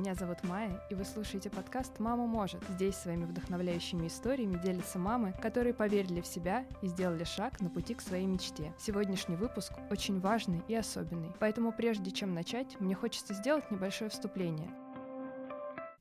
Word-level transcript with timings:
Меня 0.00 0.14
зовут 0.14 0.42
Майя, 0.44 0.80
и 0.88 0.94
вы 0.94 1.04
слушаете 1.04 1.50
подкаст 1.50 1.98
«Мама 1.98 2.24
может». 2.24 2.62
Здесь 2.70 2.96
своими 2.96 3.26
вдохновляющими 3.26 4.06
историями 4.06 4.56
делятся 4.56 4.98
мамы, 4.98 5.34
которые 5.42 5.74
поверили 5.74 6.22
в 6.22 6.26
себя 6.26 6.64
и 6.80 6.86
сделали 6.86 7.24
шаг 7.24 7.60
на 7.60 7.68
пути 7.68 7.92
к 7.92 8.00
своей 8.00 8.24
мечте. 8.24 8.72
Сегодняшний 8.78 9.36
выпуск 9.36 9.74
очень 9.90 10.18
важный 10.18 10.62
и 10.68 10.74
особенный, 10.74 11.34
поэтому 11.38 11.70
прежде 11.70 12.10
чем 12.12 12.32
начать, 12.32 12.80
мне 12.80 12.94
хочется 12.94 13.34
сделать 13.34 13.70
небольшое 13.70 14.08
вступление. 14.08 14.70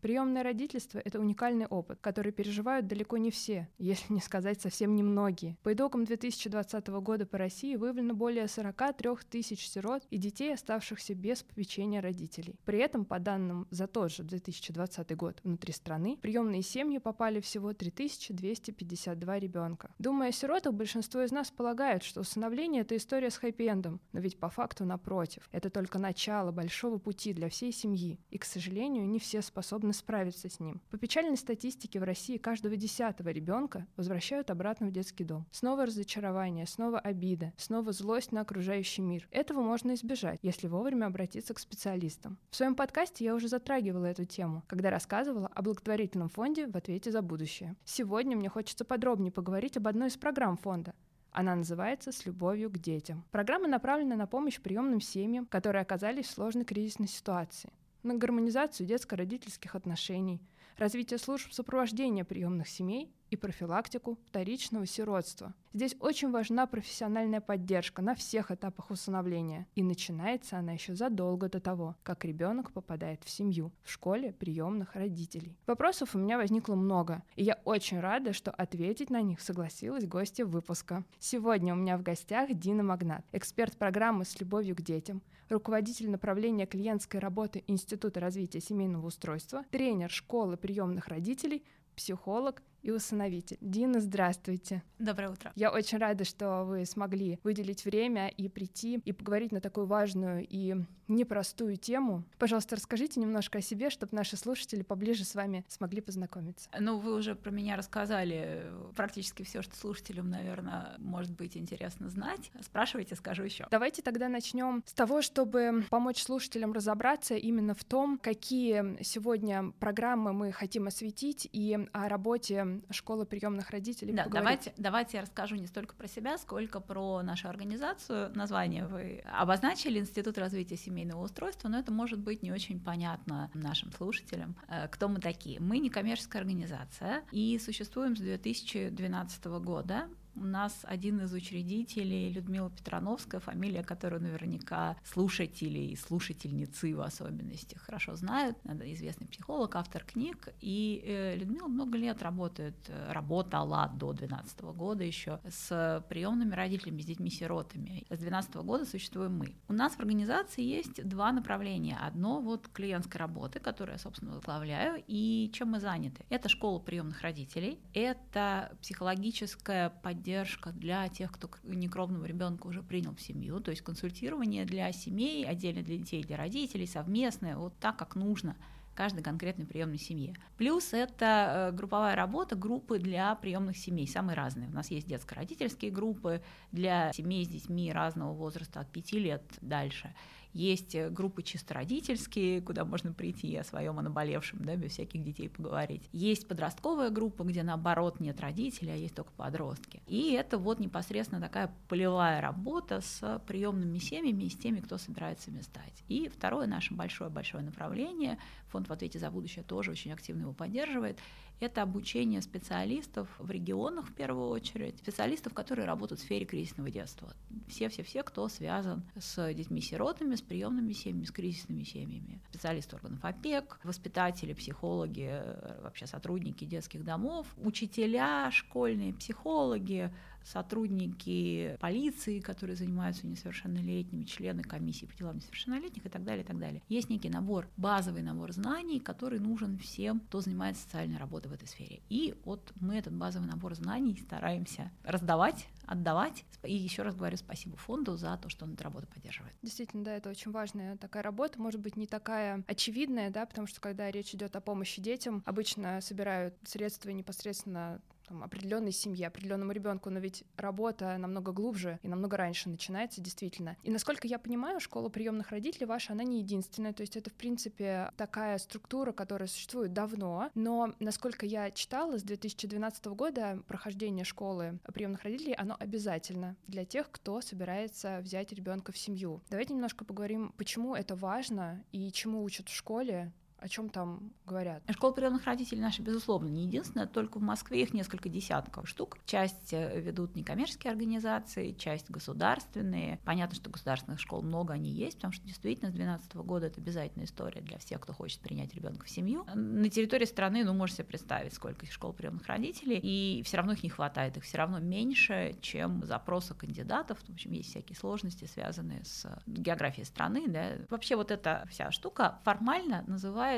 Приемное 0.01 0.43
родительство— 0.43 0.99
это 1.03 1.19
уникальный 1.19 1.65
опыт, 1.65 1.99
который 1.99 2.31
переживают 2.31 2.87
далеко 2.87 3.17
не 3.17 3.31
все, 3.31 3.67
если 3.77 4.13
не 4.13 4.21
сказать 4.21 4.61
совсем 4.61 4.95
немногие. 4.95 5.57
По 5.61 5.73
итогам 5.73 6.05
2020 6.05 6.87
года 7.01 7.25
по 7.25 7.37
России 7.37 7.75
выявлено 7.75 8.13
более 8.13 8.47
43 8.47 9.09
тысяч 9.29 9.67
сирот 9.67 10.03
и 10.09 10.17
детей, 10.17 10.53
оставшихся 10.53 11.15
без 11.15 11.43
попечения 11.43 12.01
родителей. 12.01 12.55
При 12.63 12.79
этом, 12.79 13.03
по 13.03 13.19
данным 13.19 13.67
за 13.71 13.87
тот 13.87 14.13
же 14.13 14.23
2020 14.23 15.17
год 15.17 15.41
внутри 15.43 15.73
страны, 15.73 16.17
приемные 16.21 16.61
семьи 16.61 16.97
попали 16.97 17.41
всего 17.41 17.73
3252 17.73 19.39
ребенка. 19.39 19.91
Думая 19.99 20.29
о 20.29 20.31
сиротах, 20.31 20.73
большинство 20.73 21.21
из 21.23 21.31
нас 21.31 21.51
полагают, 21.51 22.03
что 22.03 22.21
усыновление— 22.21 22.81
это 22.83 22.95
история 22.95 23.29
с 23.29 23.37
хэппи-эндом, 23.37 23.99
но 24.13 24.21
ведь 24.21 24.39
по 24.39 24.49
факту 24.49 24.85
напротив. 24.85 25.49
Это 25.51 25.69
только 25.69 25.99
начало 25.99 26.53
большого 26.53 26.99
пути 26.99 27.33
для 27.33 27.49
всей 27.49 27.73
семьи, 27.73 28.17
и, 28.29 28.37
к 28.37 28.45
сожалению, 28.45 29.05
не 29.05 29.19
все 29.19 29.41
способны 29.41 29.88
способны 29.89 29.93
справиться 29.93 30.49
с 30.49 30.59
ним. 30.59 30.81
По 30.89 30.97
печальной 30.97 31.37
статистике 31.37 31.99
в 31.99 32.03
России 32.03 32.37
каждого 32.37 32.75
десятого 32.75 33.29
ребенка 33.29 33.85
возвращают 33.95 34.49
обратно 34.49 34.87
в 34.87 34.91
детский 34.91 35.23
дом. 35.23 35.45
Снова 35.51 35.85
разочарование, 35.85 36.65
снова 36.65 36.99
обида, 36.99 37.53
снова 37.57 37.91
злость 37.91 38.31
на 38.31 38.41
окружающий 38.41 39.01
мир. 39.01 39.27
Этого 39.31 39.61
можно 39.61 39.93
избежать, 39.93 40.39
если 40.41 40.67
вовремя 40.67 41.07
обратиться 41.07 41.53
к 41.53 41.59
специалистам. 41.59 42.37
В 42.49 42.55
своем 42.55 42.75
подкасте 42.75 43.25
я 43.25 43.35
уже 43.35 43.47
затрагивала 43.47 44.05
эту 44.05 44.25
тему, 44.25 44.63
когда 44.67 44.89
рассказывала 44.89 45.47
о 45.47 45.61
благотворительном 45.61 46.29
фонде 46.29 46.67
в 46.67 46.75
ответе 46.75 47.11
за 47.11 47.21
будущее. 47.21 47.75
Сегодня 47.85 48.35
мне 48.35 48.49
хочется 48.49 48.85
подробнее 48.85 49.31
поговорить 49.31 49.77
об 49.77 49.87
одной 49.87 50.07
из 50.07 50.17
программ 50.17 50.57
фонда, 50.57 50.93
она 51.31 51.55
называется 51.55 52.11
«С 52.11 52.25
любовью 52.25 52.71
к 52.71 52.79
детям». 52.79 53.23
Программа 53.31 53.67
направлена 53.67 54.15
на 54.15 54.25
помощь 54.25 54.59
приемным 54.59 54.99
семьям, 54.99 55.45
которые 55.45 55.83
оказались 55.83 56.25
в 56.25 56.31
сложной 56.31 56.65
кризисной 56.65 57.07
ситуации 57.07 57.71
на 58.03 58.15
гармонизацию 58.15 58.87
детско-родительских 58.87 59.75
отношений, 59.75 60.41
развитие 60.77 61.17
служб 61.17 61.51
сопровождения 61.51 62.23
приемных 62.23 62.67
семей 62.67 63.13
и 63.29 63.35
профилактику 63.35 64.17
вторичного 64.25 64.85
сиротства. 64.85 65.53
Здесь 65.73 65.95
очень 65.99 66.31
важна 66.31 66.65
профессиональная 66.65 67.41
поддержка 67.41 68.01
на 68.01 68.15
всех 68.15 68.49
этапах 68.49 68.89
усыновления. 68.89 69.67
И 69.75 69.83
начинается 69.83 70.57
она 70.57 70.73
еще 70.73 70.95
задолго 70.95 71.47
до 71.47 71.59
того, 71.59 71.95
как 72.03 72.25
ребенок 72.25 72.71
попадает 72.71 73.23
в 73.23 73.29
семью, 73.29 73.71
в 73.83 73.91
школе 73.91 74.33
приемных 74.33 74.95
родителей. 74.95 75.55
Вопросов 75.67 76.15
у 76.15 76.17
меня 76.17 76.37
возникло 76.37 76.75
много, 76.75 77.21
и 77.35 77.43
я 77.43 77.59
очень 77.65 77.99
рада, 77.99 78.33
что 78.33 78.51
ответить 78.51 79.09
на 79.11 79.21
них 79.21 79.41
согласилась 79.41 80.07
гостья 80.07 80.45
выпуска. 80.45 81.03
Сегодня 81.19 81.73
у 81.73 81.77
меня 81.77 81.97
в 81.97 82.01
гостях 82.01 82.49
Дина 82.53 82.81
Магнат, 82.81 83.25
эксперт 83.31 83.77
программы 83.77 84.25
«С 84.25 84.39
любовью 84.39 84.75
к 84.75 84.81
детям», 84.81 85.21
руководитель 85.49 86.09
направления 86.09 86.65
клиентской 86.65 87.19
работы 87.19 87.63
Института 87.67 88.19
развития 88.19 88.59
семейного 88.59 89.07
устройства, 89.07 89.63
тренер 89.71 90.09
школы 90.09 90.57
приемных 90.57 91.07
родителей, 91.07 91.63
психолог 91.95 92.61
и 92.81 92.91
усыновитель. 92.91 93.57
Дина, 93.61 93.99
здравствуйте. 93.99 94.83
Доброе 94.97 95.31
утро. 95.31 95.51
Я 95.55 95.71
очень 95.71 95.97
рада, 95.97 96.23
что 96.23 96.63
вы 96.63 96.85
смогли 96.85 97.39
выделить 97.43 97.85
время 97.85 98.27
и 98.27 98.49
прийти 98.49 99.01
и 99.05 99.13
поговорить 99.13 99.51
на 99.51 99.61
такую 99.61 99.87
важную 99.87 100.45
и 100.47 100.75
непростую 101.09 101.75
тему. 101.75 102.23
Пожалуйста, 102.37 102.75
расскажите 102.75 103.19
немножко 103.19 103.57
о 103.57 103.61
себе, 103.61 103.89
чтобы 103.89 104.15
наши 104.15 104.37
слушатели 104.37 104.83
поближе 104.83 105.25
с 105.25 105.35
вами 105.35 105.65
смогли 105.67 106.01
познакомиться. 106.01 106.69
Ну, 106.79 106.99
вы 106.99 107.15
уже 107.15 107.35
про 107.35 107.51
меня 107.51 107.75
рассказали 107.75 108.65
практически 108.95 109.43
все, 109.43 109.61
что 109.61 109.75
слушателям, 109.75 110.29
наверное, 110.29 110.95
может 110.99 111.31
быть 111.31 111.57
интересно 111.57 112.09
знать. 112.09 112.51
Спрашивайте, 112.61 113.15
скажу 113.15 113.43
еще. 113.43 113.67
Давайте 113.71 114.01
тогда 114.01 114.29
начнем 114.29 114.83
с 114.85 114.93
того, 114.93 115.21
чтобы 115.21 115.85
помочь 115.89 116.21
слушателям 116.21 116.73
разобраться 116.73 117.35
именно 117.35 117.73
в 117.73 117.83
том, 117.83 118.19
какие 118.19 119.01
сегодня 119.03 119.71
программы 119.79 120.31
мы 120.31 120.51
хотим 120.51 120.87
осветить 120.87 121.49
и 121.51 121.87
о 121.91 122.07
работе 122.07 122.68
школы 122.89 123.25
приемных 123.25 123.69
родителей. 123.69 124.13
Да, 124.13 124.25
давайте, 124.25 124.73
давайте 124.77 125.17
я 125.17 125.23
расскажу 125.23 125.55
не 125.55 125.67
столько 125.67 125.95
про 125.95 126.07
себя, 126.07 126.37
сколько 126.37 126.79
про 126.79 127.21
нашу 127.21 127.49
организацию. 127.49 128.31
Название 128.35 128.85
вы 128.85 129.23
обозначили 129.25 129.99
Институт 129.99 130.37
развития 130.37 130.77
семейного 130.77 131.23
устройства, 131.23 131.69
но 131.69 131.79
это 131.79 131.91
может 131.91 132.19
быть 132.19 132.43
не 132.43 132.51
очень 132.51 132.79
понятно 132.79 133.49
нашим 133.53 133.91
слушателям, 133.91 134.55
э, 134.67 134.87
кто 134.87 135.07
мы 135.07 135.19
такие. 135.19 135.59
Мы 135.59 135.79
не 135.79 135.89
коммерческая 135.89 136.41
организация 136.41 137.23
и 137.31 137.59
существуем 137.59 138.15
с 138.15 138.19
2012 138.19 139.45
года. 139.59 140.07
У 140.35 140.45
нас 140.45 140.79
один 140.83 141.21
из 141.21 141.33
учредителей, 141.33 142.31
Людмила 142.31 142.69
Петрановская, 142.69 143.41
фамилия, 143.41 143.83
которую 143.83 144.21
наверняка 144.21 144.95
слушатели 145.03 145.79
и 145.79 145.95
слушательницы 145.95 146.95
в 146.95 147.01
особенности 147.01 147.75
хорошо 147.75 148.15
знают. 148.15 148.57
Она 148.63 148.91
известный 148.93 149.27
психолог, 149.27 149.75
автор 149.75 150.03
книг. 150.03 150.49
И 150.61 151.03
э, 151.05 151.35
Людмила 151.35 151.67
много 151.67 151.97
лет 151.97 152.21
работает, 152.21 152.75
э, 152.87 153.11
работала 153.11 153.91
до 153.93 154.13
2012 154.13 154.61
года 154.61 155.03
еще 155.03 155.39
с 155.49 156.03
приемными 156.09 156.53
родителями, 156.53 157.01
с 157.01 157.05
детьми-сиротами. 157.05 158.05
С 158.09 158.19
2012 158.19 158.55
года 158.57 158.85
существуем 158.85 159.37
мы. 159.37 159.55
У 159.67 159.73
нас 159.73 159.93
в 159.93 159.99
организации 159.99 160.63
есть 160.63 161.03
два 161.07 161.31
направления. 161.31 161.97
Одно 162.01 162.39
вот 162.41 162.67
клиентской 162.69 163.19
работы, 163.19 163.59
которую 163.59 163.95
я, 163.95 163.99
собственно, 163.99 164.33
возглавляю, 164.33 165.03
и 165.07 165.51
чем 165.53 165.69
мы 165.69 165.79
заняты. 165.79 166.25
Это 166.29 166.49
школа 166.49 166.79
приемных 166.79 167.21
родителей, 167.21 167.79
это 167.93 168.71
психологическая 168.81 169.89
поддержка 169.89 170.18
поддержка 170.19 170.71
для 170.71 171.07
тех, 171.07 171.31
кто 171.31 171.49
некровного 171.63 172.25
ребенка 172.25 172.67
уже 172.67 172.83
принял 172.83 173.15
в 173.15 173.21
семью, 173.21 173.61
то 173.61 173.71
есть 173.71 173.81
консультирование 173.83 174.65
для 174.65 174.91
семей, 174.91 175.45
отдельно 175.45 175.81
для 175.81 175.97
детей, 175.97 176.23
для 176.23 176.35
родителей, 176.35 176.87
совместное, 176.87 177.55
вот 177.55 177.73
так, 177.79 177.97
как 177.97 178.15
нужно 178.15 178.57
каждой 178.99 179.23
конкретной 179.23 179.65
приемной 179.65 179.97
семье. 179.97 180.35
Плюс 180.57 180.91
это 180.91 181.69
э, 181.71 181.71
групповая 181.71 182.17
работа, 182.17 182.57
группы 182.57 182.99
для 182.99 183.33
приемных 183.35 183.77
семей, 183.77 184.05
самые 184.05 184.35
разные. 184.35 184.67
У 184.67 184.73
нас 184.73 184.91
есть 184.91 185.07
детско-родительские 185.07 185.89
группы 185.89 186.41
для 186.73 187.13
семей 187.13 187.45
с 187.45 187.47
детьми 187.47 187.93
разного 187.93 188.33
возраста, 188.33 188.81
от 188.81 188.91
5 188.91 189.13
лет 189.13 189.43
дальше. 189.61 190.13
Есть 190.53 190.95
э, 190.95 191.09
группы 191.09 191.43
чисто 191.43 191.75
родительские, 191.75 192.61
куда 192.61 192.83
можно 192.83 193.13
прийти 193.13 193.55
о 193.55 193.63
своем 193.63 193.99
о 193.99 194.01
наболевшем, 194.01 194.65
да, 194.65 194.75
без 194.75 194.93
всяких 194.93 195.23
детей 195.23 195.47
поговорить. 195.47 196.09
Есть 196.11 196.47
подростковая 196.47 197.09
группа, 197.09 197.43
где 197.43 197.61
наоборот 197.63 198.19
нет 198.19 198.41
родителей, 198.41 198.93
а 198.93 198.95
есть 198.95 199.15
только 199.15 199.31
подростки. 199.33 200.01
И 200.07 200.33
это 200.33 200.57
вот 200.57 200.79
непосредственно 200.79 201.39
такая 201.39 201.73
полевая 201.87 202.41
работа 202.41 203.01
с 203.01 203.41
приемными 203.47 203.99
семьями 203.99 204.43
и 204.43 204.49
с 204.49 204.57
теми, 204.57 204.79
кто 204.79 204.97
собирается 204.97 205.51
стать. 205.61 206.03
И 206.07 206.29
второе 206.29 206.67
наше 206.67 206.93
большое-большое 206.93 207.63
направление, 207.63 208.39
фонд 208.69 208.89
в 208.89 208.93
ответе 208.93 209.19
за 209.19 209.29
будущее 209.31 209.63
тоже 209.63 209.91
очень 209.91 210.13
активно 210.13 210.41
его 210.41 210.53
поддерживает, 210.53 211.19
это 211.59 211.81
обучение 211.81 212.41
специалистов 212.41 213.27
в 213.37 213.51
регионах 213.51 214.07
в 214.07 214.13
первую 214.13 214.49
очередь, 214.49 214.97
специалистов, 214.97 215.53
которые 215.53 215.85
работают 215.85 216.21
в 216.21 216.23
сфере 216.23 216.45
кризисного 216.45 216.89
детства. 216.89 217.33
Все-все-все, 217.67 218.23
кто 218.23 218.47
связан 218.47 219.03
с 219.19 219.53
детьми-сиротами, 219.53 220.35
с 220.35 220.41
приемными 220.41 220.93
семьями, 220.93 221.25
с 221.25 221.31
кризисными 221.31 221.83
семьями. 221.83 222.41
Специалисты 222.49 222.95
органов 222.95 223.23
ОПЕК, 223.23 223.79
воспитатели, 223.83 224.53
психологи, 224.53 225.41
вообще 225.81 226.07
сотрудники 226.07 226.63
детских 226.63 227.03
домов, 227.03 227.47
учителя 227.57 228.49
школьные, 228.51 229.13
психологи, 229.13 230.13
сотрудники 230.51 231.77
полиции, 231.79 232.39
которые 232.39 232.75
занимаются 232.75 233.27
несовершеннолетними, 233.27 234.23
члены 234.23 234.63
комиссии 234.63 235.05
по 235.05 235.15
делам 235.15 235.37
несовершеннолетних 235.37 236.05
и 236.05 236.09
так 236.09 236.23
далее, 236.23 236.43
и 236.43 236.47
так 236.47 236.57
далее. 236.57 236.81
Есть 236.89 237.09
некий 237.09 237.29
набор, 237.29 237.67
базовый 237.77 238.23
набор 238.23 238.51
знаний, 238.51 238.99
который 238.99 239.39
нужен 239.39 239.77
всем, 239.77 240.19
кто 240.21 240.41
занимается 240.41 240.83
социальной 240.83 241.17
работой 241.17 241.47
в 241.47 241.53
этой 241.53 241.67
сфере. 241.67 242.01
И 242.09 242.35
вот 242.45 242.73
мы 242.79 242.95
этот 242.95 243.13
базовый 243.13 243.47
набор 243.47 243.75
знаний 243.75 244.17
стараемся 244.25 244.91
раздавать, 245.03 245.67
отдавать. 245.85 246.45
И 246.63 246.75
еще 246.75 247.03
раз 247.03 247.15
говорю 247.15 247.37
спасибо 247.37 247.77
фонду 247.77 248.17
за 248.17 248.37
то, 248.37 248.49
что 248.49 248.65
он 248.65 248.73
эту 248.73 248.83
работу 248.83 249.07
поддерживает. 249.07 249.53
Действительно, 249.61 250.03
да, 250.03 250.15
это 250.15 250.29
очень 250.29 250.51
важная 250.51 250.97
такая 250.97 251.23
работа, 251.23 251.61
может 251.61 251.79
быть, 251.79 251.95
не 251.95 252.07
такая 252.07 252.63
очевидная, 252.67 253.29
да, 253.29 253.45
потому 253.45 253.67
что 253.67 253.79
когда 253.81 254.09
речь 254.09 254.33
идет 254.33 254.55
о 254.55 254.61
помощи 254.61 255.01
детям, 255.01 255.43
обычно 255.45 256.01
собирают 256.01 256.55
средства 256.63 257.09
непосредственно 257.09 258.01
там, 258.29 258.43
определенной 258.43 258.91
семье, 258.91 259.27
определенному 259.27 259.71
ребенку, 259.71 260.09
но 260.09 260.19
ведь 260.19 260.43
работа 260.55 261.17
намного 261.17 261.51
глубже 261.51 261.99
и 262.03 262.07
намного 262.07 262.37
раньше 262.37 262.69
начинается, 262.69 263.21
действительно. 263.21 263.75
И 263.83 263.91
насколько 263.91 264.27
я 264.27 264.39
понимаю, 264.39 264.79
школа 264.79 265.09
приемных 265.09 265.49
родителей 265.49 265.87
ваша, 265.87 266.13
она 266.13 266.23
не 266.23 266.39
единственная, 266.39 266.93
то 266.93 267.01
есть 267.01 267.17
это, 267.17 267.29
в 267.29 267.33
принципе, 267.33 268.11
такая 268.17 268.57
структура, 268.59 269.11
которая 269.11 269.47
существует 269.47 269.93
давно, 269.93 270.51
но, 270.53 270.93
насколько 270.99 271.45
я 271.45 271.71
читала, 271.71 272.17
с 272.17 272.23
2012 272.23 273.05
года 273.07 273.61
прохождение 273.67 274.23
школы 274.25 274.79
приемных 274.93 275.23
родителей, 275.23 275.53
оно 275.53 275.75
обязательно 275.79 276.55
для 276.67 276.85
тех, 276.85 277.09
кто 277.11 277.41
собирается 277.41 278.19
взять 278.21 278.53
ребенка 278.53 278.91
в 278.91 278.97
семью. 278.97 279.41
Давайте 279.49 279.73
немножко 279.73 280.05
поговорим, 280.05 280.53
почему 280.57 280.95
это 280.95 281.15
важно 281.15 281.83
и 281.91 282.11
чему 282.11 282.43
учат 282.43 282.69
в 282.69 282.75
школе, 282.75 283.31
О 283.61 283.67
чем 283.67 283.89
там 283.89 284.31
говорят? 284.45 284.83
Школа 284.89 285.11
приемных 285.11 285.45
родителей 285.45 285.81
наша, 285.81 286.01
безусловно, 286.01 286.47
не 286.47 286.63
единственная, 286.63 287.07
только 287.07 287.39
в 287.39 287.41
Москве 287.41 287.81
их 287.81 287.93
несколько 287.93 288.29
десятков 288.29 288.87
штук. 288.87 289.17
Часть 289.25 289.73
э, 289.73 289.99
ведут 289.99 290.35
некоммерческие 290.35 290.91
организации, 290.91 291.73
часть 291.73 292.09
государственные. 292.09 293.19
Понятно, 293.25 293.55
что 293.55 293.69
государственных 293.69 294.19
школ 294.19 294.41
много, 294.43 294.73
они 294.73 294.91
есть, 294.91 295.17
потому 295.17 295.33
что 295.33 295.45
действительно 295.45 295.89
с 295.89 295.93
2012 295.93 296.35
года 296.37 296.67
это 296.67 296.79
обязательная 296.79 297.25
история 297.25 297.61
для 297.61 297.77
всех, 297.79 297.99
кто 297.99 298.13
хочет 298.13 298.39
принять 298.39 298.73
ребенка 298.73 299.05
в 299.05 299.09
семью. 299.09 299.45
На 299.53 299.89
территории 299.89 300.25
страны, 300.25 300.63
ну, 300.63 300.73
можете 300.73 300.99
себе 300.99 301.09
представить, 301.09 301.53
сколько 301.53 301.85
школ 301.85 302.13
приемных 302.13 302.47
родителей, 302.47 302.99
и 303.01 303.43
все 303.43 303.57
равно 303.57 303.73
их 303.73 303.83
не 303.83 303.89
хватает, 303.89 304.37
их 304.37 304.43
все 304.43 304.57
равно 304.57 304.79
меньше, 304.79 305.57
чем 305.61 306.05
запросы 306.05 306.53
кандидатов. 306.53 307.17
В 307.27 307.33
общем, 307.33 307.51
есть 307.51 307.69
всякие 307.69 307.97
сложности, 307.97 308.45
связанные 308.45 309.03
с 309.03 309.27
географией 309.45 310.05
страны. 310.05 310.47
Да. 310.47 310.77
Вообще 310.89 311.15
вот 311.15 311.31
эта 311.31 311.65
вся 311.69 311.91
штука 311.91 312.39
формально 312.43 313.03
называется 313.07 313.48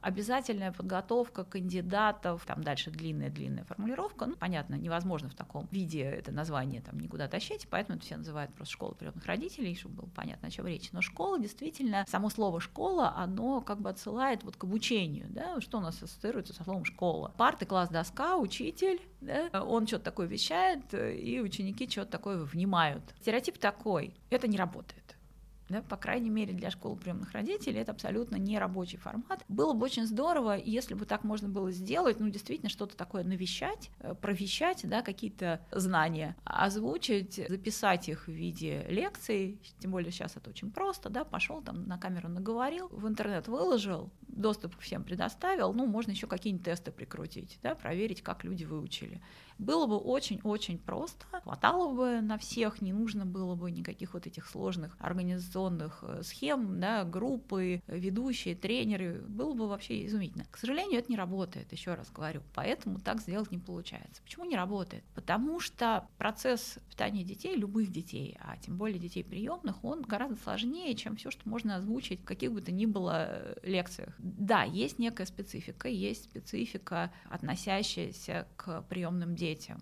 обязательная 0.00 0.72
подготовка 0.72 1.44
кандидатов, 1.44 2.44
там 2.46 2.62
дальше 2.62 2.90
длинная-длинная 2.90 3.64
формулировка, 3.64 4.26
ну, 4.26 4.36
понятно, 4.36 4.74
невозможно 4.74 5.28
в 5.28 5.34
таком 5.34 5.68
виде 5.70 6.02
это 6.02 6.32
название 6.32 6.80
там 6.80 6.98
никуда 6.98 7.28
тащить, 7.28 7.66
поэтому 7.68 7.96
это 7.96 8.06
все 8.06 8.16
называют 8.16 8.52
просто 8.54 8.72
школа 8.74 8.94
приемных 8.94 9.24
родителей, 9.26 9.74
чтобы 9.74 10.02
было 10.02 10.08
понятно, 10.14 10.48
о 10.48 10.50
чем 10.50 10.66
речь. 10.66 10.90
Но 10.92 11.00
школа 11.00 11.38
действительно, 11.38 12.04
само 12.08 12.30
слово 12.30 12.60
школа, 12.60 13.14
оно 13.16 13.60
как 13.60 13.80
бы 13.80 13.90
отсылает 13.90 14.42
вот 14.44 14.56
к 14.56 14.64
обучению, 14.64 15.26
да, 15.28 15.60
что 15.60 15.78
у 15.78 15.80
нас 15.80 16.02
ассоциируется 16.02 16.52
со 16.52 16.64
словом 16.64 16.84
школа. 16.84 17.32
Парты, 17.36 17.66
класс, 17.66 17.88
доска, 17.88 18.36
учитель, 18.36 19.00
да, 19.20 19.48
он 19.64 19.86
что-то 19.86 20.04
такое 20.04 20.26
вещает, 20.26 20.94
и 20.94 21.40
ученики 21.40 21.88
что-то 21.88 22.12
такое 22.12 22.38
внимают. 22.38 23.02
Стереотип 23.20 23.58
такой, 23.58 24.14
это 24.30 24.48
не 24.48 24.56
работает 24.56 25.13
да, 25.68 25.82
по 25.82 25.96
крайней 25.96 26.30
мере 26.30 26.52
для 26.52 26.70
школы 26.70 26.96
приемных 26.96 27.32
родителей 27.32 27.80
это 27.80 27.92
абсолютно 27.92 28.36
не 28.36 28.58
рабочий 28.58 28.98
формат. 28.98 29.44
Было 29.48 29.72
бы 29.72 29.84
очень 29.84 30.06
здорово, 30.06 30.56
если 30.56 30.94
бы 30.94 31.06
так 31.06 31.24
можно 31.24 31.48
было 31.48 31.70
сделать, 31.70 32.20
ну 32.20 32.28
действительно 32.28 32.68
что-то 32.68 32.96
такое 32.96 33.24
навещать, 33.24 33.90
э, 34.00 34.14
провещать, 34.14 34.88
да, 34.88 35.02
какие-то 35.02 35.60
знания, 35.70 36.36
озвучить, 36.44 37.40
записать 37.48 38.08
их 38.08 38.26
в 38.26 38.30
виде 38.30 38.84
лекций, 38.88 39.60
тем 39.78 39.92
более 39.92 40.12
сейчас 40.12 40.36
это 40.36 40.50
очень 40.50 40.70
просто, 40.70 41.08
да, 41.08 41.24
пошел 41.24 41.62
там 41.62 41.86
на 41.86 41.98
камеру 41.98 42.28
наговорил, 42.28 42.88
в 42.88 43.06
интернет 43.08 43.48
выложил, 43.48 44.10
доступ 44.28 44.78
всем 44.80 45.04
предоставил, 45.04 45.72
ну 45.72 45.86
можно 45.86 46.10
еще 46.10 46.26
какие-нибудь 46.26 46.64
тесты 46.64 46.90
прикрутить, 46.90 47.58
да, 47.62 47.74
проверить, 47.74 48.22
как 48.22 48.44
люди 48.44 48.64
выучили. 48.64 49.22
Было 49.58 49.86
бы 49.86 49.96
очень-очень 49.96 50.78
просто, 50.78 51.24
хватало 51.42 51.92
бы 51.92 52.20
на 52.20 52.38
всех, 52.38 52.82
не 52.82 52.92
нужно 52.92 53.24
было 53.24 53.54
бы 53.54 53.70
никаких 53.70 54.14
вот 54.14 54.26
этих 54.26 54.48
сложных 54.48 54.96
организационных 54.98 56.02
э, 56.02 56.22
схем, 56.22 56.80
да, 56.80 57.04
группы, 57.04 57.82
ведущие, 57.86 58.56
тренеры, 58.56 59.22
было 59.28 59.54
бы 59.54 59.68
вообще 59.68 60.06
изумительно. 60.06 60.44
К 60.50 60.58
сожалению, 60.58 60.98
это 60.98 61.10
не 61.10 61.16
работает, 61.16 61.72
еще 61.72 61.94
раз 61.94 62.10
говорю, 62.10 62.42
поэтому 62.54 62.98
так 62.98 63.20
сделать 63.20 63.50
не 63.52 63.58
получается. 63.58 64.22
Почему 64.22 64.44
не 64.44 64.56
работает? 64.56 65.04
Потому 65.14 65.60
что 65.60 66.08
процесс 66.18 66.78
питания 66.90 67.22
детей, 67.22 67.54
любых 67.54 67.92
детей, 67.92 68.36
а 68.40 68.56
тем 68.56 68.76
более 68.76 68.98
детей 68.98 69.22
приемных, 69.22 69.84
он 69.84 70.02
гораздо 70.02 70.36
сложнее, 70.36 70.94
чем 70.94 71.16
все, 71.16 71.30
что 71.30 71.48
можно 71.48 71.76
озвучить 71.76 72.22
в 72.22 72.24
каких 72.24 72.52
бы 72.52 72.60
то 72.60 72.72
ни 72.72 72.86
было 72.86 73.26
э, 73.28 73.54
лекциях. 73.62 74.14
Да, 74.18 74.64
есть 74.64 74.98
некая 74.98 75.26
специфика, 75.26 75.88
есть 75.88 76.24
специфика, 76.24 77.12
относящаяся 77.30 78.48
к 78.56 78.82
приемным 78.82 79.36
детям 79.36 79.43
детям, 79.44 79.78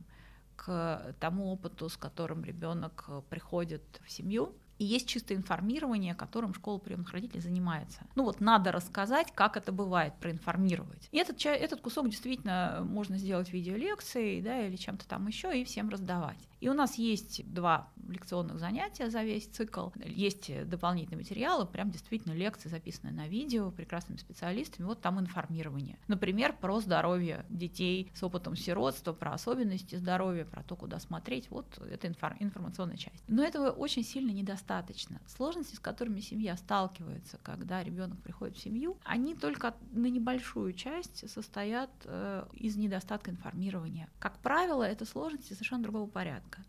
к 0.56 1.14
тому 1.20 1.52
опыту, 1.52 1.88
с 1.88 1.96
которым 1.96 2.44
ребенок 2.44 3.04
э, 3.08 3.22
приходит 3.30 3.82
в 4.04 4.10
семью, 4.10 4.54
и 4.78 4.84
есть 4.84 5.06
чистое 5.06 5.38
информирование, 5.38 6.14
которым 6.14 6.54
школа 6.54 6.78
приемных 6.78 7.12
родителей 7.12 7.40
занимается. 7.40 8.00
Ну 8.16 8.24
вот 8.24 8.40
надо 8.40 8.72
рассказать, 8.72 9.32
как 9.32 9.56
это 9.56 9.70
бывает, 9.70 10.14
проинформировать. 10.20 11.08
И 11.12 11.18
этот, 11.18 11.44
этот 11.46 11.80
кусок 11.80 12.08
действительно 12.08 12.84
можно 12.84 13.16
сделать 13.16 13.52
видеолекцией 13.52 14.42
да, 14.42 14.66
или 14.66 14.76
чем-то 14.76 15.06
там 15.06 15.28
еще 15.28 15.60
и 15.60 15.64
всем 15.64 15.88
раздавать. 15.88 16.38
И 16.60 16.68
у 16.68 16.74
нас 16.74 16.96
есть 16.96 17.42
два 17.52 17.88
лекционных 18.12 18.58
занятия 18.58 19.10
за 19.10 19.22
весь 19.22 19.46
цикл. 19.46 19.88
Есть 20.04 20.50
дополнительные 20.68 21.18
материалы, 21.18 21.66
прям 21.66 21.90
действительно 21.90 22.32
лекции, 22.32 22.68
записанные 22.68 23.14
на 23.14 23.28
видео 23.28 23.70
прекрасными 23.70 24.18
специалистами. 24.18 24.86
Вот 24.86 25.00
там 25.00 25.20
информирование. 25.20 25.98
Например, 26.08 26.52
про 26.52 26.80
здоровье 26.80 27.44
детей 27.48 28.10
с 28.14 28.22
опытом 28.22 28.56
сиротства, 28.56 29.12
про 29.12 29.32
особенности 29.32 29.96
здоровья, 29.96 30.44
про 30.44 30.62
то, 30.62 30.76
куда 30.76 30.98
смотреть. 31.00 31.50
Вот 31.50 31.66
это 31.78 32.06
инфор- 32.06 32.36
информационная 32.38 32.96
часть. 32.96 33.24
Но 33.28 33.42
этого 33.42 33.70
очень 33.70 34.04
сильно 34.04 34.30
недостаточно. 34.30 35.20
Сложности, 35.26 35.74
с 35.74 35.80
которыми 35.80 36.20
семья 36.20 36.56
сталкивается, 36.56 37.38
когда 37.42 37.82
ребенок 37.82 38.20
приходит 38.22 38.56
в 38.56 38.60
семью, 38.60 38.98
они 39.04 39.34
только 39.34 39.74
на 39.92 40.06
небольшую 40.06 40.72
часть 40.72 41.28
состоят 41.30 41.90
э, 42.04 42.46
из 42.52 42.76
недостатка 42.76 43.30
информирования. 43.30 44.08
Как 44.18 44.38
правило, 44.38 44.82
это 44.82 45.04
сложности 45.04 45.52
совершенно 45.52 45.82
другого 45.82 46.08
порядка. 46.08 46.62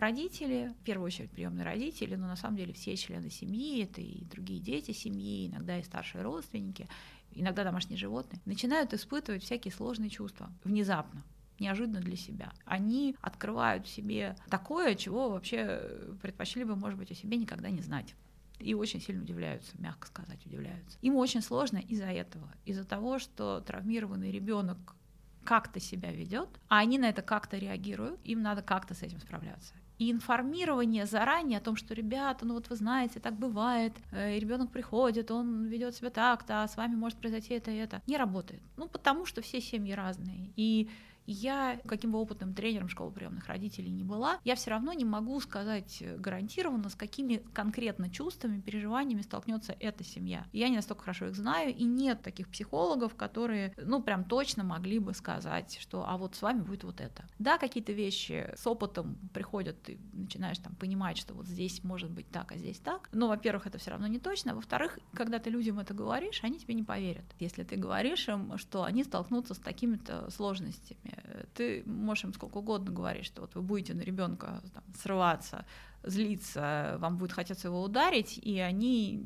Родители, 0.00 0.74
в 0.80 0.82
первую 0.82 1.08
очередь 1.08 1.30
приемные 1.30 1.62
родители, 1.62 2.14
но 2.14 2.26
на 2.26 2.36
самом 2.36 2.56
деле 2.56 2.72
все 2.72 2.96
члены 2.96 3.28
семьи, 3.28 3.84
это 3.84 4.00
и 4.00 4.24
другие 4.24 4.58
дети 4.58 4.92
семьи, 4.92 5.46
иногда 5.46 5.78
и 5.78 5.82
старшие 5.82 6.22
родственники, 6.22 6.88
иногда 7.32 7.64
домашние 7.64 7.98
животные, 7.98 8.40
начинают 8.46 8.94
испытывать 8.94 9.42
всякие 9.42 9.74
сложные 9.74 10.08
чувства 10.08 10.50
внезапно 10.64 11.22
неожиданно 11.58 12.00
для 12.00 12.16
себя. 12.16 12.50
Они 12.64 13.14
открывают 13.20 13.86
в 13.86 13.90
себе 13.90 14.36
такое, 14.48 14.94
чего 14.94 15.28
вообще 15.28 15.82
предпочли 16.22 16.64
бы, 16.64 16.76
может 16.76 16.98
быть, 16.98 17.10
о 17.10 17.14
себе 17.14 17.36
никогда 17.36 17.68
не 17.68 17.82
знать. 17.82 18.14
И 18.58 18.72
очень 18.72 19.02
сильно 19.02 19.22
удивляются, 19.22 19.78
мягко 19.78 20.06
сказать, 20.06 20.46
удивляются. 20.46 20.96
Им 21.02 21.16
очень 21.16 21.42
сложно 21.42 21.76
из-за 21.76 22.06
этого, 22.06 22.50
из-за 22.64 22.84
того, 22.84 23.18
что 23.18 23.60
травмированный 23.60 24.32
ребенок 24.32 24.96
как-то 25.44 25.78
себя 25.78 26.10
ведет, 26.10 26.48
а 26.68 26.78
они 26.78 26.98
на 26.98 27.10
это 27.10 27.20
как-то 27.20 27.58
реагируют, 27.58 28.18
им 28.24 28.40
надо 28.40 28.62
как-то 28.62 28.94
с 28.94 29.02
этим 29.02 29.20
справляться. 29.20 29.74
И 30.00 30.10
информирование 30.10 31.04
заранее 31.04 31.58
о 31.58 31.60
том, 31.60 31.76
что 31.76 31.92
ребята, 31.92 32.46
ну 32.46 32.54
вот 32.54 32.70
вы 32.70 32.76
знаете, 32.76 33.20
так 33.20 33.34
бывает, 33.34 33.92
э, 34.12 34.38
ребенок 34.38 34.70
приходит, 34.70 35.30
он 35.30 35.66
ведет 35.66 35.94
себя 35.94 36.08
так-то, 36.08 36.62
а 36.62 36.68
с 36.68 36.78
вами 36.78 36.94
может 36.94 37.18
произойти 37.18 37.52
это 37.52 37.70
и 37.70 37.76
это, 37.76 38.00
не 38.06 38.16
работает. 38.16 38.62
Ну, 38.78 38.88
потому 38.88 39.26
что 39.26 39.42
все 39.42 39.60
семьи 39.60 39.92
разные. 39.92 40.52
И 40.56 40.88
я, 41.30 41.80
каким 41.86 42.12
бы 42.12 42.18
опытным 42.18 42.54
тренером 42.54 42.88
школы 42.88 43.12
приемных 43.12 43.46
родителей 43.46 43.90
не 43.90 44.04
была, 44.04 44.38
я 44.44 44.54
все 44.54 44.70
равно 44.70 44.92
не 44.92 45.04
могу 45.04 45.40
сказать 45.40 45.98
э, 46.00 46.16
гарантированно, 46.16 46.88
с 46.88 46.94
какими 46.94 47.36
конкретно 47.54 48.10
чувствами, 48.10 48.60
переживаниями 48.60 49.22
столкнется 49.22 49.76
эта 49.78 50.04
семья. 50.04 50.46
Я 50.52 50.68
не 50.68 50.76
настолько 50.76 51.02
хорошо 51.02 51.26
их 51.26 51.36
знаю, 51.36 51.74
и 51.74 51.84
нет 51.84 52.22
таких 52.22 52.48
психологов, 52.48 53.14
которые, 53.14 53.74
ну, 53.76 54.02
прям 54.02 54.24
точно 54.24 54.64
могли 54.64 54.98
бы 54.98 55.14
сказать, 55.14 55.78
что, 55.80 56.04
а 56.08 56.16
вот 56.16 56.34
с 56.34 56.42
вами 56.42 56.60
будет 56.60 56.84
вот 56.84 57.00
это. 57.00 57.24
Да, 57.38 57.58
какие-то 57.58 57.92
вещи 57.92 58.52
с 58.56 58.66
опытом 58.66 59.16
приходят, 59.32 59.80
ты 59.82 59.98
начинаешь 60.12 60.58
там 60.58 60.74
понимать, 60.74 61.16
что 61.16 61.34
вот 61.34 61.46
здесь 61.46 61.84
может 61.84 62.10
быть 62.10 62.28
так, 62.30 62.52
а 62.52 62.56
здесь 62.56 62.78
так. 62.78 63.08
Но, 63.12 63.28
во-первых, 63.28 63.66
это 63.66 63.78
все 63.78 63.90
равно 63.92 64.06
не 64.06 64.18
точно. 64.18 64.54
Во-вторых, 64.54 64.98
когда 65.14 65.38
ты 65.38 65.50
людям 65.50 65.78
это 65.78 65.94
говоришь, 65.94 66.40
они 66.42 66.58
тебе 66.58 66.74
не 66.74 66.82
поверят. 66.82 67.24
Если 67.38 67.62
ты 67.62 67.76
говоришь 67.76 68.28
им, 68.28 68.58
что 68.58 68.82
они 68.82 69.04
столкнутся 69.04 69.54
с 69.54 69.58
такими-то 69.58 70.30
сложностями, 70.30 71.19
ты 71.54 71.82
можешь 71.86 72.24
им 72.24 72.34
сколько 72.34 72.58
угодно 72.58 72.92
говорить, 72.92 73.26
что 73.26 73.42
вот 73.42 73.54
вы 73.54 73.62
будете 73.62 73.94
на 73.94 74.02
ребенка 74.02 74.62
срываться, 75.00 75.64
злиться, 76.02 76.96
вам 76.98 77.18
будет 77.18 77.32
хотеться 77.32 77.68
его 77.68 77.82
ударить, 77.82 78.38
и 78.38 78.58
они 78.58 79.24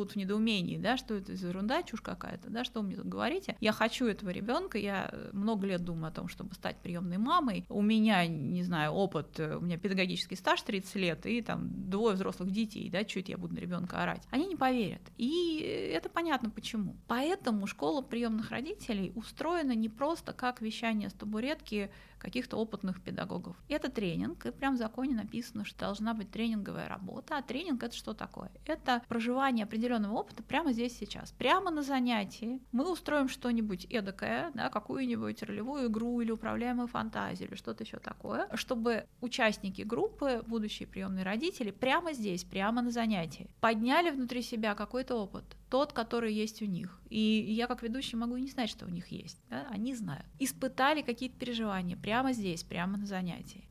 будут 0.00 0.14
в 0.14 0.16
недоумении, 0.16 0.78
да, 0.78 0.96
что 0.96 1.14
это 1.14 1.36
за 1.36 1.48
ерунда, 1.48 1.82
чушь 1.82 2.00
какая-то, 2.00 2.48
да, 2.48 2.64
что 2.64 2.80
вы 2.80 2.86
мне 2.86 2.96
тут 2.96 3.06
говорите. 3.06 3.56
Я 3.60 3.72
хочу 3.72 4.06
этого 4.06 4.30
ребенка, 4.30 4.78
я 4.78 5.12
много 5.32 5.66
лет 5.66 5.84
думаю 5.84 6.08
о 6.08 6.10
том, 6.10 6.28
чтобы 6.28 6.54
стать 6.54 6.78
приемной 6.78 7.18
мамой. 7.18 7.66
У 7.68 7.82
меня, 7.82 8.26
не 8.26 8.62
знаю, 8.62 8.92
опыт, 8.92 9.38
у 9.38 9.60
меня 9.60 9.76
педагогический 9.76 10.36
стаж 10.36 10.62
30 10.62 10.94
лет, 10.96 11.26
и 11.26 11.42
там 11.42 11.68
двое 11.90 12.14
взрослых 12.14 12.50
детей, 12.50 12.88
да, 12.88 13.04
чуть 13.04 13.28
я 13.28 13.36
буду 13.36 13.54
на 13.54 13.58
ребенка 13.58 14.02
орать. 14.02 14.22
Они 14.30 14.46
не 14.46 14.56
поверят. 14.56 15.02
И 15.18 15.58
это 15.94 16.08
понятно 16.08 16.48
почему. 16.48 16.96
Поэтому 17.06 17.66
школа 17.66 18.00
приемных 18.00 18.50
родителей 18.50 19.12
устроена 19.14 19.72
не 19.72 19.90
просто 19.90 20.32
как 20.32 20.62
вещание 20.62 21.10
с 21.10 21.12
табуретки 21.12 21.90
каких-то 22.20 22.56
опытных 22.56 23.02
педагогов. 23.02 23.56
Это 23.68 23.90
тренинг, 23.90 24.46
и 24.46 24.52
прям 24.52 24.74
в 24.74 24.78
законе 24.78 25.14
написано, 25.14 25.64
что 25.64 25.78
должна 25.78 26.14
быть 26.14 26.30
тренинговая 26.30 26.88
работа. 26.88 27.38
А 27.38 27.42
тренинг 27.42 27.82
это 27.82 27.96
что 27.96 28.14
такое? 28.14 28.50
Это 28.66 29.02
проживание 29.08 29.64
определенного 29.64 30.14
опыта 30.14 30.42
прямо 30.42 30.72
здесь 30.72 30.96
сейчас. 30.96 31.32
Прямо 31.32 31.70
на 31.70 31.82
занятии 31.82 32.60
мы 32.72 32.90
устроим 32.90 33.28
что-нибудь 33.28 33.86
эдакое, 33.86 34.50
да, 34.54 34.68
какую-нибудь 34.68 35.42
ролевую 35.42 35.88
игру 35.88 36.20
или 36.20 36.30
управляемую 36.30 36.88
фантазию 36.88 37.48
или 37.48 37.56
что-то 37.56 37.84
еще 37.84 37.98
такое, 37.98 38.48
чтобы 38.54 39.06
участники 39.20 39.82
группы, 39.82 40.42
будущие 40.46 40.86
приемные 40.86 41.24
родители, 41.24 41.70
прямо 41.70 42.12
здесь, 42.12 42.44
прямо 42.44 42.82
на 42.82 42.90
занятии, 42.90 43.50
подняли 43.60 44.10
внутри 44.10 44.42
себя 44.42 44.74
какой-то 44.74 45.16
опыт, 45.16 45.44
тот, 45.70 45.92
который 45.92 46.34
есть 46.34 46.60
у 46.62 46.66
них. 46.66 47.00
И 47.08 47.18
я 47.18 47.66
как 47.66 47.82
ведущий 47.82 48.16
могу 48.16 48.36
и 48.36 48.40
не 48.40 48.50
знать, 48.50 48.70
что 48.70 48.86
у 48.86 48.88
них 48.88 49.08
есть. 49.08 49.38
Да? 49.48 49.66
Они 49.70 49.94
знают. 49.94 50.26
Испытали 50.38 51.02
какие-то 51.02 51.36
переживания 51.38 51.96
прямо 52.10 52.32
здесь, 52.32 52.64
прямо 52.64 52.98
на 52.98 53.06
занятии. 53.06 53.68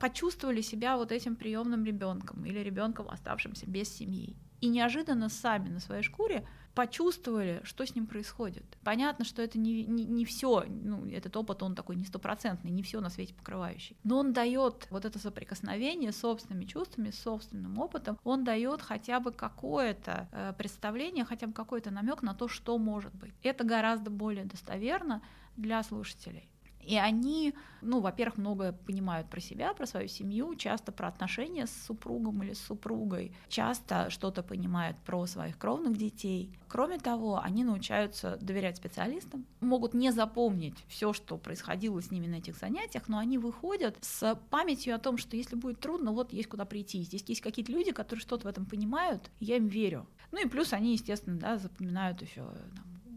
Почувствовали 0.00 0.62
себя 0.62 0.96
вот 0.96 1.12
этим 1.12 1.36
приемным 1.36 1.84
ребенком 1.84 2.42
или 2.46 2.58
ребенком, 2.60 3.06
оставшимся 3.10 3.66
без 3.66 3.94
семьи. 3.94 4.34
И 4.62 4.68
неожиданно 4.68 5.28
сами 5.28 5.68
на 5.68 5.78
своей 5.78 6.02
шкуре 6.02 6.46
почувствовали, 6.74 7.60
что 7.64 7.84
с 7.84 7.94
ним 7.94 8.06
происходит. 8.06 8.64
Понятно, 8.82 9.26
что 9.26 9.42
это 9.42 9.58
не, 9.58 9.84
не, 9.84 10.06
не 10.06 10.24
все, 10.24 10.64
ну, 10.66 11.06
этот 11.06 11.36
опыт, 11.36 11.62
он 11.62 11.74
такой 11.74 11.96
не 11.96 12.06
стопроцентный, 12.06 12.70
не 12.70 12.82
все 12.82 13.00
на 13.00 13.10
свете 13.10 13.34
покрывающий. 13.34 13.98
Но 14.04 14.18
он 14.18 14.32
дает 14.32 14.86
вот 14.88 15.04
это 15.04 15.18
соприкосновение 15.18 16.12
с 16.12 16.20
собственными 16.20 16.64
чувствами, 16.64 17.10
с 17.10 17.20
собственным 17.20 17.78
опытом, 17.78 18.18
он 18.24 18.42
дает 18.42 18.80
хотя 18.80 19.20
бы 19.20 19.32
какое-то 19.32 20.28
э, 20.32 20.54
представление, 20.56 21.26
хотя 21.26 21.46
бы 21.46 21.52
какой-то 21.52 21.90
намек 21.90 22.22
на 22.22 22.32
то, 22.32 22.48
что 22.48 22.78
может 22.78 23.14
быть. 23.14 23.34
Это 23.42 23.64
гораздо 23.64 24.10
более 24.10 24.46
достоверно 24.46 25.20
для 25.56 25.82
слушателей. 25.82 26.48
И 26.82 26.96
они, 26.96 27.54
ну, 27.80 28.00
во-первых, 28.00 28.38
многое 28.38 28.72
понимают 28.72 29.28
про 29.28 29.40
себя, 29.40 29.72
про 29.72 29.86
свою 29.86 30.08
семью, 30.08 30.54
часто 30.56 30.92
про 30.92 31.08
отношения 31.08 31.66
с 31.66 31.86
супругом 31.86 32.42
или 32.42 32.52
с 32.52 32.60
супругой, 32.60 33.32
часто 33.48 34.10
что-то 34.10 34.42
понимают 34.42 34.96
про 34.98 35.26
своих 35.26 35.58
кровных 35.58 35.96
детей. 35.96 36.50
Кроме 36.68 36.98
того, 36.98 37.40
они 37.40 37.64
научаются 37.64 38.38
доверять 38.40 38.78
специалистам, 38.78 39.44
могут 39.60 39.94
не 39.94 40.10
запомнить 40.10 40.84
все, 40.88 41.12
что 41.12 41.38
происходило 41.38 42.00
с 42.00 42.10
ними 42.10 42.26
на 42.26 42.36
этих 42.36 42.56
занятиях, 42.56 43.08
но 43.08 43.18
они 43.18 43.38
выходят 43.38 43.96
с 44.00 44.34
памятью 44.50 44.94
о 44.94 44.98
том, 44.98 45.18
что 45.18 45.36
если 45.36 45.54
будет 45.54 45.80
трудно, 45.80 46.12
вот 46.12 46.32
есть 46.32 46.48
куда 46.48 46.64
прийти. 46.64 47.02
Здесь 47.02 47.24
есть 47.26 47.40
какие-то 47.40 47.72
люди, 47.72 47.92
которые 47.92 48.22
что-то 48.22 48.44
в 48.46 48.50
этом 48.50 48.66
понимают, 48.66 49.30
я 49.38 49.56
им 49.56 49.66
верю. 49.66 50.06
Ну 50.32 50.44
и 50.44 50.48
плюс 50.48 50.72
они, 50.72 50.92
естественно, 50.92 51.38
да, 51.38 51.58
запоминают 51.58 52.22
еще 52.22 52.48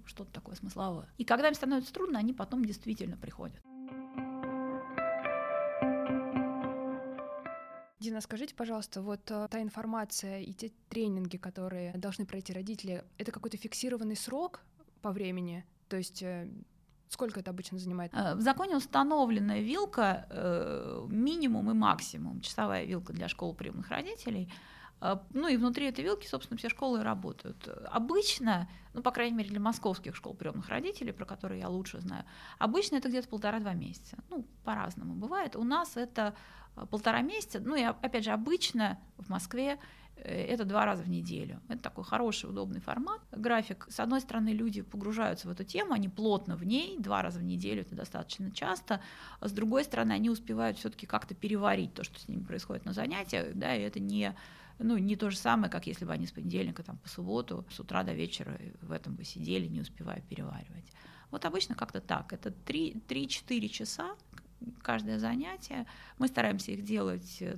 что-то 0.05 0.31
такое 0.31 0.55
смысловое. 0.55 1.07
И 1.17 1.25
когда 1.25 1.47
им 1.47 1.53
становится 1.53 1.93
трудно, 1.93 2.19
они 2.19 2.33
потом 2.33 2.63
действительно 2.63 3.17
приходят. 3.17 3.61
Дина, 7.99 8.21
скажите, 8.21 8.53
пожалуйста, 8.53 9.01
вот 9.01 9.31
э, 9.31 9.47
та 9.49 9.61
информация 9.61 10.41
и 10.41 10.53
те 10.53 10.71
тренинги, 10.89 11.37
которые 11.37 11.93
должны 11.93 12.25
пройти 12.25 12.53
родители, 12.53 13.03
это 13.17 13.31
какой-то 13.31 13.57
фиксированный 13.57 14.15
срок 14.15 14.61
по 15.01 15.11
времени? 15.11 15.65
То 15.87 15.97
есть 15.97 16.21
э, 16.21 16.47
Сколько 17.07 17.39
это 17.39 17.51
обычно 17.51 17.79
занимает? 17.79 18.13
Э, 18.13 18.35
в 18.35 18.41
законе 18.41 18.75
установленная 18.75 19.61
вилка 19.61 20.27
минимум 21.07 21.71
и 21.71 21.73
максимум, 21.73 22.41
часовая 22.41 22.85
вилка 22.85 23.13
для 23.13 23.27
школ 23.27 23.55
приемных 23.55 23.89
родителей– 23.89 24.51
ну 25.33 25.47
и 25.47 25.57
внутри 25.57 25.87
этой 25.87 26.03
вилки, 26.03 26.25
собственно, 26.25 26.57
все 26.57 26.69
школы 26.69 27.03
работают. 27.03 27.67
Обычно, 27.91 28.67
ну, 28.93 29.01
по 29.01 29.11
крайней 29.11 29.35
мере, 29.37 29.49
для 29.49 29.59
московских 29.59 30.15
школ 30.15 30.33
приемных 30.33 30.69
родителей, 30.69 31.11
про 31.11 31.25
которые 31.25 31.61
я 31.61 31.69
лучше 31.69 31.99
знаю, 31.99 32.25
обычно 32.57 32.95
это 32.95 33.09
где-то 33.09 33.27
полтора-два 33.27 33.73
месяца. 33.73 34.17
Ну, 34.29 34.45
по-разному 34.63 35.13
бывает. 35.13 35.55
У 35.55 35.63
нас 35.63 35.97
это 35.97 36.35
а, 36.75 36.85
полтора 36.85 37.21
месяца. 37.21 37.59
Ну 37.59 37.75
и, 37.75 37.83
опять 37.83 38.23
же, 38.23 38.31
обычно 38.31 38.99
в 39.17 39.29
Москве 39.29 39.79
э, 40.15 40.45
это 40.45 40.65
два 40.65 40.85
раза 40.85 41.03
в 41.03 41.09
неделю. 41.09 41.61
Это 41.67 41.79
такой 41.79 42.03
хороший, 42.03 42.49
удобный 42.49 42.81
формат. 42.81 43.21
График. 43.31 43.87
С 43.89 43.99
одной 43.99 44.21
стороны, 44.21 44.49
люди 44.49 44.81
погружаются 44.81 45.47
в 45.47 45.51
эту 45.51 45.63
тему, 45.63 45.93
они 45.93 46.09
плотно 46.09 46.55
в 46.55 46.63
ней, 46.63 46.97
два 46.99 47.21
раза 47.21 47.39
в 47.39 47.43
неделю, 47.43 47.81
это 47.81 47.95
достаточно 47.95 48.51
часто. 48.51 49.01
А 49.39 49.47
с 49.47 49.51
другой 49.51 49.83
стороны, 49.83 50.13
они 50.13 50.29
успевают 50.29 50.77
все-таки 50.77 51.05
как-то 51.05 51.35
переварить 51.35 51.93
то, 51.93 52.03
что 52.03 52.19
с 52.19 52.27
ними 52.27 52.43
происходит 52.43 52.85
на 52.85 52.93
занятиях, 52.93 53.53
да, 53.53 53.75
и 53.75 53.81
это 53.81 53.99
не 53.99 54.35
ну, 54.79 54.97
не 54.97 55.15
то 55.15 55.29
же 55.29 55.37
самое, 55.37 55.71
как 55.71 55.87
если 55.87 56.05
бы 56.05 56.11
они 56.11 56.27
с 56.27 56.31
понедельника 56.31 56.83
там, 56.83 56.97
по 56.97 57.09
субботу 57.09 57.65
с 57.69 57.79
утра 57.79 58.03
до 58.03 58.13
вечера 58.13 58.59
в 58.81 58.91
этом 58.91 59.15
бы 59.15 59.23
сидели, 59.23 59.67
не 59.67 59.81
успевая 59.81 60.21
переваривать. 60.21 60.91
Вот 61.31 61.45
обычно 61.45 61.75
как-то 61.75 62.01
так. 62.01 62.33
Это 62.33 62.49
3-4 62.49 63.67
часа 63.69 64.15
каждое 64.81 65.19
занятие. 65.19 65.85
Мы 66.17 66.27
стараемся 66.27 66.71
их 66.71 66.83
делать 66.83 67.37
э, 67.41 67.57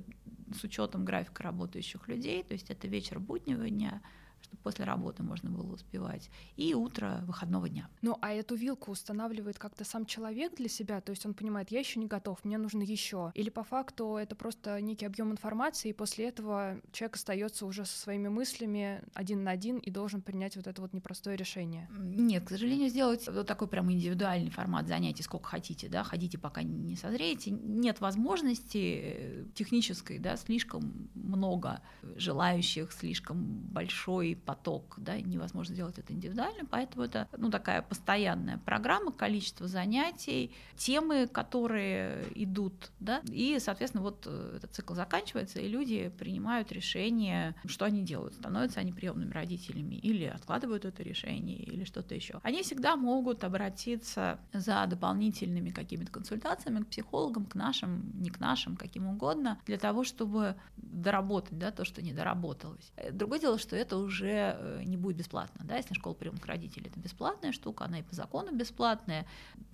с 0.54 0.64
учетом 0.64 1.04
графика 1.04 1.42
работающих 1.42 2.08
людей, 2.08 2.42
то 2.42 2.54
есть 2.54 2.70
это 2.70 2.88
вечер 2.88 3.18
буднего 3.18 3.68
дня, 3.68 4.00
чтобы 4.48 4.62
после 4.62 4.84
работы 4.84 5.22
можно 5.22 5.50
было 5.50 5.74
успевать, 5.74 6.30
и 6.56 6.74
утро 6.74 7.22
выходного 7.26 7.68
дня. 7.68 7.88
Ну, 8.02 8.16
а 8.20 8.32
эту 8.32 8.54
вилку 8.54 8.90
устанавливает 8.90 9.58
как-то 9.58 9.84
сам 9.84 10.06
человек 10.06 10.56
для 10.56 10.68
себя, 10.68 11.00
то 11.00 11.10
есть 11.10 11.24
он 11.26 11.34
понимает, 11.34 11.70
я 11.70 11.80
еще 11.80 12.00
не 12.00 12.06
готов, 12.06 12.44
мне 12.44 12.58
нужно 12.58 12.82
еще, 12.82 13.30
или 13.34 13.50
по 13.50 13.62
факту 13.62 14.16
это 14.16 14.34
просто 14.34 14.80
некий 14.80 15.06
объем 15.06 15.32
информации, 15.32 15.90
и 15.90 15.92
после 15.92 16.28
этого 16.28 16.80
человек 16.92 17.16
остается 17.16 17.66
уже 17.66 17.84
со 17.84 17.98
своими 17.98 18.28
мыслями 18.28 19.02
один 19.14 19.44
на 19.44 19.50
один 19.50 19.78
и 19.78 19.90
должен 19.90 20.22
принять 20.22 20.56
вот 20.56 20.66
это 20.66 20.80
вот 20.80 20.92
непростое 20.92 21.36
решение. 21.36 21.88
Нет, 21.90 22.44
к 22.44 22.48
сожалению, 22.48 22.88
сделать 22.88 23.28
вот 23.28 23.46
такой 23.46 23.68
прям 23.68 23.90
индивидуальный 23.92 24.50
формат 24.50 24.88
занятий, 24.88 25.22
сколько 25.22 25.48
хотите, 25.48 25.88
да, 25.88 26.04
ходите, 26.04 26.38
пока 26.38 26.62
не 26.62 26.96
созреете, 26.96 27.50
нет 27.50 28.00
возможности 28.00 29.00
э, 29.02 29.44
технической, 29.54 30.18
да, 30.18 30.36
слишком 30.36 31.10
много 31.14 31.82
желающих, 32.16 32.92
слишком 32.92 33.44
большой 33.44 34.37
поток, 34.38 34.94
да, 34.96 35.20
невозможно 35.20 35.74
сделать 35.74 35.98
это 35.98 36.12
индивидуально, 36.12 36.64
поэтому 36.64 37.04
это 37.04 37.28
ну, 37.36 37.50
такая 37.50 37.82
постоянная 37.82 38.58
программа, 38.58 39.12
количество 39.12 39.68
занятий, 39.68 40.52
темы, 40.76 41.26
которые 41.26 42.26
идут, 42.34 42.90
да, 43.00 43.20
и, 43.26 43.58
соответственно, 43.60 44.02
вот 44.02 44.24
э, 44.26 44.54
этот 44.56 44.72
цикл 44.74 44.94
заканчивается, 44.94 45.60
и 45.60 45.68
люди 45.68 46.12
принимают 46.18 46.72
решение, 46.72 47.54
что 47.66 47.84
они 47.84 48.02
делают, 48.02 48.34
становятся 48.34 48.80
они 48.80 48.92
приемными 48.92 49.32
родителями 49.32 49.94
или 49.96 50.24
откладывают 50.24 50.84
это 50.84 51.02
решение, 51.02 51.56
или 51.56 51.84
что-то 51.84 52.14
еще. 52.14 52.40
Они 52.42 52.62
всегда 52.62 52.96
могут 52.96 53.44
обратиться 53.44 54.38
за 54.52 54.86
дополнительными 54.86 55.70
какими-то 55.70 56.10
консультациями 56.10 56.82
к 56.82 56.88
психологам, 56.88 57.46
к 57.46 57.54
нашим, 57.54 58.12
не 58.20 58.30
к 58.30 58.40
нашим, 58.40 58.76
каким 58.76 59.08
угодно, 59.08 59.58
для 59.66 59.78
того, 59.78 60.04
чтобы 60.04 60.56
доработать 60.76 61.58
да, 61.58 61.70
то, 61.70 61.84
что 61.84 62.02
не 62.02 62.12
доработалось. 62.12 62.92
Другое 63.12 63.40
дело, 63.40 63.58
что 63.58 63.76
это 63.76 63.96
уже 63.96 64.27
уже 64.28 64.56
э, 64.58 64.82
не 64.84 64.96
будет 64.96 65.16
бесплатно. 65.16 65.64
Да? 65.64 65.76
Если 65.76 65.94
школа 65.94 66.14
приемных 66.14 66.44
родителей 66.46 66.88
это 66.90 67.00
бесплатная 67.00 67.52
штука, 67.52 67.84
она 67.84 68.00
и 68.00 68.02
по 68.02 68.14
закону 68.14 68.52
бесплатная, 68.52 69.26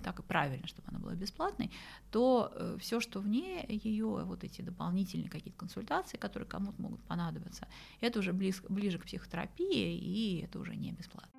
так 0.02 0.20
и 0.20 0.22
правильно, 0.22 0.66
чтобы 0.66 0.88
она 0.88 0.98
была 0.98 1.14
бесплатной, 1.14 1.70
то 2.10 2.52
э, 2.54 2.76
все, 2.80 3.00
что 3.00 3.20
вне 3.20 3.64
ее, 3.68 4.24
вот 4.24 4.44
эти 4.44 4.62
дополнительные 4.62 5.28
какие-то 5.28 5.58
консультации, 5.58 6.16
которые 6.16 6.48
кому-то 6.48 6.80
могут 6.80 7.02
понадобиться, 7.02 7.68
это 8.00 8.20
уже 8.20 8.32
близ, 8.32 8.62
ближе 8.68 8.98
к 8.98 9.04
психотерапии, 9.04 9.98
и 9.98 10.42
это 10.44 10.58
уже 10.58 10.76
не 10.76 10.92
бесплатно. 10.92 11.30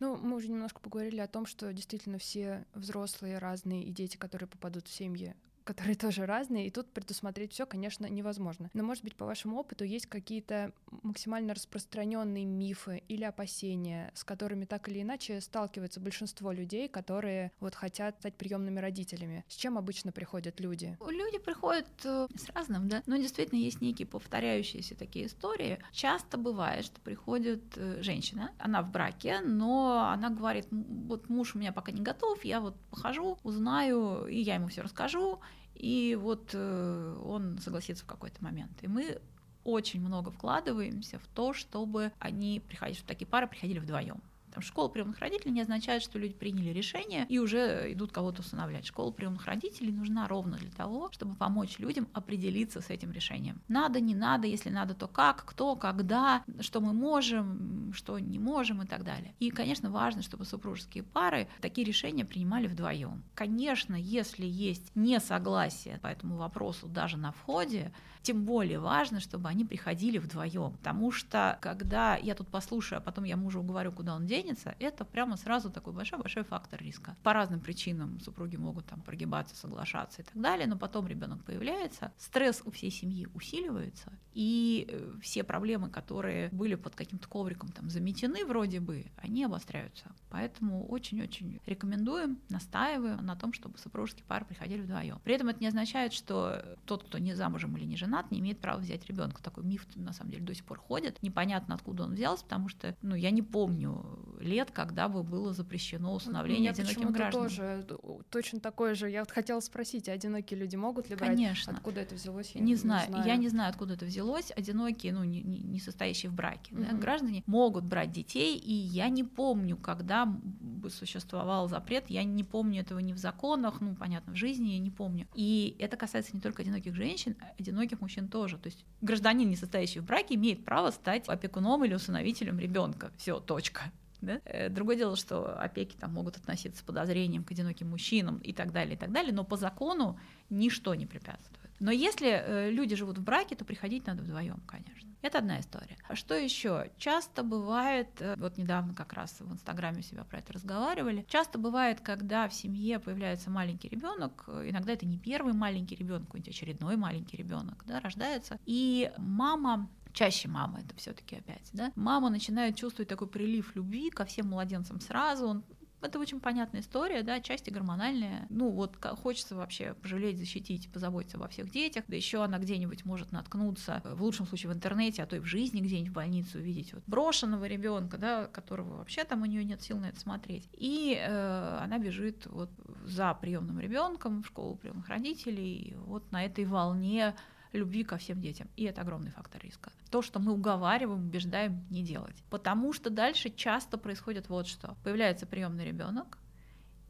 Ну, 0.00 0.16
мы 0.16 0.36
уже 0.36 0.48
немножко 0.48 0.80
поговорили 0.80 1.20
о 1.20 1.28
том, 1.28 1.46
что 1.46 1.72
действительно 1.72 2.18
все 2.18 2.66
взрослые 2.74 3.38
разные 3.38 3.84
и 3.84 3.90
дети, 3.90 4.18
которые 4.18 4.48
попадут 4.48 4.86
в 4.86 4.92
семьи 4.92 5.34
которые 5.64 5.94
тоже 5.96 6.26
разные, 6.26 6.66
и 6.66 6.70
тут 6.70 6.90
предусмотреть 6.92 7.52
все, 7.52 7.66
конечно, 7.66 8.06
невозможно. 8.06 8.70
Но, 8.74 8.84
может 8.84 9.02
быть, 9.02 9.16
по 9.16 9.26
вашему 9.26 9.58
опыту 9.58 9.84
есть 9.84 10.06
какие-то 10.06 10.72
максимально 11.02 11.54
распространенные 11.54 12.44
мифы 12.44 13.02
или 13.08 13.24
опасения, 13.24 14.12
с 14.14 14.24
которыми 14.24 14.64
так 14.64 14.88
или 14.88 15.02
иначе 15.02 15.40
сталкивается 15.40 16.00
большинство 16.00 16.52
людей, 16.52 16.88
которые 16.88 17.52
вот 17.60 17.74
хотят 17.74 18.16
стать 18.20 18.34
приемными 18.34 18.78
родителями. 18.78 19.44
С 19.48 19.54
чем 19.54 19.78
обычно 19.78 20.12
приходят 20.12 20.60
люди? 20.60 20.96
Люди 21.08 21.38
приходят 21.38 21.88
э, 22.04 22.28
с 22.36 22.48
разным, 22.50 22.88
да. 22.88 23.02
Но 23.06 23.16
действительно 23.16 23.58
есть 23.58 23.80
некие 23.80 24.06
повторяющиеся 24.06 24.94
такие 24.94 25.26
истории. 25.26 25.78
Часто 25.92 26.38
бывает, 26.38 26.84
что 26.84 27.00
приходит 27.00 27.62
э, 27.76 28.02
женщина, 28.02 28.52
она 28.58 28.82
в 28.82 28.90
браке, 28.90 29.40
но 29.40 30.08
она 30.12 30.30
говорит, 30.30 30.66
вот 30.70 31.28
муж 31.28 31.54
у 31.54 31.58
меня 31.58 31.72
пока 31.72 31.92
не 31.92 32.02
готов, 32.02 32.44
я 32.44 32.60
вот 32.60 32.76
похожу, 32.90 33.38
узнаю, 33.42 34.26
и 34.26 34.38
я 34.38 34.56
ему 34.56 34.68
все 34.68 34.82
расскажу, 34.82 35.40
и 35.74 36.16
вот 36.20 36.50
э, 36.52 37.16
он 37.24 37.58
согласится 37.58 38.04
в 38.04 38.06
какой-то 38.06 38.42
момент. 38.42 38.72
И 38.82 38.88
мы 38.88 39.20
очень 39.64 40.00
много 40.00 40.30
вкладываемся 40.30 41.18
в 41.18 41.26
то, 41.34 41.52
чтобы 41.52 42.12
они 42.18 42.60
приходили, 42.60 42.96
чтобы 42.96 43.08
такие 43.08 43.26
пары 43.26 43.46
приходили 43.46 43.78
вдвоем. 43.78 44.22
Что 44.60 44.84
школа 44.84 44.88
приемных 44.88 45.18
родителей 45.18 45.52
не 45.52 45.60
означает, 45.60 46.02
что 46.02 46.18
люди 46.18 46.34
приняли 46.34 46.70
решение 46.70 47.26
и 47.28 47.38
уже 47.38 47.92
идут 47.92 48.12
кого-то 48.12 48.40
усыновлять. 48.40 48.86
Школа 48.86 49.10
приемных 49.10 49.46
родителей 49.46 49.92
нужна 49.92 50.28
ровно 50.28 50.56
для 50.56 50.70
того, 50.70 51.10
чтобы 51.12 51.34
помочь 51.34 51.78
людям 51.78 52.08
определиться 52.12 52.80
с 52.80 52.90
этим 52.90 53.12
решением. 53.12 53.60
Надо, 53.68 54.00
не 54.00 54.14
надо, 54.14 54.46
если 54.46 54.70
надо, 54.70 54.94
то 54.94 55.08
как, 55.08 55.44
кто, 55.44 55.76
когда, 55.76 56.44
что 56.60 56.80
мы 56.80 56.92
можем, 56.92 57.92
что 57.94 58.18
не 58.18 58.38
можем 58.38 58.82
и 58.82 58.86
так 58.86 59.04
далее. 59.04 59.34
И, 59.40 59.50
конечно, 59.50 59.90
важно, 59.90 60.22
чтобы 60.22 60.44
супружеские 60.44 61.04
пары 61.04 61.48
такие 61.60 61.86
решения 61.86 62.24
принимали 62.24 62.66
вдвоем. 62.66 63.22
Конечно, 63.34 63.94
если 63.94 64.46
есть 64.46 64.90
несогласие 64.94 65.98
по 65.98 66.08
этому 66.08 66.36
вопросу 66.36 66.86
даже 66.88 67.16
на 67.16 67.32
входе, 67.32 67.92
тем 68.24 68.44
более 68.44 68.80
важно, 68.80 69.20
чтобы 69.20 69.48
они 69.50 69.64
приходили 69.64 70.18
вдвоем. 70.18 70.72
Потому 70.72 71.12
что, 71.12 71.58
когда 71.60 72.16
я 72.16 72.34
тут 72.34 72.48
послушаю, 72.48 72.98
а 72.98 73.00
потом 73.02 73.24
я 73.24 73.36
мужу 73.36 73.62
говорю, 73.62 73.92
куда 73.92 74.14
он 74.14 74.26
денется, 74.26 74.43
женится, 74.44 74.74
это 74.78 75.04
прямо 75.04 75.36
сразу 75.36 75.70
такой 75.70 75.92
большой-большой 75.92 76.44
фактор 76.44 76.80
риска. 76.82 77.16
По 77.22 77.32
разным 77.32 77.60
причинам 77.60 78.20
супруги 78.20 78.56
могут 78.56 78.86
там 78.86 79.00
прогибаться, 79.00 79.56
соглашаться 79.56 80.22
и 80.22 80.24
так 80.24 80.40
далее, 80.40 80.66
но 80.66 80.76
потом 80.76 81.06
ребенок 81.06 81.42
появляется, 81.44 82.12
стресс 82.18 82.62
у 82.64 82.70
всей 82.70 82.90
семьи 82.90 83.26
усиливается, 83.34 84.12
и 84.34 84.86
э, 84.88 85.12
все 85.22 85.44
проблемы, 85.44 85.88
которые 85.88 86.48
были 86.50 86.74
под 86.74 86.94
каким-то 86.94 87.28
ковриком 87.28 87.70
там 87.70 87.88
заметены 87.88 88.44
вроде 88.44 88.80
бы, 88.80 89.06
они 89.16 89.44
обостряются. 89.44 90.12
Поэтому 90.30 90.86
очень-очень 90.86 91.60
рекомендуем, 91.66 92.38
настаиваем 92.48 93.24
на 93.24 93.36
том, 93.36 93.52
чтобы 93.52 93.78
супружеские 93.78 94.24
пары 94.26 94.44
приходили 94.44 94.82
вдвоем. 94.82 95.20
При 95.24 95.34
этом 95.34 95.48
это 95.48 95.60
не 95.60 95.68
означает, 95.68 96.12
что 96.12 96.76
тот, 96.84 97.04
кто 97.04 97.18
не 97.18 97.34
замужем 97.34 97.76
или 97.76 97.84
не 97.84 97.96
женат, 97.96 98.30
не 98.30 98.40
имеет 98.40 98.60
права 98.60 98.80
взять 98.80 99.06
ребенка. 99.06 99.42
Такой 99.42 99.64
миф 99.64 99.86
на 99.94 100.12
самом 100.12 100.32
деле 100.32 100.44
до 100.44 100.54
сих 100.54 100.64
пор 100.64 100.78
ходит. 100.78 101.22
Непонятно, 101.22 101.76
откуда 101.76 102.04
он 102.04 102.14
взялся, 102.14 102.42
потому 102.44 102.68
что 102.68 102.96
ну, 103.02 103.14
я 103.14 103.30
не 103.30 103.42
помню 103.42 104.04
лет, 104.40 104.70
когда 104.70 105.08
бы 105.08 105.22
было 105.22 105.52
запрещено 105.52 106.14
усыновление 106.14 106.70
одиноким 106.70 107.12
гражданам. 107.12 107.48
тоже 107.48 107.86
точно 108.30 108.60
такое 108.60 108.94
же. 108.94 109.10
Я 109.10 109.20
вот 109.20 109.30
хотела 109.30 109.60
спросить, 109.60 110.08
одинокие 110.08 110.58
люди 110.58 110.76
могут 110.76 111.08
ли 111.08 111.16
брать? 111.16 111.30
Конечно. 111.30 111.72
Откуда 111.72 112.00
это 112.00 112.14
взялось? 112.14 112.52
Я 112.54 112.60
не, 112.60 112.72
не 112.72 112.76
знаю. 112.76 113.08
знаю. 113.08 113.26
Я 113.26 113.36
не 113.36 113.48
знаю, 113.48 113.70
откуда 113.70 113.94
это 113.94 114.04
взялось. 114.04 114.52
Одинокие, 114.56 115.12
ну, 115.12 115.24
не, 115.24 115.42
не 115.42 115.80
состоящие 115.80 116.30
в 116.30 116.34
браке, 116.34 116.74
угу. 116.74 116.82
да, 116.82 116.96
граждане 116.96 117.42
могут 117.46 117.84
брать 117.84 118.12
детей, 118.12 118.56
и 118.56 118.72
я 118.72 119.08
не 119.08 119.24
помню, 119.24 119.76
когда 119.76 120.26
бы 120.26 120.90
существовал 120.90 121.68
запрет. 121.68 122.10
Я 122.10 122.24
не 122.24 122.44
помню 122.44 122.80
этого 122.80 122.98
ни 122.98 123.12
в 123.12 123.18
законах, 123.18 123.80
ну, 123.80 123.94
понятно, 123.94 124.32
в 124.32 124.36
жизни 124.36 124.70
я 124.70 124.78
не 124.78 124.90
помню. 124.90 125.26
И 125.34 125.76
это 125.78 125.96
касается 125.96 126.32
не 126.34 126.40
только 126.40 126.62
одиноких 126.62 126.94
женщин, 126.94 127.36
а 127.40 127.46
одиноких 127.58 128.00
мужчин 128.00 128.28
тоже. 128.28 128.58
То 128.58 128.68
есть 128.68 128.84
гражданин, 129.00 129.48
не 129.48 129.56
состоящий 129.56 130.00
в 130.00 130.04
браке, 130.04 130.34
имеет 130.34 130.64
право 130.64 130.90
стать 130.90 131.28
опекуном 131.28 131.84
или 131.84 131.94
усыновителем 131.94 132.58
ребенка. 132.58 133.12
Все, 133.16 133.40
точка. 133.40 133.92
Да? 134.24 134.40
Э, 134.44 134.68
другое 134.68 134.96
дело, 134.96 135.16
что 135.16 135.58
опеки 135.58 135.96
там 135.96 136.12
могут 136.12 136.36
относиться 136.36 136.80
с 136.80 136.82
подозрением 136.84 137.44
к 137.44 137.50
одиноким 137.50 137.90
мужчинам 137.90 138.38
и 138.38 138.52
так 138.52 138.72
далее, 138.72 138.94
и 138.94 138.98
так 138.98 139.12
далее, 139.12 139.32
но 139.32 139.44
по 139.44 139.56
закону 139.56 140.18
ничто 140.50 140.94
не 140.94 141.06
препятствует. 141.06 141.70
Но 141.80 141.90
если 141.90 142.28
э, 142.28 142.70
люди 142.70 142.94
живут 142.94 143.18
в 143.18 143.22
браке, 143.22 143.56
то 143.56 143.64
приходить 143.64 144.06
надо 144.06 144.22
вдвоем, 144.22 144.60
конечно. 144.66 145.10
Это 145.22 145.38
одна 145.38 145.58
история. 145.58 145.96
А 146.06 146.14
что 146.14 146.34
еще? 146.34 146.90
Часто 146.98 147.42
бывает, 147.42 148.08
э, 148.20 148.36
вот 148.38 148.56
недавно 148.58 148.94
как 148.94 149.12
раз 149.12 149.40
в 149.40 149.52
Инстаграме 149.52 150.02
себя 150.02 150.24
про 150.24 150.38
это 150.38 150.52
разговаривали, 150.52 151.24
часто 151.28 151.58
бывает, 151.58 152.00
когда 152.00 152.48
в 152.48 152.54
семье 152.54 152.98
появляется 153.00 153.50
маленький 153.50 153.88
ребенок, 153.88 154.44
иногда 154.48 154.92
это 154.92 155.06
не 155.06 155.18
первый 155.18 155.54
маленький 155.54 155.96
ребенок, 155.96 156.26
какой-нибудь 156.26 156.54
очередной 156.54 156.96
маленький 156.96 157.36
ребенок, 157.36 157.82
да, 157.86 158.00
рождается, 158.00 158.58
и 158.66 159.12
мама 159.16 159.88
чаще 160.14 160.48
мама 160.48 160.80
это 160.80 160.96
все-таки 160.96 161.36
опять, 161.36 161.68
да, 161.72 161.92
мама 161.96 162.30
начинает 162.30 162.76
чувствовать 162.76 163.08
такой 163.08 163.28
прилив 163.28 163.74
любви 163.76 164.10
ко 164.10 164.24
всем 164.24 164.48
младенцам 164.48 165.00
сразу, 165.00 165.46
он 165.46 165.64
это 166.04 166.18
очень 166.18 166.38
понятная 166.38 166.82
история, 166.82 167.22
да, 167.22 167.40
части 167.40 167.70
гормональные. 167.70 168.46
Ну, 168.50 168.70
вот 168.70 168.96
хочется 169.22 169.56
вообще 169.56 169.94
пожалеть, 169.94 170.38
защитить, 170.38 170.92
позаботиться 170.92 171.38
обо 171.38 171.48
всех 171.48 171.70
детях. 171.70 172.04
Да 172.08 172.16
еще 172.16 172.44
она 172.44 172.58
где-нибудь 172.58 173.06
может 173.06 173.32
наткнуться, 173.32 174.02
в 174.04 174.22
лучшем 174.22 174.46
случае 174.46 174.70
в 174.70 174.74
интернете, 174.74 175.22
а 175.22 175.26
то 175.26 175.36
и 175.36 175.38
в 175.38 175.46
жизни 175.46 175.80
где-нибудь 175.80 176.10
в 176.10 176.14
больнице 176.14 176.58
увидеть 176.58 176.92
вот 176.92 177.02
брошенного 177.06 177.64
ребенка, 177.64 178.18
да, 178.18 178.46
которого 178.48 178.98
вообще 178.98 179.24
там 179.24 179.42
у 179.42 179.46
нее 179.46 179.64
нет 179.64 179.80
сил 179.82 179.98
на 179.98 180.10
это 180.10 180.20
смотреть. 180.20 180.68
И 180.72 181.18
э, 181.18 181.78
она 181.82 181.98
бежит 181.98 182.46
вот 182.46 182.70
за 183.04 183.32
приемным 183.34 183.80
ребенком 183.80 184.42
в 184.42 184.46
школу 184.46 184.76
приемных 184.76 185.08
родителей, 185.08 185.94
вот 186.04 186.30
на 186.32 186.44
этой 186.44 186.66
волне 186.66 187.34
любви 187.76 188.04
ко 188.04 188.16
всем 188.16 188.40
детям. 188.40 188.68
И 188.76 188.84
это 188.84 189.00
огромный 189.00 189.30
фактор 189.30 189.62
риска. 189.62 189.92
То, 190.10 190.22
что 190.22 190.38
мы 190.38 190.52
уговариваем, 190.52 191.26
убеждаем 191.26 191.84
не 191.90 192.02
делать. 192.02 192.36
Потому 192.50 192.92
что 192.92 193.10
дальше 193.10 193.50
часто 193.50 193.98
происходит 193.98 194.48
вот 194.48 194.66
что. 194.66 194.96
Появляется 195.04 195.46
приемный 195.46 195.84
ребенок, 195.84 196.38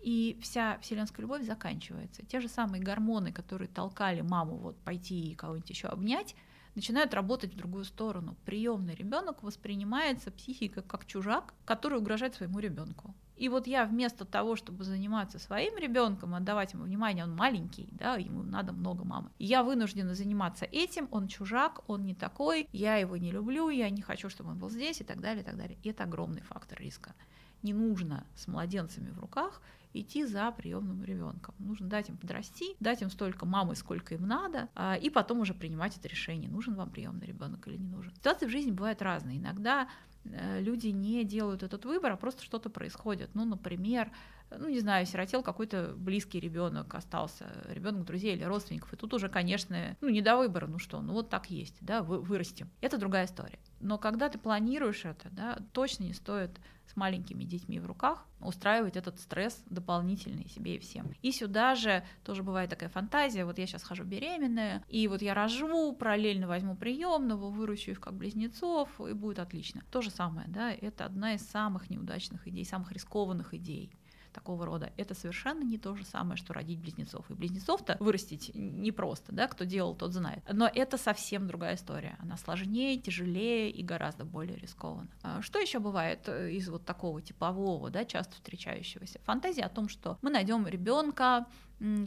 и 0.00 0.38
вся 0.42 0.78
вселенская 0.83 1.23
любовь 1.23 1.44
заканчивается. 1.44 2.26
Те 2.26 2.40
же 2.40 2.49
самые 2.49 2.83
гормоны, 2.83 3.33
которые 3.33 3.68
толкали 3.68 4.21
маму 4.21 4.56
вот 4.56 4.76
пойти 4.78 5.30
и 5.30 5.35
кого-нибудь 5.35 5.71
еще 5.71 5.88
обнять, 5.88 6.37
начинают 6.75 7.14
работать 7.14 7.54
в 7.54 7.56
другую 7.56 7.85
сторону. 7.85 8.37
Приемный 8.44 8.94
ребенок 8.94 9.42
воспринимается 9.42 10.30
психикой 10.30 10.83
как 10.83 11.06
чужак, 11.06 11.54
который 11.64 11.99
угрожает 11.99 12.35
своему 12.35 12.59
ребенку. 12.59 13.14
И 13.37 13.49
вот 13.49 13.67
я 13.67 13.85
вместо 13.85 14.25
того, 14.25 14.55
чтобы 14.55 14.85
заниматься 14.85 15.38
своим 15.38 15.76
ребенком, 15.76 16.35
отдавать 16.35 16.73
ему 16.73 16.85
внимание, 16.85 17.25
он 17.25 17.35
маленький, 17.35 17.88
да, 17.93 18.14
ему 18.14 18.43
надо 18.43 18.73
много 18.73 19.05
мамы. 19.05 19.31
Я 19.38 19.64
вынуждена 19.64 20.15
заниматься 20.15 20.67
этим, 20.67 21.08
он 21.11 21.26
чужак, 21.26 21.80
он 21.89 22.04
не 22.04 22.15
такой, 22.15 22.69
я 22.73 22.97
его 22.97 23.17
не 23.17 23.32
люблю, 23.32 23.69
я 23.71 23.91
не 23.91 24.02
хочу, 24.02 24.28
чтобы 24.28 24.50
он 24.50 24.58
был 24.58 24.71
здесь 24.71 25.00
и 25.00 25.04
так 25.04 25.21
далее, 25.21 25.43
и 25.43 25.45
так 25.45 25.56
далее. 25.56 25.78
И 25.82 25.89
это 25.89 26.04
огромный 26.04 26.43
фактор 26.43 26.80
риска. 26.80 27.15
Не 27.63 27.73
нужно 27.73 28.26
с 28.37 28.47
младенцами 28.47 29.11
в 29.11 29.19
руках 29.19 29.63
идти 29.95 30.25
за 30.25 30.50
приемным 30.50 31.02
ребенком. 31.04 31.54
Нужно 31.58 31.89
дать 31.89 32.08
им 32.08 32.17
подрасти, 32.17 32.76
дать 32.80 33.00
им 33.02 33.11
столько 33.11 33.47
мамы, 33.47 33.76
сколько 33.76 34.15
им 34.15 34.26
надо, 34.26 34.69
а, 34.75 34.97
и 34.97 35.08
потом 35.08 35.41
уже 35.41 35.54
принимать 35.54 35.97
это 35.97 36.08
решение, 36.08 36.50
нужен 36.50 36.75
вам 36.75 36.91
приемный 36.91 37.26
ребенок 37.26 37.67
или 37.69 37.76
не 37.76 37.89
нужен. 37.89 38.13
Ситуации 38.15 38.47
в 38.47 38.50
жизни 38.50 38.73
бывают 38.73 39.00
разные. 39.02 39.39
Иногда 39.39 39.89
люди 40.25 40.89
не 40.89 41.25
делают 41.25 41.63
этот 41.63 41.84
выбор, 41.84 42.13
а 42.13 42.17
просто 42.17 42.43
что-то 42.43 42.71
происходит. 42.71 43.30
Ну, 43.34 43.45
например, 43.45 44.10
ну, 44.58 44.69
не 44.69 44.80
знаю, 44.80 45.06
сиротел 45.06 45.43
какой-то 45.43 45.95
близкий 45.97 46.40
ребенок 46.40 46.95
остался, 46.95 47.47
ребенок 47.69 48.04
друзей 48.04 48.34
или 48.34 48.45
родственников, 48.45 48.93
и 48.93 48.97
тут 48.97 49.14
уже, 49.14 49.28
конечно, 49.28 49.97
ну, 50.00 50.08
не 50.08 50.21
до 50.21 50.36
выбора, 50.36 50.67
ну 50.67 50.78
что, 50.78 51.00
ну 51.00 51.12
вот 51.12 51.30
так 51.30 51.50
есть, 51.50 51.76
да, 51.80 52.02
вы, 52.02 52.21
вырастим. 52.21 52.71
Это 52.80 52.99
другая 52.99 53.26
история. 53.26 53.58
Но 53.80 53.99
когда 53.99 54.28
ты 54.28 54.38
планируешь 54.38 55.04
это, 55.04 55.28
да, 55.30 55.58
точно 55.73 56.04
не 56.04 56.14
стоит 56.14 56.58
с 56.86 56.97
маленькими 56.97 57.45
детьми 57.45 57.78
в 57.78 57.86
руках 57.86 58.26
устраивать 58.40 58.97
этот 58.97 59.19
стресс 59.21 59.62
дополнительный 59.67 60.49
себе 60.49 60.76
и 60.76 60.78
всем. 60.78 61.12
И 61.23 61.32
сюда 61.32 61.75
же 61.75 62.04
тоже 62.25 62.43
бывает 62.43 62.71
такая 62.71 62.88
фантазия, 62.88 63.45
вот 63.45 63.58
я 63.58 63.67
сейчас 63.67 63.82
хожу 63.82 64.04
беременная, 64.04 64.84
и 64.88 65.08
вот 65.08 65.23
я 65.23 65.34
рожу, 65.34 65.93
параллельно 65.93 66.47
возьму 66.47 66.76
приемного, 66.76 67.50
выращу 67.50 67.93
их 67.93 68.00
как 68.00 68.14
близнецов, 68.14 68.88
и 69.00 69.12
будет 69.12 69.38
отлично. 69.38 69.82
То 69.90 70.02
же 70.02 70.10
самое, 70.10 70.47
да, 70.49 70.73
это 70.73 71.06
одна 71.06 71.34
из 71.34 71.43
самых 71.49 71.90
неудачных 71.90 72.47
идей, 72.49 72.64
самых 72.64 72.93
рискованных 72.93 73.54
идей 73.54 73.90
такого 74.34 74.66
рода, 74.66 74.92
это 74.97 75.14
совершенно 75.14 75.62
не 75.62 75.78
то 75.78 75.94
же 75.94 76.04
самое, 76.04 76.36
что 76.36 76.52
родить 76.52 76.80
близнецов. 76.80 77.30
И 77.30 77.34
близнецов-то 77.34 77.97
вырастить 78.00 78.50
непросто, 78.54 79.32
да, 79.32 79.49
кто 79.49 79.64
делал, 79.64 79.94
тот 79.94 80.12
знает. 80.12 80.42
Но 80.52 80.70
это 80.73 80.99
совсем 80.99 81.47
другая 81.47 81.76
история. 81.76 82.16
Она 82.20 82.36
сложнее, 82.36 82.99
тяжелее 82.99 83.70
и 83.70 83.82
гораздо 83.82 84.25
более 84.25 84.58
рискована. 84.58 85.08
А 85.23 85.40
что 85.40 85.58
еще 85.58 85.78
бывает 85.78 86.28
э, 86.28 86.50
из 86.52 86.68
вот 86.68 86.84
такого 86.84 87.23
типового, 87.23 87.90
да, 87.90 88.04
часто 88.04 88.34
встречающегося? 88.34 89.20
Фантазия 89.25 89.62
о 89.62 89.68
том, 89.68 89.88
что 89.88 90.18
мы 90.20 90.30
найдем 90.30 90.66
ребенка, 90.66 91.47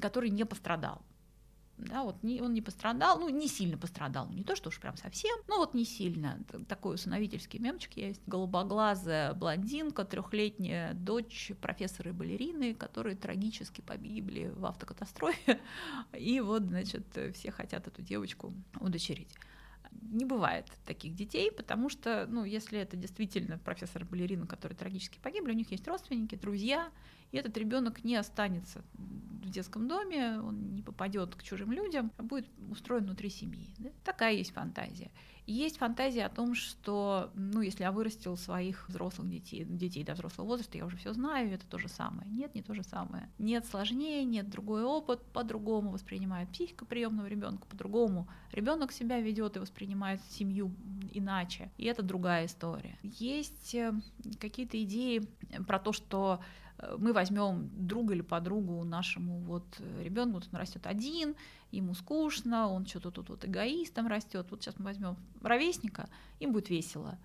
который 0.01 0.29
не 0.29 0.45
пострадал 0.45 1.01
да, 1.77 2.03
вот 2.03 2.23
не, 2.23 2.41
он 2.41 2.53
не 2.53 2.61
пострадал, 2.61 3.19
ну, 3.19 3.29
не 3.29 3.47
сильно 3.47 3.77
пострадал, 3.77 4.29
не 4.29 4.43
то, 4.43 4.55
что 4.55 4.69
уж 4.69 4.79
прям 4.79 4.97
совсем, 4.97 5.37
но 5.47 5.57
вот 5.57 5.73
не 5.73 5.85
сильно. 5.85 6.39
Такой 6.67 6.95
усыновительский 6.95 7.59
мемчик 7.59 7.93
есть. 7.93 8.21
Голубоглазая 8.25 9.33
блондинка, 9.33 10.03
трехлетняя 10.03 10.93
дочь 10.93 11.51
профессора 11.61 12.09
и 12.09 12.13
балерины, 12.13 12.73
которые 12.73 13.15
трагически 13.15 13.81
погибли 13.81 14.51
в 14.55 14.65
автокатастрофе, 14.65 15.59
и 16.17 16.39
вот, 16.41 16.63
значит, 16.63 17.05
все 17.35 17.51
хотят 17.51 17.87
эту 17.87 18.01
девочку 18.01 18.53
удочерить 18.79 19.33
не 20.11 20.25
бывает 20.25 20.65
таких 20.85 21.15
детей, 21.15 21.51
потому 21.51 21.89
что, 21.89 22.27
ну, 22.29 22.43
если 22.43 22.79
это 22.79 22.95
действительно 22.95 23.57
профессор 23.57 24.05
балерина, 24.05 24.45
которые 24.45 24.77
трагически 24.77 25.19
погибли, 25.19 25.51
у 25.51 25.55
них 25.55 25.71
есть 25.71 25.87
родственники, 25.87 26.35
друзья, 26.35 26.91
и 27.31 27.37
этот 27.37 27.57
ребенок 27.57 28.03
не 28.03 28.15
останется 28.15 28.83
в 29.47 29.49
детском 29.49 29.87
доме, 29.87 30.39
он 30.41 30.75
не 30.75 30.81
попадет 30.81 31.35
к 31.35 31.43
чужим 31.43 31.71
людям, 31.71 32.11
а 32.17 32.23
будет 32.23 32.47
устроен 32.69 33.05
внутри 33.05 33.29
семьи. 33.29 33.69
Да? 33.79 33.89
Такая 34.03 34.33
есть 34.33 34.51
фантазия. 34.51 35.11
Есть 35.45 35.77
фантазия 35.77 36.25
о 36.25 36.29
том, 36.29 36.55
что, 36.55 37.31
ну, 37.33 37.61
если 37.61 37.83
я 37.83 37.93
вырастил 37.93 38.35
своих 38.35 38.89
взрослых 38.89 39.29
детей, 39.29 39.63
детей 39.63 40.03
до 40.03 40.13
взрослого 40.13 40.47
возраста, 40.47 40.77
я 40.77 40.85
уже 40.85 40.97
все 40.97 41.13
знаю, 41.13 41.53
это 41.53 41.65
то 41.65 41.79
же 41.79 41.87
самое. 41.87 42.29
Нет, 42.29 42.53
не 42.53 42.61
то 42.61 42.73
же 42.73 42.83
самое. 42.83 43.29
Нет 43.39 43.65
сложнее, 43.65 44.25
нет 44.25 44.49
другой 44.49 44.83
опыт, 44.83 45.23
по-другому 45.31 45.91
воспринимает 45.91 46.49
психика 46.49 46.85
приемного 46.85 47.27
ребенка, 47.27 47.65
по-другому 47.65 48.27
ребенок 48.51 48.91
себя 48.91 49.21
ведет 49.21 49.55
и 49.55 49.59
воспринимает 49.59 50.21
семью 50.29 50.75
иначе. 51.13 51.71
И 51.77 51.85
это 51.85 52.03
другая 52.03 52.47
история. 52.47 52.97
Есть 53.01 53.73
э, 53.73 53.93
какие-то 54.41 54.83
идеи 54.83 55.25
про 55.65 55.79
то, 55.79 55.93
что 55.93 56.41
мы 56.97 57.13
возьмем 57.13 57.69
друга 57.73 58.13
или 58.13 58.21
подругу 58.21 58.83
нашему 58.83 59.39
вот 59.39 59.65
э, 59.79 60.03
ребенку, 60.03 60.35
вот 60.35 60.49
он 60.51 60.59
растет 60.59 60.85
один, 60.85 61.35
ему 61.71 61.93
скучно, 61.93 62.67
он 62.67 62.85
что-то 62.85 63.11
тут 63.11 63.29
вот 63.29 63.45
эгоистом 63.45 64.07
растет. 64.07 64.47
Вот 64.49 64.61
сейчас 64.61 64.77
мы 64.77 64.85
возьмем 64.85 65.17
ровесника, 65.41 66.09
им 66.39 66.53
будет 66.53 66.69
весело 66.69 67.17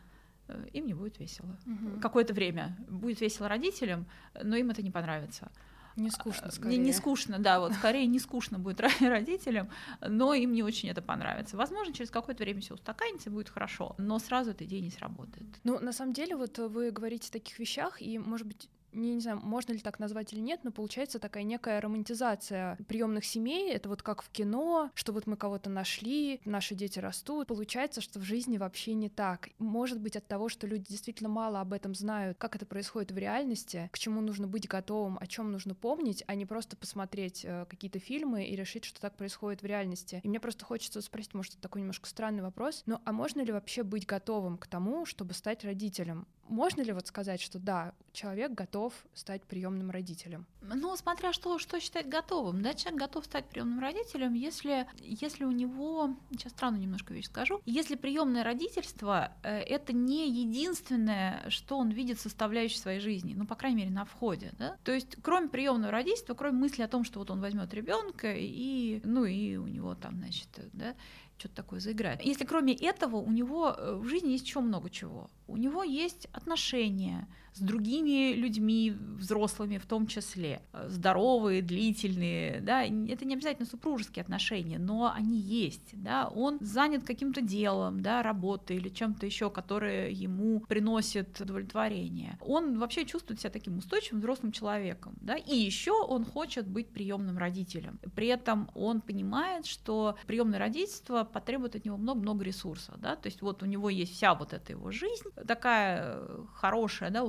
э, 0.49 0.69
им 0.73 0.87
не 0.87 0.95
будет 0.95 1.19
весело. 1.19 1.57
Угу. 1.67 2.01
Какое-то 2.01 2.33
время 2.33 2.77
будет 2.89 3.21
весело 3.21 3.49
родителям, 3.49 4.07
но 4.43 4.57
им 4.57 4.71
это 4.71 4.83
не 4.83 4.91
понравится. 4.91 5.51
Не 5.97 6.11
скучно, 6.11 6.51
скорее. 6.51 6.79
Не, 6.79 6.85
не 6.85 6.93
скучно, 6.93 7.39
да, 7.39 7.61
вот 7.61 7.75
скорее 7.75 8.07
не 8.07 8.19
скучно 8.19 8.59
будет 8.59 8.81
родителям, 9.01 9.69
но 10.01 10.33
им 10.33 10.53
не 10.53 10.63
очень 10.63 10.89
это 10.89 11.03
понравится. 11.03 11.57
Возможно, 11.57 11.93
через 11.93 12.11
какое-то 12.11 12.43
время 12.45 12.63
все 12.63 12.75
устаканится, 12.75 13.31
будет 13.31 13.51
хорошо, 13.51 13.95
но 13.99 14.19
сразу 14.19 14.53
эта 14.53 14.65
идея 14.65 14.81
не 14.81 14.91
сработает. 14.91 15.47
Ну, 15.65 15.79
на 15.79 15.93
самом 15.93 16.15
деле, 16.15 16.37
вот 16.37 16.57
вы 16.59 16.91
говорите 16.91 17.29
о 17.29 17.33
таких 17.33 17.59
вещах, 17.59 18.01
и, 18.01 18.19
может 18.19 18.47
быть, 18.47 18.71
не, 18.93 19.15
не 19.15 19.21
знаю, 19.21 19.41
можно 19.43 19.73
ли 19.73 19.79
так 19.79 19.99
назвать 19.99 20.33
или 20.33 20.41
нет, 20.41 20.61
но 20.65 20.71
получается 20.71 21.19
такая 21.19 21.43
некая 21.43 21.81
романтизация 21.81 22.77
приемных 22.89 23.25
семей. 23.25 23.73
Это 23.73 23.89
вот 23.89 24.03
как 24.03 24.23
в 24.23 24.31
кино, 24.31 24.91
что 24.95 25.13
вот 25.13 25.27
мы 25.27 25.37
кого-то 25.37 25.71
нашли, 25.71 26.41
наши 26.45 26.75
дети 26.75 26.99
растут. 26.99 27.49
Получается, 27.49 28.01
что 28.01 28.19
в 28.19 28.23
жизни 28.23 28.59
вообще 28.59 28.95
не 28.95 29.09
так. 29.09 29.51
Может 29.59 30.01
быть 30.01 30.17
от 30.17 30.27
того, 30.27 30.49
что 30.49 30.67
люди 30.67 30.87
действительно 30.89 31.29
мало 31.29 31.61
об 31.61 31.73
этом 31.73 31.95
знают, 31.95 32.39
как 32.39 32.57
это 32.57 32.67
происходит 32.67 33.13
в 33.13 33.19
реальности, 33.19 33.89
к 33.93 33.99
чему 33.99 34.21
нужно 34.21 34.47
быть 34.47 34.69
готовым, 34.69 35.19
о 35.21 35.27
чем 35.27 35.53
нужно 35.53 35.75
помнить, 35.75 36.25
а 36.27 36.35
не 36.35 36.47
просто 36.47 36.77
посмотреть 36.77 37.45
э, 37.45 37.67
какие-то 37.69 37.99
фильмы 37.99 38.45
и 38.45 38.57
решить, 38.57 38.85
что 38.85 39.01
так 39.01 39.17
происходит 39.17 39.63
в 39.63 39.67
реальности. 39.67 40.21
И 40.23 40.29
мне 40.29 40.41
просто 40.41 40.65
хочется 40.65 41.01
спросить, 41.01 41.35
может, 41.35 41.55
это 41.55 41.63
такой 41.63 41.81
немножко 41.81 42.09
странный 42.09 42.43
вопрос, 42.43 42.83
но 42.87 43.01
а 43.05 43.13
можно 43.13 43.41
ли 43.41 43.53
вообще 43.53 43.83
быть 43.83 44.07
готовым 44.07 44.59
к 44.59 44.67
тому, 44.67 45.07
чтобы 45.07 45.35
стать 45.35 45.65
родителем? 45.65 46.27
Можно 46.49 46.83
ли 46.83 46.93
вот 46.93 47.07
сказать, 47.07 47.41
что 47.41 47.59
да, 47.59 47.95
человек 48.13 48.53
готов 48.53 48.93
стать 49.15 49.43
приемным 49.43 49.91
родителем? 49.91 50.47
Ну, 50.61 50.97
смотря 50.97 51.33
что, 51.33 51.59
что 51.59 51.81
считать 51.81 52.09
готовым. 52.09 52.63
Да, 52.63 52.75
человек 52.75 53.01
готов 53.01 53.25
стать 53.25 53.49
приемным 53.49 53.81
родителем, 53.81 54.35
если, 54.35 54.87
если 55.01 55.45
у 55.45 55.51
него, 55.51 56.15
сейчас 56.31 56.53
странную 56.53 56.83
немножко 56.83 57.15
вещь 57.15 57.27
скажу, 57.27 57.61
если 57.65 57.95
приемное 57.95 58.45
родительство 58.45 59.33
э, 59.43 59.61
это 59.61 59.93
не 59.93 60.31
единственное, 60.31 61.49
что 61.49 61.79
он 61.79 61.91
видит 61.91 62.21
составляющей 62.21 62.79
своей 62.79 63.01
жизни, 63.01 63.35
ну, 63.35 63.47
по 63.47 63.55
крайней 63.55 63.79
мере, 63.79 63.91
на 63.91 64.05
входе. 64.05 64.53
Да? 64.59 64.77
То 64.85 64.93
есть, 64.93 65.17
кроме 65.23 65.49
приемного 65.49 65.91
родительства, 65.91 66.35
кроме 66.35 66.59
мысли 66.59 66.83
о 66.83 66.89
том, 66.89 67.05
что 67.05 67.19
вот 67.19 67.31
он 67.31 67.41
возьмет 67.41 67.73
ребенка 67.73 68.35
и, 68.37 69.01
ну, 69.05 69.25
и 69.25 69.57
у 69.57 69.67
него 69.67 69.95
там, 69.95 70.19
значит, 70.19 70.49
да, 70.73 70.95
что-то 71.43 71.57
такое 71.57 71.81
заиграет. 71.81 72.23
Если 72.23 72.45
кроме 72.45 72.75
этого 72.75 73.17
у 73.17 73.33
него 73.33 73.75
э, 73.77 73.95
в 73.97 74.07
жизни 74.07 74.31
есть 74.31 74.47
еще 74.47 74.61
много 74.61 74.91
чего. 74.91 75.31
У 75.49 75.57
него 75.57 75.83
есть 75.83 76.29
отношения, 76.33 77.27
с 77.55 77.61
другими 77.61 78.33
людьми, 78.33 78.91
взрослыми 79.19 79.79
в 79.79 79.87
том 79.87 80.07
числе, 80.07 80.63
э, 80.73 80.89
здоровые, 80.89 81.63
длительные, 81.63 82.61
да, 82.61 82.83
это 82.85 83.25
не 83.25 83.35
обязательно 83.35 83.67
супружеские 83.67 84.23
отношения, 84.23 84.79
но 84.79 85.13
они 85.15 85.39
есть, 85.39 85.91
да, 85.93 86.29
он 86.29 86.59
занят 86.61 87.05
каким-то 87.05 87.41
делом, 87.43 88.01
да, 88.01 88.23
работой 88.23 88.77
или 88.77 88.89
чем-то 88.89 89.27
еще, 89.27 89.51
которое 89.51 90.11
ему 90.11 90.61
приносит 90.61 91.41
удовлетворение. 91.41 92.39
Он 92.41 92.79
вообще 92.79 93.05
чувствует 93.05 93.41
себя 93.41 93.51
таким 93.51 93.79
устойчивым 93.79 94.21
взрослым 94.21 94.53
человеком, 94.53 95.15
да, 95.21 95.37
и 95.37 95.55
еще 95.55 95.93
он 95.93 96.25
хочет 96.25 96.67
быть 96.67 96.89
приемным 96.89 97.37
родителем. 97.37 97.99
При 98.15 98.29
этом 98.29 98.71
он 98.75 99.01
понимает, 99.03 99.67
что 99.67 100.17
приемное 100.27 100.59
родительство 100.59 101.25
потребует 101.25 101.77
от 101.77 101.85
него 101.85 101.99
много-много 101.99 102.45
ресурсов, 102.45 102.95
да, 102.99 103.17
то 103.17 103.29
есть 103.29 103.43
вот 103.43 103.63
у 103.63 103.67
него 103.67 103.91
есть 103.91 104.15
вся 104.15 104.35
вот 104.35 104.55
эта 104.55 104.73
его 104.73 104.91
жизнь, 104.91 105.29
такая 105.47 106.17
э, 106.17 106.45
хорошая, 106.55 107.11
да, 107.11 107.25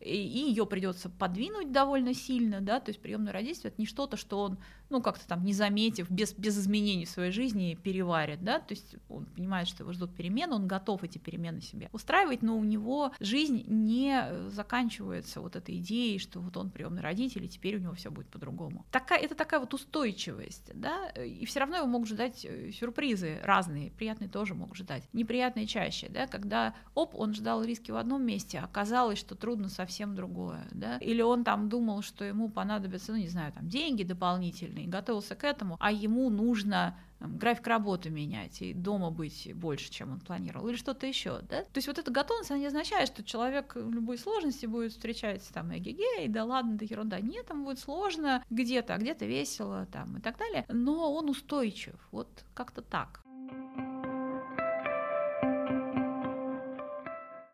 и, 0.00 0.14
и 0.14 0.48
ее 0.48 0.66
придется 0.66 1.10
подвинуть 1.10 1.72
довольно 1.72 2.14
сильно, 2.14 2.60
да, 2.60 2.80
то 2.80 2.90
есть 2.90 3.00
приемное 3.00 3.32
родительство 3.32 3.68
это 3.68 3.80
не 3.80 3.86
что-то, 3.86 4.16
что 4.16 4.40
он, 4.40 4.58
ну, 4.90 5.02
как-то 5.02 5.26
там 5.26 5.44
не 5.44 5.52
заметив, 5.52 6.10
без, 6.10 6.32
без 6.32 6.58
изменений 6.58 7.04
в 7.04 7.10
своей 7.10 7.32
жизни 7.32 7.78
переварит, 7.82 8.42
да, 8.42 8.58
то 8.58 8.74
есть 8.74 8.96
он 9.08 9.26
понимает, 9.26 9.68
что 9.68 9.82
его 9.82 9.92
ждут 9.92 10.14
перемены, 10.14 10.54
он 10.54 10.66
готов 10.66 11.04
эти 11.04 11.18
перемены 11.18 11.60
себе 11.60 11.88
устраивать, 11.92 12.42
но 12.42 12.56
у 12.56 12.64
него 12.64 13.12
жизнь 13.20 13.64
не 13.66 14.24
заканчивается 14.48 15.40
вот 15.40 15.56
этой 15.56 15.76
идеей, 15.78 16.18
что 16.18 16.40
вот 16.40 16.56
он 16.56 16.70
приемный 16.70 17.02
родитель, 17.02 17.44
и 17.44 17.48
теперь 17.48 17.76
у 17.76 17.80
него 17.80 17.94
все 17.94 18.10
будет 18.10 18.28
по-другому. 18.28 18.86
Такая, 18.90 19.18
это 19.20 19.34
такая 19.34 19.60
вот 19.60 19.74
устойчивость, 19.74 20.70
да, 20.74 21.08
и 21.10 21.44
все 21.44 21.60
равно 21.60 21.76
его 21.76 21.86
могут 21.86 22.08
ждать 22.08 22.44
э, 22.44 22.70
сюрпризы 22.72 23.38
разные, 23.42 23.90
приятные 23.90 24.28
тоже 24.28 24.54
могут 24.54 24.76
ждать, 24.76 25.02
неприятные 25.12 25.66
чаще, 25.66 26.08
да, 26.08 26.26
когда, 26.26 26.74
оп, 26.94 27.14
он 27.14 27.34
ждал 27.34 27.62
риски 27.62 27.90
в 27.90 27.96
одном 27.96 28.24
месте, 28.24 28.58
оказалось, 28.58 29.18
что 29.18 29.34
трудно 29.42 29.68
совсем 29.68 30.14
другое, 30.14 30.68
да, 30.70 30.98
или 30.98 31.20
он 31.20 31.42
там 31.42 31.68
думал, 31.68 32.02
что 32.02 32.24
ему 32.24 32.48
понадобятся, 32.48 33.10
ну 33.10 33.18
не 33.18 33.26
знаю, 33.26 33.52
там 33.52 33.68
деньги 33.68 34.04
дополнительные, 34.04 34.86
готовился 34.86 35.34
к 35.34 35.42
этому, 35.42 35.76
а 35.80 35.90
ему 35.90 36.30
нужно 36.30 36.96
график 37.18 37.66
работы 37.66 38.08
менять 38.08 38.62
и 38.62 38.72
дома 38.72 39.10
быть 39.10 39.50
больше, 39.52 39.90
чем 39.90 40.12
он 40.12 40.20
планировал, 40.20 40.68
или 40.68 40.76
что-то 40.76 41.08
еще, 41.08 41.40
да? 41.42 41.62
То 41.62 41.78
есть 41.78 41.88
вот 41.88 41.98
эта 41.98 42.12
готовность, 42.12 42.52
она 42.52 42.60
не 42.60 42.66
означает, 42.66 43.08
что 43.08 43.24
человек 43.24 43.74
в 43.74 43.92
любой 43.92 44.16
сложности 44.16 44.66
будет 44.66 44.92
встречать 44.92 45.42
там 45.52 45.76
эгегей, 45.76 46.28
да 46.28 46.44
ладно, 46.44 46.76
да 46.76 46.86
ерунда. 46.88 47.18
Нет, 47.20 47.46
там 47.46 47.64
будет 47.64 47.80
сложно 47.80 48.44
где-то, 48.48 48.94
а 48.94 48.98
где-то 48.98 49.26
весело 49.26 49.86
там 49.90 50.18
и 50.18 50.20
так 50.20 50.38
далее, 50.38 50.66
но 50.68 51.12
он 51.12 51.28
устойчив, 51.28 51.96
вот 52.12 52.44
как-то 52.54 52.80
так. 52.80 53.22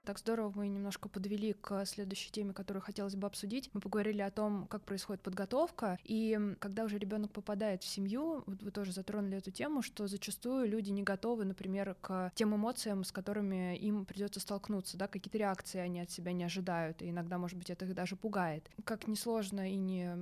Так 0.08 0.18
здорово 0.18 0.50
мы 0.56 0.68
немножко 0.68 1.06
подвели 1.10 1.52
к 1.52 1.84
следующей 1.84 2.30
теме, 2.30 2.54
которую 2.54 2.82
хотелось 2.82 3.14
бы 3.14 3.26
обсудить. 3.26 3.68
Мы 3.74 3.82
поговорили 3.82 4.22
о 4.22 4.30
том, 4.30 4.66
как 4.66 4.82
происходит 4.82 5.20
подготовка, 5.20 5.98
и 6.02 6.56
когда 6.60 6.84
уже 6.84 6.96
ребенок 6.96 7.30
попадает 7.30 7.82
в 7.82 7.86
семью, 7.86 8.42
вот 8.46 8.62
вы 8.62 8.70
тоже 8.70 8.92
затронули 8.92 9.36
эту 9.36 9.50
тему, 9.50 9.82
что 9.82 10.06
зачастую 10.06 10.66
люди 10.66 10.90
не 10.92 11.02
готовы, 11.02 11.44
например, 11.44 11.94
к 12.00 12.32
тем 12.34 12.56
эмоциям, 12.56 13.04
с 13.04 13.12
которыми 13.12 13.76
им 13.76 14.06
придется 14.06 14.40
столкнуться, 14.40 14.96
да, 14.96 15.08
какие-то 15.08 15.36
реакции 15.36 15.78
они 15.78 16.00
от 16.00 16.10
себя 16.10 16.32
не 16.32 16.44
ожидают, 16.44 17.02
и 17.02 17.10
иногда, 17.10 17.36
может 17.36 17.58
быть, 17.58 17.68
это 17.68 17.84
их 17.84 17.94
даже 17.94 18.16
пугает. 18.16 18.70
Как 18.84 19.08
несложно 19.08 19.70
и 19.70 19.76
не 19.76 20.16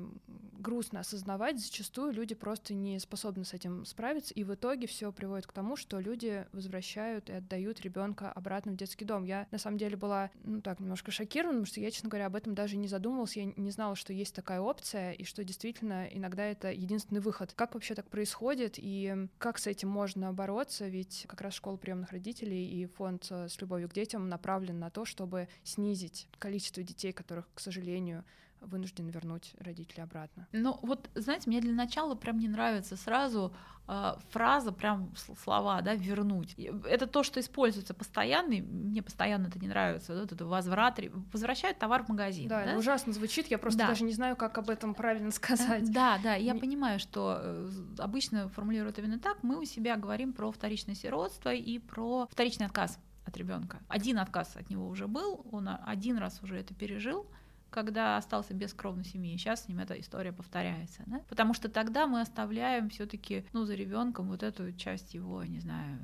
грустно 0.59 0.99
осознавать, 0.99 1.61
зачастую 1.61 2.12
люди 2.12 2.35
просто 2.35 2.75
не 2.75 2.99
способны 2.99 3.44
с 3.44 3.55
этим 3.55 3.85
справиться, 3.85 4.35
и 4.35 4.42
в 4.42 4.53
итоге 4.53 4.88
все 4.88 5.12
приводит 5.12 5.46
к 5.46 5.53
тому, 5.53 5.77
что 5.77 6.01
люди 6.01 6.44
возвращают 6.51 7.31
и 7.31 7.35
отдают 7.35 7.81
ребенка 7.83 8.33
обратно 8.33 8.72
в 8.72 8.77
детский 8.77 9.05
дом. 9.05 9.22
Я 9.22 9.46
на 9.53 9.59
самом 9.59 9.76
самом 9.77 9.79
деле 9.79 9.97
была, 9.97 10.31
ну 10.45 10.61
так, 10.61 10.81
немножко 10.81 11.11
шокирована, 11.11 11.59
потому 11.61 11.67
что 11.67 11.81
я, 11.81 11.91
честно 11.91 12.09
говоря, 12.09 12.27
об 12.27 12.37
этом 12.37 12.55
даже 12.55 12.77
не 12.77 12.89
задумывалась, 12.89 13.37
я 13.37 13.45
не 13.45 13.71
знала, 13.71 13.95
что 13.95 14.12
есть 14.12 14.35
такая 14.35 14.61
опция, 14.61 15.12
и 15.12 15.25
что 15.25 15.45
действительно 15.45 16.07
иногда 16.11 16.45
это 16.45 16.73
единственный 16.73 17.21
выход. 17.21 17.53
Как 17.55 17.75
вообще 17.75 17.95
так 17.95 18.09
происходит, 18.09 18.75
и 18.79 19.29
как 19.39 19.59
с 19.59 19.67
этим 19.67 19.89
можно 19.89 20.33
бороться, 20.33 20.89
ведь 20.89 21.27
как 21.29 21.41
раз 21.41 21.55
школа 21.55 21.77
приемных 21.77 22.12
родителей 22.12 22.67
и 22.67 22.87
фонд 22.87 23.27
э, 23.31 23.49
с 23.49 23.61
любовью 23.61 23.89
к 23.89 23.93
детям 23.93 24.29
направлен 24.29 24.79
на 24.79 24.91
то, 24.91 25.05
чтобы 25.05 25.49
снизить 25.62 26.29
количество 26.39 26.83
детей, 26.83 27.12
которых, 27.12 27.47
к 27.55 27.61
сожалению, 27.61 28.25
вынуждены 28.67 29.11
вернуть 29.11 29.55
родителей 29.59 30.03
обратно. 30.03 30.47
Ну 30.53 30.79
вот, 30.83 31.11
знаете, 31.15 31.49
мне 31.49 31.61
для 31.61 31.73
начала 31.73 32.15
прям 32.15 32.39
не 32.39 32.49
нравится 32.49 32.97
сразу 32.97 33.55
э, 33.89 34.15
фраза, 34.31 34.73
прям 34.73 35.13
слова, 35.43 35.81
да, 35.83 35.95
вернуть. 35.95 36.55
Это 36.89 37.07
то, 37.07 37.23
что 37.23 37.41
используется 37.41 37.95
постоянно, 37.95 38.55
и 38.55 38.61
мне 38.61 39.03
постоянно 39.03 39.47
это 39.49 39.59
не 39.59 39.69
нравится, 39.69 40.19
вот 40.19 40.33
это 40.33 40.45
возврат, 40.45 41.01
возвращают 41.33 41.79
товар 41.79 42.05
в 42.05 42.09
магазин. 42.09 42.49
Да, 42.49 42.65
да? 42.65 42.77
ужасно 42.77 43.13
звучит, 43.13 43.47
я 43.49 43.59
просто 43.59 43.81
да. 43.81 43.89
даже 43.89 44.05
не 44.05 44.13
знаю, 44.13 44.37
как 44.37 44.59
об 44.59 44.71
этом 44.71 44.95
правильно 44.95 45.31
сказать. 45.31 45.85
Да, 45.97 46.19
да, 46.23 46.35
я 46.35 46.53
не... 46.53 46.61
понимаю, 46.61 46.99
что 46.99 47.39
э, 47.41 47.71
обычно 47.99 48.49
формулируют 48.51 48.99
именно 48.99 49.19
так, 49.19 49.43
мы 49.43 49.59
у 49.59 49.65
себя 49.65 49.97
говорим 49.97 50.33
про 50.33 50.51
вторичное 50.51 50.95
сиротство 50.95 51.55
и 51.55 51.79
про 51.79 52.27
вторичный 52.31 52.67
отказ 52.67 52.99
от 53.27 53.37
ребенка. 53.37 53.81
Один 53.89 54.19
отказ 54.19 54.57
от 54.57 54.71
него 54.71 54.89
уже 54.89 55.07
был, 55.07 55.45
он 55.51 55.69
один 55.85 56.19
раз 56.19 56.43
уже 56.43 56.57
это 56.57 56.75
пережил, 56.75 57.27
когда 57.71 58.17
остался 58.17 58.55
без 58.55 58.73
кровной 58.73 59.05
семьи. 59.05 59.37
Сейчас 59.37 59.65
с 59.65 59.69
ним 59.69 59.81
эта 59.81 59.99
история 59.99 60.33
повторяется, 60.33 61.03
да? 61.07 61.21
потому 61.29 61.55
что 61.55 61.69
тогда 61.69 62.07
мы 62.07 62.21
оставляем 62.21 62.91
все-таки 62.91 63.47
ну, 63.53 63.65
за 63.65 63.75
ребенком 63.75 64.29
вот 64.29 64.43
эту 64.43 64.73
часть 64.73 65.15
его, 65.15 65.43
не 65.45 65.61
знаю, 65.61 65.99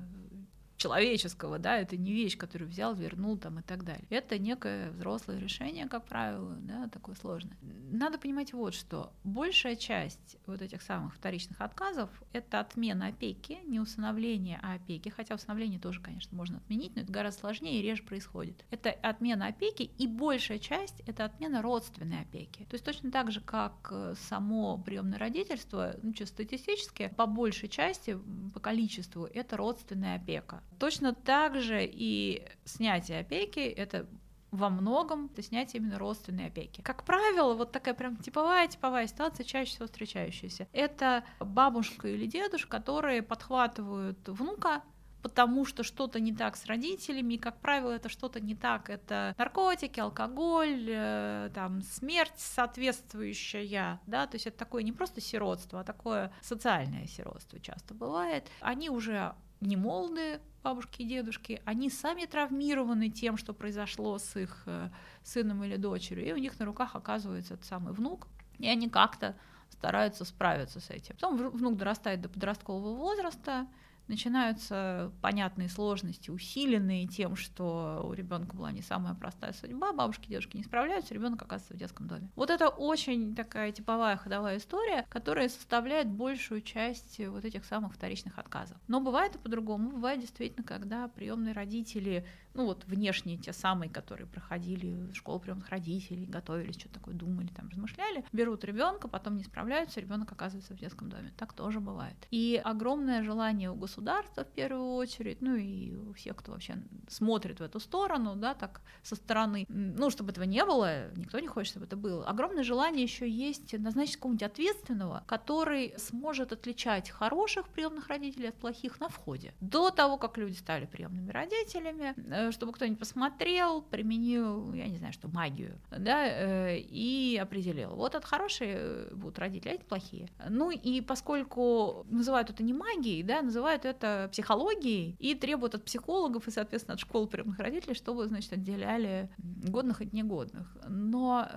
человеческого, 0.82 1.58
да, 1.58 1.76
это 1.76 1.96
не 1.96 2.12
вещь, 2.12 2.36
которую 2.36 2.68
взял, 2.68 2.94
вернул 2.94 3.36
там 3.36 3.60
и 3.60 3.62
так 3.62 3.84
далее. 3.84 4.04
Это 4.10 4.38
некое 4.38 4.90
взрослое 4.90 5.38
решение, 5.38 5.86
как 5.86 6.04
правило, 6.06 6.56
да, 6.60 6.88
такое 6.88 7.14
сложное. 7.14 7.56
Надо 7.90 8.18
понимать 8.18 8.52
вот 8.52 8.74
что. 8.74 9.12
Большая 9.22 9.76
часть 9.76 10.38
вот 10.46 10.60
этих 10.60 10.82
самых 10.82 11.14
вторичных 11.14 11.60
отказов— 11.60 12.10
это 12.32 12.58
отмена 12.58 13.08
опеки, 13.08 13.58
не 13.64 13.78
усыновление, 13.78 14.58
а 14.62 14.74
опеки, 14.74 15.08
хотя 15.08 15.36
усыновление 15.36 15.78
тоже, 15.78 16.00
конечно, 16.00 16.36
можно 16.36 16.58
отменить, 16.58 16.96
но 16.96 17.02
это 17.02 17.12
гораздо 17.12 17.40
сложнее 17.40 17.78
и 17.78 17.82
реже 17.82 18.02
происходит. 18.02 18.64
Это 18.70 18.90
отмена 18.90 19.46
опеки, 19.46 19.82
и 19.82 20.06
большая 20.08 20.58
часть— 20.58 21.00
это 21.06 21.24
отмена 21.24 21.62
родственной 21.62 22.22
опеки. 22.22 22.64
То 22.64 22.74
есть 22.74 22.84
точно 22.84 23.12
так 23.12 23.30
же, 23.30 23.40
как 23.40 23.88
э, 23.92 24.14
само 24.28 24.78
приемное 24.78 25.18
родительство, 25.18 25.94
ну, 26.02 26.12
чисто 26.12 26.42
статистически, 26.42 27.12
по 27.16 27.26
большей 27.26 27.68
части, 27.68 28.18
по 28.52 28.58
количеству, 28.58 29.26
это 29.26 29.56
родственная 29.56 30.16
опека. 30.16 30.62
Точно 30.78 31.14
так 31.14 31.60
же 31.60 31.84
и 31.84 32.46
снятие 32.64 33.20
опеки— 33.20 33.60
это 33.60 34.06
во 34.52 34.68
многом 34.68 35.30
это 35.32 35.42
снятие 35.42 35.80
именно 35.80 35.98
родственной 35.98 36.46
опеки. 36.46 36.82
Как 36.82 37.04
правило, 37.04 37.54
вот 37.54 37.72
такая 37.72 37.94
прям 37.94 38.18
типовая 38.18 38.68
типовая 38.68 39.06
ситуация, 39.06 39.44
чаще 39.44 39.70
всего 39.70 39.86
встречающаяся. 39.86 40.68
Это 40.72 41.24
бабушка 41.40 42.08
или 42.08 42.26
дедушка, 42.26 42.76
которые 42.76 43.22
подхватывают 43.22 44.28
внука, 44.28 44.82
потому 45.22 45.64
что 45.64 45.82
что-то 45.84 46.20
не 46.20 46.34
так 46.34 46.56
с 46.56 46.66
родителями, 46.66 47.34
и, 47.34 47.38
как 47.38 47.60
правило, 47.60 47.92
это 47.92 48.08
что-то 48.08 48.40
не 48.40 48.54
так, 48.54 48.90
это 48.90 49.34
наркотики, 49.38 50.00
алкоголь, 50.00 50.86
э, 50.88 51.50
там, 51.54 51.80
смерть 51.82 52.32
соответствующая, 52.36 54.00
да, 54.06 54.26
то 54.26 54.34
есть 54.34 54.46
это 54.46 54.58
такое 54.58 54.82
не 54.82 54.92
просто 54.92 55.20
сиротство, 55.20 55.80
а 55.80 55.84
такое 55.84 56.32
социальное 56.42 57.06
сиротство 57.06 57.58
часто 57.60 57.94
бывает. 57.94 58.48
Они 58.60 58.90
уже 58.90 59.34
не 59.62 59.76
молоды, 59.76 60.40
бабушки 60.62 61.02
и 61.02 61.04
дедушки, 61.06 61.62
они 61.64 61.90
сами 61.90 62.24
травмированы 62.24 63.08
тем, 63.08 63.36
что 63.36 63.52
произошло 63.52 64.18
с 64.18 64.36
их 64.36 64.62
э, 64.66 64.90
сыном 65.22 65.64
или 65.64 65.76
дочерью, 65.76 66.28
и 66.28 66.32
у 66.32 66.36
них 66.36 66.58
на 66.58 66.66
руках 66.66 66.94
оказывается 66.94 67.54
этот 67.54 67.66
самый 67.66 67.92
внук, 67.92 68.28
и 68.58 68.68
они 68.68 68.88
как-то 68.88 69.36
стараются 69.70 70.24
справиться 70.24 70.80
с 70.80 70.90
этим. 70.90 71.14
Потом 71.14 71.36
внук 71.36 71.76
дорастает 71.76 72.20
до 72.20 72.28
подросткового 72.28 72.94
возраста, 72.94 73.66
начинаются 74.08 75.12
понятные 75.20 75.68
сложности, 75.68 76.30
усиленные 76.30 77.06
тем, 77.06 77.36
что 77.36 78.04
у 78.04 78.12
ребенка 78.12 78.56
была 78.56 78.72
не 78.72 78.82
самая 78.82 79.14
простая 79.14 79.52
судьба, 79.52 79.92
бабушки, 79.92 80.28
дедушки 80.28 80.56
не 80.56 80.64
справляются, 80.64 81.14
ребенок 81.14 81.42
оказывается 81.42 81.74
в 81.74 81.78
детском 81.78 82.08
доме. 82.08 82.30
Вот 82.36 82.50
это 82.50 82.68
очень 82.68 83.34
такая 83.34 83.72
типовая 83.72 84.16
ходовая 84.16 84.58
история, 84.58 85.06
которая 85.08 85.48
составляет 85.48 86.08
большую 86.08 86.62
часть 86.62 87.18
вот 87.26 87.44
этих 87.44 87.64
самых 87.64 87.94
вторичных 87.94 88.38
отказов. 88.38 88.76
Но 88.88 89.00
бывает 89.00 89.36
и 89.36 89.38
по-другому. 89.38 89.90
Бывает 89.90 90.20
действительно, 90.20 90.64
когда 90.64 91.08
приемные 91.08 91.54
родители 91.54 92.26
ну 92.54 92.66
вот 92.66 92.84
внешние 92.86 93.38
те 93.38 93.52
самые, 93.52 93.90
которые 93.90 94.26
проходили 94.26 95.12
школу 95.12 95.38
приемных 95.38 95.68
родителей, 95.68 96.26
готовились, 96.26 96.78
что 96.78 96.88
такое 96.88 97.14
думали, 97.14 97.48
там 97.48 97.68
размышляли, 97.68 98.24
берут 98.32 98.64
ребенка, 98.64 99.08
потом 99.08 99.36
не 99.36 99.44
справляются, 99.44 100.00
ребенок 100.00 100.32
оказывается 100.32 100.74
в 100.74 100.78
детском 100.78 101.08
доме. 101.08 101.32
Так 101.36 101.52
тоже 101.52 101.80
бывает. 101.80 102.16
И 102.30 102.60
огромное 102.62 103.22
желание 103.22 103.70
у 103.70 103.74
государства 103.74 104.44
в 104.44 104.50
первую 104.50 104.94
очередь, 104.94 105.40
ну 105.40 105.54
и 105.54 105.94
у 105.94 106.12
всех, 106.12 106.36
кто 106.36 106.52
вообще 106.52 106.76
смотрит 107.08 107.60
в 107.60 107.62
эту 107.62 107.80
сторону, 107.80 108.36
да, 108.36 108.54
так 108.54 108.82
со 109.02 109.16
стороны, 109.16 109.66
ну, 109.68 110.10
чтобы 110.10 110.30
этого 110.30 110.44
не 110.44 110.64
было, 110.64 111.12
никто 111.14 111.38
не 111.40 111.48
хочет, 111.48 111.70
чтобы 111.70 111.86
это 111.86 111.96
было. 111.96 112.26
Огромное 112.26 112.64
желание 112.64 113.02
еще 113.02 113.28
есть 113.28 113.72
назначить 113.78 114.16
кого-нибудь 114.16 114.42
ответственного, 114.42 115.24
который 115.26 115.94
сможет 115.98 116.52
отличать 116.52 117.10
хороших 117.10 117.68
приемных 117.68 118.08
родителей 118.08 118.48
от 118.48 118.54
плохих 118.56 119.00
на 119.00 119.08
входе. 119.08 119.54
До 119.60 119.90
того, 119.90 120.16
как 120.18 120.38
люди 120.38 120.54
стали 120.54 120.86
приемными 120.86 121.30
родителями, 121.30 122.14
Э, 122.41 122.41
чтобы 122.50 122.72
кто-нибудь 122.72 122.98
посмотрел, 122.98 123.82
применил, 123.82 124.72
я 124.72 124.86
не 124.86 124.96
знаю, 124.96 125.12
что 125.12 125.28
магию, 125.28 125.78
да, 125.90 126.26
э, 126.26 126.78
и 126.78 127.38
определил. 127.40 127.90
Вот 127.94 128.14
это 128.14 128.26
хорошие 128.26 128.76
э, 128.76 129.14
будут 129.14 129.38
родители, 129.38 129.70
а 129.70 129.74
эти 129.74 129.84
плохие. 129.84 130.28
Ну 130.48 130.70
и 130.70 131.00
поскольку 131.00 132.06
называют 132.08 132.50
это 132.50 132.62
не 132.62 132.72
магией, 132.72 133.22
да, 133.22 133.42
называют 133.42 133.84
это 133.84 134.28
психологией 134.32 135.16
и 135.18 135.34
требуют 135.34 135.74
от 135.74 135.84
психологов 135.84 136.48
и, 136.48 136.50
соответственно, 136.50 136.94
от 136.94 137.00
школ 137.00 137.26
приемных 137.26 137.58
родителей, 137.58 137.94
чтобы, 137.94 138.26
значит, 138.26 138.52
отделяли 138.52 139.30
годных 139.38 140.00
от 140.00 140.12
негодных. 140.12 140.76
Но 140.88 141.48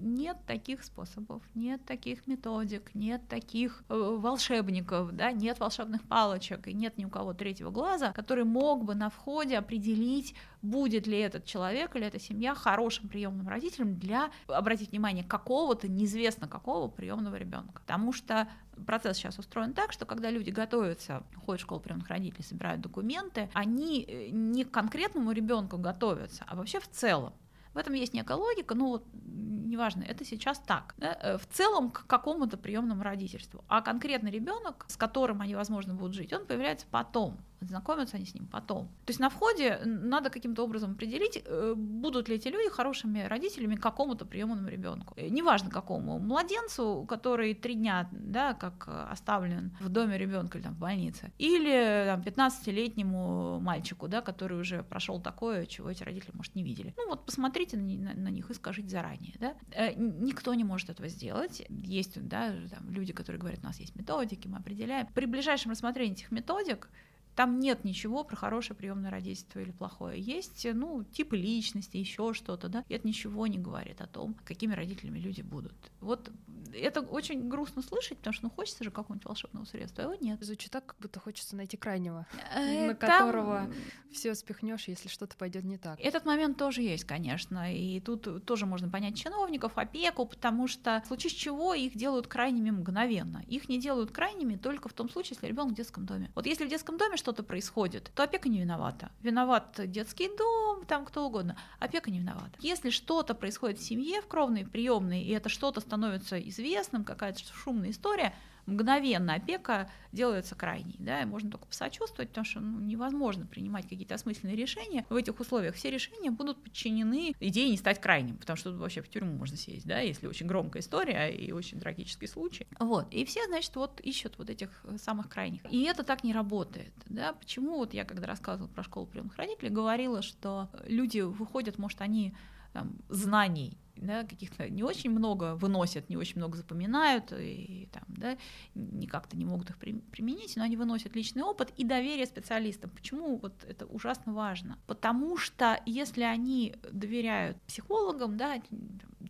нет 0.00 0.38
таких 0.46 0.82
способов, 0.82 1.42
нет 1.54 1.84
таких 1.84 2.26
методик, 2.26 2.94
нет 2.94 3.20
таких 3.28 3.82
э, 3.88 3.94
волшебников, 3.94 5.12
да, 5.12 5.32
нет 5.32 5.60
волшебных 5.60 6.02
палочек 6.02 6.68
и 6.68 6.72
нет 6.72 6.96
ни 6.98 7.04
у 7.04 7.10
кого 7.10 7.34
третьего 7.34 7.70
глаза, 7.70 8.12
который 8.12 8.44
мог 8.44 8.84
бы 8.84 8.94
на 8.94 9.10
входе 9.10 9.58
определить, 9.58 10.29
будет 10.62 11.06
ли 11.06 11.18
этот 11.18 11.44
человек 11.44 11.96
или 11.96 12.06
эта 12.06 12.18
семья 12.18 12.54
хорошим 12.54 13.08
приемным 13.08 13.48
родителем 13.48 13.96
для, 13.96 14.30
обратить 14.46 14.90
внимание, 14.90 15.24
какого-то 15.24 15.88
неизвестно 15.88 16.48
какого 16.48 16.88
приемного 16.88 17.36
ребенка. 17.36 17.80
Потому 17.80 18.12
что 18.12 18.48
процесс 18.86 19.16
сейчас 19.16 19.38
устроен 19.38 19.72
так, 19.72 19.92
что 19.92 20.06
когда 20.06 20.30
люди 20.30 20.50
готовятся, 20.50 21.22
ходят 21.44 21.60
в 21.60 21.64
школу 21.64 21.80
приемных 21.80 22.08
родителей, 22.08 22.44
собирают 22.44 22.80
документы, 22.80 23.48
они 23.54 24.02
э, 24.02 24.28
не 24.30 24.64
к 24.64 24.70
конкретному 24.70 25.32
ребенку 25.32 25.78
готовятся, 25.78 26.44
а 26.46 26.56
вообще 26.56 26.80
в 26.80 26.88
целом. 26.88 27.32
В 27.72 27.78
этом 27.78 27.94
есть 27.94 28.14
некая 28.14 28.36
логика, 28.36 28.74
ну 28.74 28.88
вот 28.88 29.06
неважно, 29.12 30.02
это 30.02 30.24
сейчас 30.24 30.58
так. 30.58 30.94
Да? 30.98 31.16
Э, 31.20 31.38
в 31.38 31.46
целом 31.46 31.90
к 31.90 32.06
какому-то 32.06 32.56
приемному 32.56 33.02
родительству. 33.02 33.64
А 33.68 33.80
конкретно 33.80 34.28
ребенок, 34.28 34.84
с 34.88 34.96
которым 34.96 35.40
они, 35.40 35.54
возможно, 35.54 35.94
будут 35.94 36.14
жить, 36.14 36.32
он 36.32 36.46
появляется 36.46 36.86
потом. 36.90 37.38
Знакомятся 37.60 38.16
они 38.16 38.26
с 38.26 38.34
ним 38.34 38.46
потом. 38.46 38.86
То 39.04 39.10
есть 39.10 39.20
на 39.20 39.28
входе 39.28 39.80
надо 39.84 40.30
каким-то 40.30 40.64
образом 40.64 40.92
определить, 40.92 41.42
э, 41.44 41.74
будут 41.76 42.28
ли 42.28 42.36
эти 42.36 42.48
люди 42.48 42.70
хорошими 42.70 43.22
родителями 43.22 43.76
какому-то 43.76 44.24
приемному 44.24 44.68
ребенку. 44.68 45.14
Э, 45.16 45.28
неважно 45.28 45.70
какому. 45.70 46.18
Младенцу, 46.18 47.04
который 47.08 47.54
три 47.54 47.74
дня, 47.74 48.08
да, 48.12 48.54
как 48.54 48.88
оставлен 49.10 49.76
в 49.80 49.88
доме 49.88 50.18
ребенка 50.18 50.58
или 50.58 50.64
там, 50.64 50.74
в 50.74 50.78
больнице, 50.78 51.32
или 51.38 52.04
там, 52.06 52.20
15-летнему 52.20 53.60
мальчику, 53.60 54.08
да, 54.08 54.20
который 54.20 54.58
уже 54.58 54.82
прошел 54.82 55.20
такое, 55.20 55.66
чего 55.66 55.90
эти 55.90 56.02
родители, 56.02 56.30
может, 56.34 56.54
не 56.54 56.62
видели. 56.62 56.94
Ну 56.96 57.08
вот 57.08 57.26
посмотрите 57.26 57.76
на, 57.76 57.82
на, 57.82 58.14
на 58.14 58.28
них 58.28 58.50
и 58.50 58.54
скажите 58.54 58.88
заранее. 58.88 59.34
Да? 59.38 59.54
Э, 59.72 59.92
никто 59.94 60.54
не 60.54 60.64
может 60.64 60.90
этого 60.90 61.08
сделать. 61.08 61.62
Есть 61.68 62.26
да, 62.26 62.54
там, 62.70 62.90
люди, 62.90 63.12
которые 63.12 63.40
говорят, 63.40 63.60
у 63.62 63.66
нас 63.66 63.78
есть 63.80 63.94
методики, 63.96 64.48
мы 64.48 64.58
определяем. 64.58 65.06
При 65.14 65.26
ближайшем 65.26 65.72
рассмотрении 65.72 66.14
этих 66.14 66.30
методик 66.30 66.88
там 67.36 67.60
нет 67.60 67.84
ничего 67.84 68.24
про 68.24 68.36
хорошее 68.36 68.76
приемное 68.76 69.10
родительство 69.10 69.60
или 69.60 69.70
плохое. 69.70 70.20
Есть, 70.20 70.66
ну, 70.72 71.04
типы 71.04 71.36
личности, 71.36 71.96
еще 71.96 72.34
что-то, 72.34 72.68
да. 72.68 72.84
И 72.88 72.94
это 72.94 73.06
ничего 73.06 73.46
не 73.46 73.58
говорит 73.58 74.00
о 74.00 74.06
том, 74.06 74.36
какими 74.44 74.74
родителями 74.74 75.18
люди 75.18 75.42
будут. 75.42 75.74
Вот 76.00 76.30
это 76.74 77.00
очень 77.00 77.48
грустно 77.48 77.82
слышать, 77.82 78.18
потому 78.18 78.34
что 78.34 78.44
ну 78.44 78.50
хочется 78.50 78.84
же 78.84 78.90
какого-нибудь 78.90 79.26
волшебного 79.26 79.64
средства, 79.64 80.04
а 80.04 80.06
его 80.08 80.16
нет. 80.20 80.42
Звучит 80.42 80.70
так, 80.70 80.86
как 80.86 80.96
будто 81.00 81.20
хочется 81.20 81.56
найти 81.56 81.76
крайнего, 81.76 82.26
э, 82.54 82.88
на 82.88 82.94
которого 82.94 83.70
все 84.12 84.34
спихнешь, 84.34 84.88
если 84.88 85.08
что-то 85.08 85.36
пойдет 85.36 85.64
не 85.64 85.78
так. 85.78 85.98
Этот 86.00 86.24
момент 86.24 86.56
тоже 86.58 86.82
есть, 86.82 87.04
конечно, 87.04 87.74
и 87.74 88.00
тут 88.00 88.44
тоже 88.44 88.66
можно 88.66 88.88
понять 88.88 89.16
чиновников, 89.16 89.72
опеку, 89.76 90.26
потому 90.26 90.66
что 90.68 91.02
в 91.04 91.08
случае 91.08 91.30
чего 91.30 91.74
их 91.74 91.96
делают 91.96 92.26
крайними 92.26 92.70
мгновенно. 92.70 93.42
Их 93.46 93.68
не 93.68 93.80
делают 93.80 94.10
крайними 94.10 94.56
только 94.56 94.88
в 94.88 94.92
том 94.92 95.08
случае, 95.08 95.36
если 95.36 95.46
ребенок 95.46 95.72
в 95.72 95.76
детском 95.76 96.06
доме. 96.06 96.30
Вот 96.34 96.46
если 96.46 96.64
в 96.64 96.68
детском 96.68 96.98
доме 96.98 97.16
что-то 97.20 97.42
происходит, 97.42 98.10
то 98.14 98.24
опека 98.24 98.48
не 98.48 98.60
виновата. 98.60 99.12
Виноват 99.22 99.80
детский 99.86 100.28
дом, 100.36 100.84
там 100.84 101.04
кто 101.04 101.26
угодно. 101.26 101.56
Опека 101.78 102.10
не 102.10 102.18
виновата. 102.18 102.50
Если 102.58 102.90
что-то 102.90 103.34
происходит 103.34 103.78
в 103.78 103.84
семье, 103.84 104.20
в 104.22 104.26
кровной, 104.26 104.66
приемной, 104.66 105.22
и 105.22 105.30
это 105.30 105.48
что-то 105.48 105.80
становится 105.80 106.40
известным, 106.40 107.04
какая-то 107.04 107.40
шумная 107.54 107.90
история, 107.90 108.34
мгновенно 108.70 109.34
опека 109.34 109.90
делается 110.12 110.54
крайней, 110.54 110.96
да, 110.98 111.22
и 111.22 111.24
можно 111.24 111.50
только 111.50 111.66
посочувствовать, 111.66 112.30
потому 112.30 112.44
что 112.44 112.60
ну, 112.60 112.80
невозможно 112.80 113.46
принимать 113.46 113.88
какие-то 113.88 114.14
осмысленные 114.14 114.56
решения 114.56 115.06
в 115.08 115.16
этих 115.16 115.38
условиях. 115.40 115.74
Все 115.74 115.90
решения 115.90 116.30
будут 116.30 116.62
подчинены 116.62 117.34
идее 117.40 117.70
не 117.70 117.76
стать 117.76 118.00
крайним, 118.00 118.36
потому 118.36 118.56
что 118.56 118.70
тут 118.70 118.80
вообще 118.80 119.02
в 119.02 119.08
тюрьму 119.08 119.32
можно 119.36 119.56
сесть, 119.56 119.86
да, 119.86 120.00
если 120.00 120.26
очень 120.26 120.46
громкая 120.46 120.82
история 120.82 121.28
и 121.28 121.52
очень 121.52 121.80
трагический 121.80 122.28
случай. 122.28 122.66
Вот, 122.78 123.12
и 123.12 123.24
все, 123.24 123.44
значит, 123.46 123.74
вот 123.76 124.00
ищут 124.00 124.38
вот 124.38 124.50
этих 124.50 124.84
самых 124.98 125.28
крайних. 125.28 125.62
И 125.70 125.82
это 125.84 126.02
так 126.02 126.24
не 126.24 126.32
работает, 126.32 126.92
да, 127.06 127.32
почему 127.34 127.76
вот 127.76 127.94
я, 127.94 128.04
когда 128.04 128.26
рассказывала 128.26 128.68
про 128.68 128.82
школу 128.82 129.06
приемных 129.06 129.36
родителей, 129.36 129.70
говорила, 129.70 130.22
что 130.22 130.68
люди 130.86 131.20
выходят, 131.20 131.78
может, 131.78 132.00
они 132.00 132.34
там, 132.72 132.96
знаний 133.08 133.76
да, 134.00 134.24
каких-то 134.24 134.68
не 134.68 134.82
очень 134.82 135.10
много 135.10 135.56
выносят, 135.56 136.08
не 136.08 136.16
очень 136.16 136.36
много 136.36 136.56
запоминают, 136.56 137.32
и 137.32 137.88
там, 137.92 138.04
да, 138.08 138.36
не 138.74 139.06
как-то 139.06 139.36
не 139.36 139.44
могут 139.44 139.70
их 139.70 139.78
применить, 139.78 140.56
но 140.56 140.64
они 140.64 140.76
выносят 140.76 141.14
личный 141.14 141.42
опыт 141.42 141.72
и 141.76 141.84
доверие 141.84 142.26
специалистам. 142.26 142.90
Почему 142.90 143.38
вот 143.38 143.64
это 143.64 143.86
ужасно 143.86 144.32
важно? 144.32 144.78
Потому 144.86 145.36
что 145.36 145.80
если 145.86 146.22
они 146.22 146.74
доверяют 146.90 147.60
психологам, 147.62 148.36
да, 148.36 148.60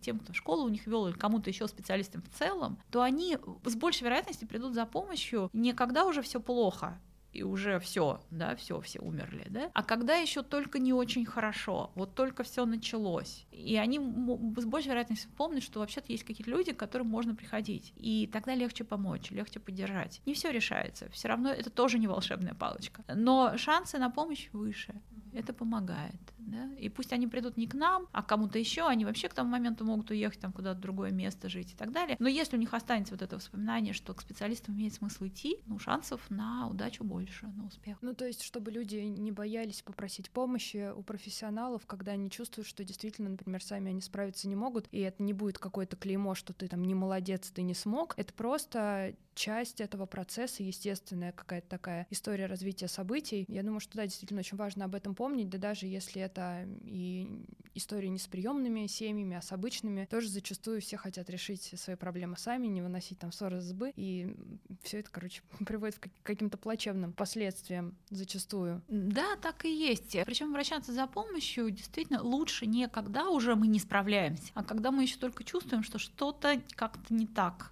тем, 0.01 0.19
кто 0.19 0.33
школу 0.33 0.65
у 0.65 0.69
них 0.69 0.87
вел, 0.87 1.07
или 1.07 1.15
кому-то 1.15 1.49
еще 1.49 1.67
специалистам 1.67 2.21
в 2.21 2.29
целом, 2.29 2.79
то 2.89 3.01
они 3.01 3.37
с 3.65 3.75
большей 3.75 4.03
вероятностью 4.03 4.47
придут 4.47 4.73
за 4.73 4.85
помощью 4.85 5.49
не 5.53 5.73
когда 5.73 6.05
уже 6.05 6.21
все 6.21 6.39
плохо, 6.39 6.99
и 7.31 7.43
уже 7.43 7.79
все, 7.79 8.21
да, 8.29 8.55
все, 8.55 8.79
все 8.81 8.99
умерли, 8.99 9.45
да. 9.49 9.71
А 9.73 9.83
когда 9.83 10.15
еще 10.15 10.43
только 10.43 10.79
не 10.79 10.93
очень 10.93 11.25
хорошо, 11.25 11.91
вот 11.95 12.15
только 12.15 12.43
все 12.43 12.65
началось, 12.65 13.45
и 13.51 13.77
они 13.77 13.99
с 13.99 14.65
большей 14.65 14.89
вероятностью 14.89 15.31
помнят, 15.37 15.63
что 15.63 15.79
вообще-то 15.79 16.11
есть 16.11 16.23
какие-то 16.23 16.51
люди, 16.51 16.73
к 16.73 16.77
которым 16.77 17.07
можно 17.07 17.35
приходить, 17.35 17.93
и 17.95 18.29
тогда 18.31 18.55
легче 18.55 18.83
помочь, 18.83 19.31
легче 19.31 19.59
поддержать. 19.59 20.21
Не 20.25 20.33
все 20.33 20.51
решается, 20.51 21.09
все 21.11 21.27
равно 21.27 21.49
это 21.49 21.69
тоже 21.69 21.99
не 21.99 22.07
волшебная 22.07 22.53
палочка, 22.53 23.03
но 23.13 23.57
шансы 23.57 23.97
на 23.97 24.09
помощь 24.09 24.49
выше. 24.51 24.93
Это 25.33 25.53
помогает. 25.53 26.19
Да? 26.39 26.69
И 26.77 26.89
пусть 26.89 27.13
они 27.13 27.27
придут 27.27 27.57
не 27.57 27.67
к 27.67 27.73
нам, 27.73 28.07
а 28.11 28.23
к 28.23 28.27
кому-то 28.27 28.59
еще, 28.59 28.87
они 28.87 29.05
вообще 29.05 29.29
к 29.29 29.33
тому 29.33 29.49
моменту 29.49 29.85
могут 29.85 30.09
уехать 30.11 30.39
там 30.39 30.51
куда-то 30.51 30.79
в 30.79 30.81
другое 30.81 31.11
место 31.11 31.49
жить 31.49 31.73
и 31.73 31.75
так 31.75 31.91
далее. 31.91 32.17
Но 32.19 32.27
если 32.27 32.57
у 32.57 32.59
них 32.59 32.73
останется 32.73 33.13
вот 33.13 33.21
это 33.21 33.35
воспоминание, 33.35 33.93
что 33.93 34.13
к 34.13 34.21
специалистам 34.21 34.75
имеет 34.75 34.93
смысл 34.93 35.27
идти, 35.27 35.57
ну, 35.65 35.79
шансов 35.79 36.21
на 36.29 36.67
удачу 36.67 37.03
больше, 37.03 37.47
на 37.47 37.65
успех. 37.65 37.97
Ну, 38.01 38.13
то 38.13 38.25
есть, 38.25 38.41
чтобы 38.43 38.71
люди 38.71 38.95
не 38.95 39.31
боялись 39.31 39.81
попросить 39.81 40.29
помощи 40.29 40.91
у 40.91 41.03
профессионалов, 41.03 41.85
когда 41.85 42.13
они 42.13 42.29
чувствуют, 42.29 42.67
что 42.67 42.83
действительно, 42.83 43.29
например, 43.29 43.63
сами 43.63 43.89
они 43.89 44.01
справиться 44.01 44.47
не 44.47 44.55
могут, 44.55 44.87
и 44.91 44.99
это 44.99 45.21
не 45.23 45.33
будет 45.33 45.57
какое-то 45.57 45.95
клеймо, 45.95 46.35
что 46.35 46.53
ты 46.53 46.67
там 46.67 46.83
не 46.83 46.95
молодец, 46.95 47.51
ты 47.51 47.61
не 47.61 47.73
смог. 47.73 48.13
Это 48.17 48.33
просто 48.33 49.15
часть 49.33 49.81
этого 49.81 50.05
процесса, 50.05 50.63
естественная 50.63 51.31
какая-то 51.31 51.67
такая 51.67 52.07
история 52.09 52.45
развития 52.45 52.87
событий. 52.87 53.45
Я 53.47 53.63
думаю, 53.63 53.79
что 53.79 53.97
да, 53.97 54.05
действительно 54.05 54.39
очень 54.39 54.57
важно 54.57 54.85
об 54.85 54.95
этом 54.95 55.15
помнить, 55.21 55.49
да 55.49 55.59
даже 55.59 55.85
если 55.85 56.19
это 56.19 56.67
и 56.83 57.27
история 57.75 58.09
не 58.09 58.17
с 58.17 58.25
приемными 58.25 58.87
семьями, 58.87 59.37
а 59.37 59.43
с 59.43 59.51
обычными, 59.51 60.05
тоже 60.05 60.29
зачастую 60.29 60.81
все 60.81 60.97
хотят 60.97 61.29
решить 61.29 61.79
свои 61.79 61.95
проблемы 61.95 62.37
сами, 62.37 62.65
не 62.65 62.81
выносить 62.81 63.19
там 63.19 63.31
ссоры 63.31 63.61
с 63.61 63.71
бы, 63.71 63.93
и 63.95 64.35
все 64.81 65.01
это, 65.01 65.11
короче, 65.11 65.43
приводит 65.67 65.99
к 65.99 66.09
каким-то 66.23 66.57
плачевным 66.57 67.13
последствиям 67.13 67.95
зачастую. 68.09 68.81
Да, 68.87 69.35
так 69.35 69.63
и 69.65 69.69
есть. 69.69 70.17
Причем 70.25 70.49
обращаться 70.49 70.91
за 70.91 71.05
помощью 71.05 71.69
действительно 71.69 72.23
лучше 72.23 72.65
не 72.65 72.87
когда 72.87 73.29
уже 73.29 73.55
мы 73.55 73.67
не 73.67 73.77
справляемся, 73.77 74.51
а 74.55 74.63
когда 74.63 74.89
мы 74.89 75.03
еще 75.03 75.19
только 75.19 75.43
чувствуем, 75.43 75.83
что 75.83 75.99
что-то 75.99 76.59
как-то 76.75 77.13
не 77.13 77.27
так 77.27 77.70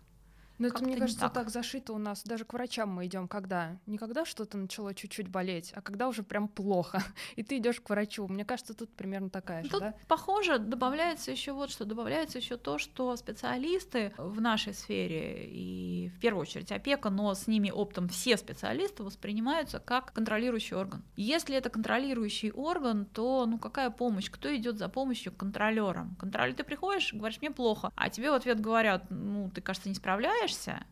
но 0.59 0.67
это, 0.67 0.83
мне 0.83 0.97
кажется, 0.97 1.21
так. 1.21 1.33
так 1.33 1.49
зашито 1.49 1.93
у 1.93 1.97
нас. 1.97 2.23
Даже 2.23 2.43
к 2.43 2.51
врачам 2.51 2.89
мы 2.89 3.05
идем 3.05 3.29
когда? 3.29 3.77
Не 3.85 3.97
когда 3.97 4.25
что-то 4.25 4.57
начало 4.57 4.93
чуть-чуть 4.93 5.29
болеть, 5.29 5.71
а 5.73 5.81
когда 5.81 6.09
уже 6.09 6.21
прям 6.21 6.49
плохо. 6.49 7.01
И 7.37 7.43
ты 7.43 7.57
идешь 7.57 7.79
к 7.79 7.89
врачу. 7.89 8.27
Мне 8.27 8.43
кажется, 8.43 8.73
тут 8.73 8.89
примерно 8.93 9.29
такая 9.29 9.63
же. 9.63 9.69
Тут 9.69 9.79
да? 9.79 9.93
похоже, 10.07 10.59
добавляется 10.59 11.31
еще 11.31 11.53
вот 11.53 11.71
что. 11.71 11.85
Добавляется 11.85 12.39
еще 12.39 12.57
то, 12.57 12.77
что 12.77 13.15
специалисты 13.15 14.13
в 14.17 14.41
нашей 14.41 14.73
сфере 14.73 15.47
и 15.49 16.09
в 16.09 16.19
первую 16.19 16.41
очередь 16.41 16.71
опека, 16.73 17.09
но 17.09 17.33
с 17.33 17.47
ними 17.47 17.71
оптом 17.71 18.09
все 18.09 18.35
специалисты 18.35 19.03
воспринимаются 19.03 19.79
как 19.79 20.11
контролирующий 20.11 20.75
орган. 20.75 21.03
Если 21.15 21.55
это 21.55 21.69
контролирующий 21.69 22.51
орган, 22.51 23.05
то 23.05 23.45
ну 23.45 23.59
какая 23.59 23.91
помощь? 23.91 24.29
Кто 24.29 24.53
идет 24.53 24.77
за 24.77 24.89
помощью 24.89 25.31
к 25.31 25.37
контролерам? 25.37 26.17
Контроль 26.19 26.53
ты 26.53 26.65
приходишь, 26.65 27.13
говоришь, 27.13 27.39
мне 27.39 27.51
плохо, 27.51 27.93
а 27.95 28.09
тебе 28.09 28.29
в 28.29 28.33
ответ 28.33 28.59
говорят, 28.59 29.05
ну 29.09 29.49
ты, 29.55 29.61
кажется, 29.61 29.87
не 29.87 29.95
справляешься 29.95 30.48
справляешься, 30.49 30.85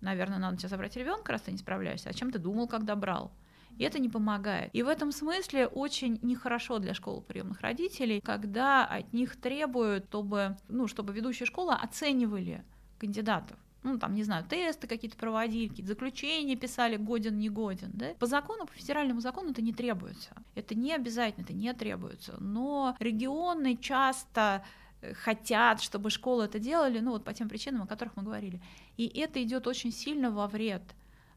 наверное, 0.00 0.38
надо 0.38 0.56
тебе 0.56 0.68
забрать 0.68 0.96
ребенка, 0.96 1.32
раз 1.32 1.42
ты 1.42 1.52
не 1.52 1.58
справляешься, 1.58 2.10
о 2.10 2.12
чем 2.12 2.30
ты 2.30 2.38
думал, 2.38 2.68
когда 2.68 2.96
брал. 2.96 3.32
И 3.76 3.82
это 3.82 3.98
не 3.98 4.08
помогает. 4.08 4.70
И 4.72 4.82
в 4.82 4.88
этом 4.88 5.10
смысле 5.10 5.66
очень 5.66 6.20
нехорошо 6.22 6.78
для 6.78 6.94
школы 6.94 7.22
приемных 7.22 7.60
родителей, 7.60 8.20
когда 8.20 8.84
от 8.84 9.12
них 9.12 9.36
требуют, 9.40 10.04
чтобы, 10.06 10.56
ну, 10.68 10.86
чтобы 10.86 11.12
ведущая 11.12 11.46
школа 11.46 11.74
оценивали 11.74 12.64
кандидатов 12.98 13.58
ну, 13.82 13.98
там, 13.98 14.14
не 14.14 14.22
знаю, 14.22 14.46
тесты 14.48 14.86
какие-то 14.86 15.18
проводили, 15.18 15.68
какие-то 15.68 15.92
заключения 15.92 16.56
писали, 16.56 16.96
годен, 16.96 17.38
не 17.38 17.50
годен, 17.50 17.90
да. 17.92 18.14
По 18.18 18.24
закону, 18.24 18.64
по 18.64 18.72
федеральному 18.72 19.20
закону 19.20 19.50
это 19.50 19.60
не 19.60 19.74
требуется. 19.74 20.30
Это 20.54 20.74
не 20.74 20.94
обязательно, 20.94 21.44
это 21.44 21.52
не 21.52 21.70
требуется. 21.74 22.34
Но 22.40 22.96
регионы 22.98 23.76
часто 23.76 24.64
хотят, 25.14 25.82
чтобы 25.82 26.10
школы 26.10 26.44
это 26.44 26.58
делали, 26.58 27.00
ну 27.00 27.10
вот 27.12 27.24
по 27.24 27.34
тем 27.34 27.48
причинам, 27.48 27.82
о 27.82 27.86
которых 27.86 28.16
мы 28.16 28.22
говорили. 28.22 28.60
И 28.96 29.06
это 29.06 29.42
идет 29.42 29.66
очень 29.66 29.92
сильно 29.92 30.30
во 30.30 30.46
вред 30.46 30.82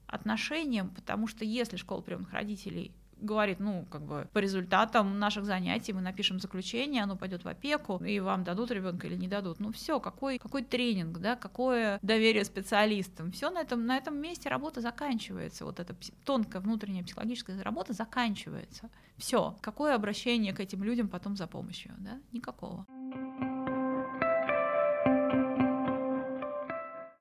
отношениям, 0.07 0.89
потому 0.89 1.27
что 1.27 1.43
если 1.43 1.75
школа 1.75 2.01
приемных 2.01 2.31
родителей 2.31 2.91
говорит, 3.19 3.59
ну, 3.59 3.85
как 3.89 4.01
бы 4.01 4.27
по 4.33 4.39
результатам 4.39 5.19
наших 5.19 5.45
занятий 5.45 5.93
мы 5.93 6.01
напишем 6.01 6.39
заключение, 6.39 7.03
оно 7.03 7.15
пойдет 7.15 7.43
в 7.43 7.47
опеку, 7.47 7.97
и 8.03 8.19
вам 8.19 8.43
дадут 8.43 8.71
ребенка 8.71 9.07
или 9.07 9.15
не 9.15 9.27
дадут. 9.27 9.59
Ну 9.59 9.71
все, 9.71 9.99
какой, 9.99 10.37
какой 10.37 10.63
тренинг, 10.63 11.17
да, 11.19 11.35
какое 11.35 11.99
доверие 12.01 12.45
специалистам. 12.45 13.31
Все 13.31 13.49
на 13.49 13.61
этом, 13.61 13.85
на 13.85 13.97
этом 13.97 14.17
месте 14.17 14.49
работа 14.49 14.81
заканчивается. 14.81 15.65
Вот 15.65 15.79
эта 15.79 15.95
тонкая 16.25 16.61
внутренняя 16.61 17.03
психологическая 17.03 17.61
работа 17.63 17.93
заканчивается. 17.93 18.89
Все. 19.17 19.57
Какое 19.61 19.95
обращение 19.95 20.53
к 20.53 20.59
этим 20.59 20.83
людям 20.83 21.07
потом 21.07 21.35
за 21.35 21.47
помощью? 21.47 21.93
Да? 21.97 22.19
Никакого. 22.31 22.85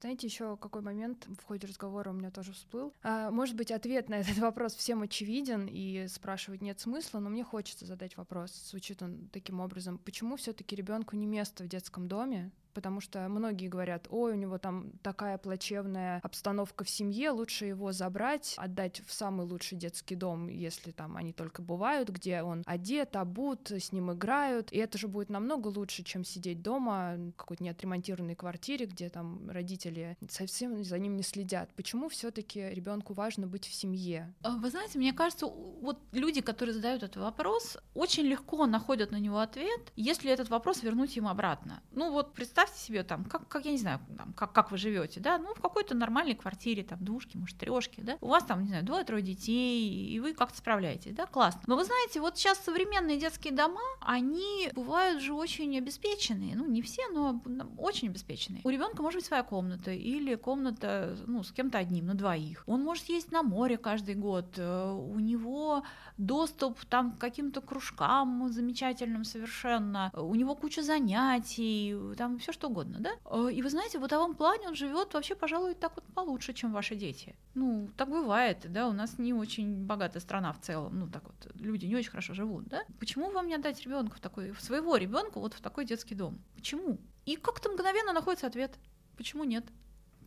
Знаете, 0.01 0.27
еще 0.27 0.57
какой 0.57 0.83
момент 0.83 1.27
в 1.27 1.45
ходе 1.45 1.67
разговора 1.67 2.11
у 2.11 2.13
меня 2.13 2.31
тоже 2.31 2.53
всплыл. 2.53 2.93
А, 3.03 3.31
может 3.31 3.57
быть, 3.57 3.71
ответ 3.71 4.09
на 4.09 4.21
этот 4.21 4.39
вопрос 4.39 4.75
всем 4.75 5.03
очевиден, 5.03 5.67
и 5.71 6.07
спрашивать 6.09 6.63
нет 6.63 6.79
смысла, 6.81 7.19
но 7.19 7.31
мне 7.31 7.45
хочется 7.45 7.87
задать 7.87 8.17
вопрос. 8.17 8.53
Звучит 8.71 9.03
он 9.03 9.29
таким 9.33 9.61
образом. 9.61 9.99
Почему 9.99 10.37
все-таки 10.37 10.77
ребенку 10.77 11.17
не 11.17 11.27
место 11.27 11.65
в 11.65 11.69
детском 11.69 12.09
доме? 12.09 12.51
Потому 12.77 13.01
что 13.01 13.27
многие 13.31 13.69
говорят, 13.69 14.07
ой, 14.11 14.33
у 14.33 14.35
него 14.35 14.59
там 14.59 14.93
такая 15.03 15.39
плачевная 15.39 16.21
обстановка 16.23 16.85
в 16.85 16.91
семье, 16.91 17.31
лучше 17.31 17.65
его 17.65 17.91
забрать, 17.91 18.55
отдать 18.59 19.01
в 19.07 19.15
самый 19.15 19.47
лучший 19.47 19.79
детский 19.79 20.15
дом, 20.15 20.49
если 20.49 20.91
там 20.91 21.17
они 21.17 21.33
только 21.33 21.63
бывают, 21.63 22.11
где 22.11 22.43
он 22.43 22.63
одет, 22.67 23.17
обут, 23.17 23.71
с 23.71 23.93
ним 23.93 24.13
играют, 24.13 24.73
и 24.73 24.77
это 24.77 24.99
же 24.99 25.09
будет 25.09 25.31
намного 25.31 25.69
лучше, 25.69 26.03
чем 26.03 26.23
сидеть 26.23 26.61
дома 26.61 27.15
в 27.17 27.33
какой-то 27.33 27.65
неотремонтированной 27.65 28.35
квартире, 28.35 28.85
где 28.85 29.09
там 29.09 29.49
родители 29.49 30.19
совсем 30.29 30.85
за 30.85 30.99
ним 30.99 31.17
не 31.17 31.23
следят. 31.23 31.73
Почему 31.77 32.11
все-таки 32.11 32.61
ребенку 32.61 33.15
важно 33.15 33.47
быть 33.47 33.67
в 33.67 33.73
семье? 33.73 34.35
А, 34.43 34.59
вы 34.59 34.69
знаете, 34.69 34.99
мне 34.99 35.15
кажется, 35.15 35.47
вот 35.47 35.99
люди, 36.13 36.43
которые 36.43 36.75
задают 36.75 37.03
этот 37.03 37.17
вопрос, 37.17 37.79
очень 37.95 38.25
легко 38.25 38.67
находят 38.67 39.13
на 39.13 39.19
него 39.19 39.39
ответ, 39.39 39.93
если 39.97 40.31
этот 40.31 40.51
вопрос 40.51 40.83
вернуть 40.83 41.17
им 41.17 41.27
обратно. 41.27 41.83
Ну 41.93 42.13
вот 42.13 42.35
представь 42.35 42.66
представьте 42.67 42.87
себе 42.87 43.03
там, 43.03 43.25
как, 43.25 43.49
как 43.49 43.65
я 43.65 43.73
не 43.73 43.79
знаю, 43.79 44.01
там, 44.17 44.33
как, 44.33 44.53
как 44.53 44.71
вы 44.71 44.79
живете, 44.79 45.21
да, 45.21 45.39
ну, 45.39 45.55
в 45.55 45.61
какой-то 45.61 45.95
нормальной 45.95 46.35
квартире, 46.35 46.83
там, 46.83 47.05
двушки, 47.05 47.37
может, 47.37 47.59
трешки, 47.59 48.01
да, 48.01 48.17
у 48.21 48.29
вас 48.29 48.45
там, 48.45 48.63
не 48.63 48.69
знаю, 48.69 48.85
двое-трое 48.85 49.23
детей, 49.23 50.15
и 50.15 50.21
вы 50.21 50.35
как-то 50.35 50.59
справляетесь, 50.59 51.15
да, 51.15 51.27
классно. 51.27 51.63
Но 51.67 51.77
вы 51.77 51.85
знаете, 51.85 52.21
вот 52.21 52.37
сейчас 52.37 52.59
современные 52.59 53.19
детские 53.19 53.53
дома, 53.53 53.81
они 54.01 54.71
бывают 54.75 55.23
же 55.23 55.33
очень 55.33 55.77
обеспеченные, 55.79 56.57
ну, 56.57 56.67
не 56.67 56.83
все, 56.83 57.03
но 57.13 57.41
очень 57.79 58.09
обеспеченные. 58.09 58.63
У 58.65 58.71
ребенка 58.71 59.03
может 59.03 59.19
быть 59.19 59.27
своя 59.27 59.43
комната 59.43 59.93
или 59.93 60.35
комната, 60.35 61.17
ну, 61.27 61.43
с 61.43 61.53
кем-то 61.53 61.79
одним, 61.79 62.07
на 62.07 62.15
двоих. 62.15 62.63
Он 62.67 62.83
может 62.83 63.09
ездить 63.09 63.33
на 63.33 63.43
море 63.43 63.79
каждый 63.79 64.15
год, 64.15 64.59
э, 64.59 64.93
у 64.93 65.19
него 65.19 65.83
доступ 66.19 66.85
там 66.85 67.13
к 67.13 67.19
каким-то 67.19 67.61
кружкам 67.61 68.49
замечательным 68.51 69.25
совершенно, 69.25 70.11
у 70.15 70.35
него 70.35 70.55
куча 70.55 70.83
занятий, 70.83 71.97
там 72.17 72.39
все 72.39 72.53
что 72.57 72.69
угодно, 72.69 72.99
да? 73.01 73.11
Э, 73.25 73.53
и 73.53 73.63
вы 73.63 73.71
знаете, 73.71 73.99
в 73.99 74.03
бытовом 74.03 74.35
плане 74.35 74.69
он 74.69 74.75
живет 74.75 75.15
вообще, 75.15 75.35
пожалуй, 75.35 75.75
так 75.75 75.93
вот 75.97 76.05
получше, 76.15 76.53
чем 76.53 76.73
ваши 76.73 76.97
дети. 76.97 77.37
Ну, 77.55 77.89
так 77.97 78.09
бывает, 78.09 78.67
да, 78.73 78.89
у 78.89 78.93
нас 78.93 79.19
не 79.19 79.33
очень 79.33 79.87
богатая 79.87 80.21
страна 80.21 80.53
в 80.53 80.61
целом, 80.61 80.99
ну, 80.99 81.09
так 81.09 81.23
вот, 81.25 81.53
люди 81.55 81.87
не 81.87 81.97
очень 81.97 82.11
хорошо 82.11 82.35
живут, 82.35 82.65
да? 82.69 82.85
Почему 82.99 83.31
вам 83.31 83.47
не 83.47 83.55
отдать 83.55 83.83
ребенка 83.83 84.17
в 84.17 84.21
такой, 84.21 84.55
своего 84.59 84.97
ребенка 84.97 85.39
вот 85.39 85.55
в 85.55 85.61
такой 85.61 85.85
детский 85.85 86.15
дом? 86.15 86.39
Почему? 86.57 86.99
И 87.27 87.37
как-то 87.37 87.71
мгновенно 87.71 88.13
находится 88.13 88.47
ответ. 88.47 88.79
Почему 89.17 89.45
нет? 89.45 89.65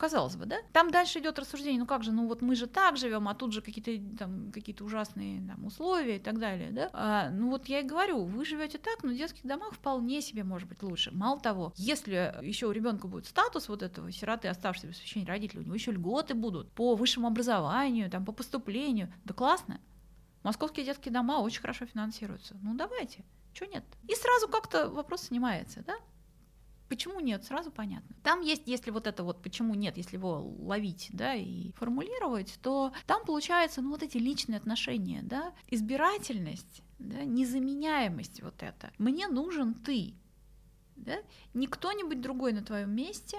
Казалось 0.00 0.34
бы, 0.34 0.46
да? 0.46 0.56
Там 0.72 0.90
дальше 0.90 1.18
идет 1.18 1.38
рассуждение, 1.38 1.78
ну 1.78 1.84
как 1.84 2.02
же, 2.04 2.10
ну 2.10 2.26
вот 2.26 2.40
мы 2.40 2.54
же 2.54 2.66
так 2.66 2.96
живем, 2.96 3.28
а 3.28 3.34
тут 3.34 3.52
же 3.52 3.60
какие-то 3.60 4.16
там 4.16 4.50
какие-то 4.50 4.82
ужасные 4.82 5.46
там, 5.46 5.66
условия 5.66 6.16
и 6.16 6.18
так 6.18 6.38
далее, 6.38 6.70
да? 6.70 6.88
А, 6.94 7.28
ну 7.28 7.50
вот 7.50 7.66
я 7.66 7.80
и 7.80 7.82
говорю, 7.82 8.24
вы 8.24 8.46
живете 8.46 8.78
так, 8.78 9.02
но 9.02 9.10
в 9.10 9.14
детских 9.14 9.44
домах 9.44 9.74
вполне 9.74 10.22
себе 10.22 10.42
может 10.42 10.70
быть 10.70 10.82
лучше. 10.82 11.10
Мало 11.12 11.38
того, 11.38 11.74
если 11.76 12.34
еще 12.40 12.66
у 12.66 12.70
ребенка 12.70 13.08
будет 13.08 13.26
статус 13.26 13.68
вот 13.68 13.82
этого 13.82 14.10
сироты, 14.10 14.48
оставшегося 14.48 14.88
без 14.88 14.96
посвящения 14.96 15.26
родителей, 15.26 15.60
у 15.60 15.64
него 15.64 15.74
еще 15.74 15.92
льготы 15.92 16.32
будут 16.32 16.72
по 16.72 16.94
высшему 16.94 17.26
образованию, 17.26 18.10
там, 18.10 18.24
по 18.24 18.32
поступлению, 18.32 19.12
да 19.26 19.34
классно. 19.34 19.82
Московские 20.42 20.86
детские 20.86 21.12
дома 21.12 21.40
очень 21.40 21.60
хорошо 21.60 21.84
финансируются. 21.84 22.56
Ну 22.62 22.72
давайте, 22.74 23.22
что 23.52 23.66
нет? 23.66 23.84
И 24.08 24.14
сразу 24.14 24.48
как-то 24.48 24.88
вопрос 24.88 25.24
снимается, 25.24 25.84
да? 25.86 25.96
Почему 26.90 27.20
нет, 27.20 27.44
сразу 27.44 27.70
понятно. 27.70 28.16
Там 28.24 28.40
есть, 28.40 28.62
если 28.66 28.90
вот 28.90 29.06
это 29.06 29.22
вот 29.22 29.40
почему 29.42 29.76
нет, 29.76 29.96
если 29.96 30.16
его 30.16 30.42
ловить, 30.58 31.08
да, 31.12 31.34
и 31.34 31.70
формулировать, 31.76 32.58
то 32.62 32.92
там 33.06 33.24
получается, 33.24 33.80
ну, 33.80 33.90
вот 33.90 34.02
эти 34.02 34.18
личные 34.18 34.56
отношения, 34.56 35.22
да, 35.22 35.54
избирательность, 35.68 36.82
да, 36.98 37.22
незаменяемость 37.22 38.42
вот 38.42 38.64
это. 38.64 38.90
Мне 38.98 39.28
нужен 39.28 39.74
ты, 39.74 40.14
да, 40.96 41.18
не 41.54 41.68
кто-нибудь 41.68 42.20
другой 42.20 42.52
на 42.52 42.64
твоем 42.64 42.90
месте, 42.90 43.38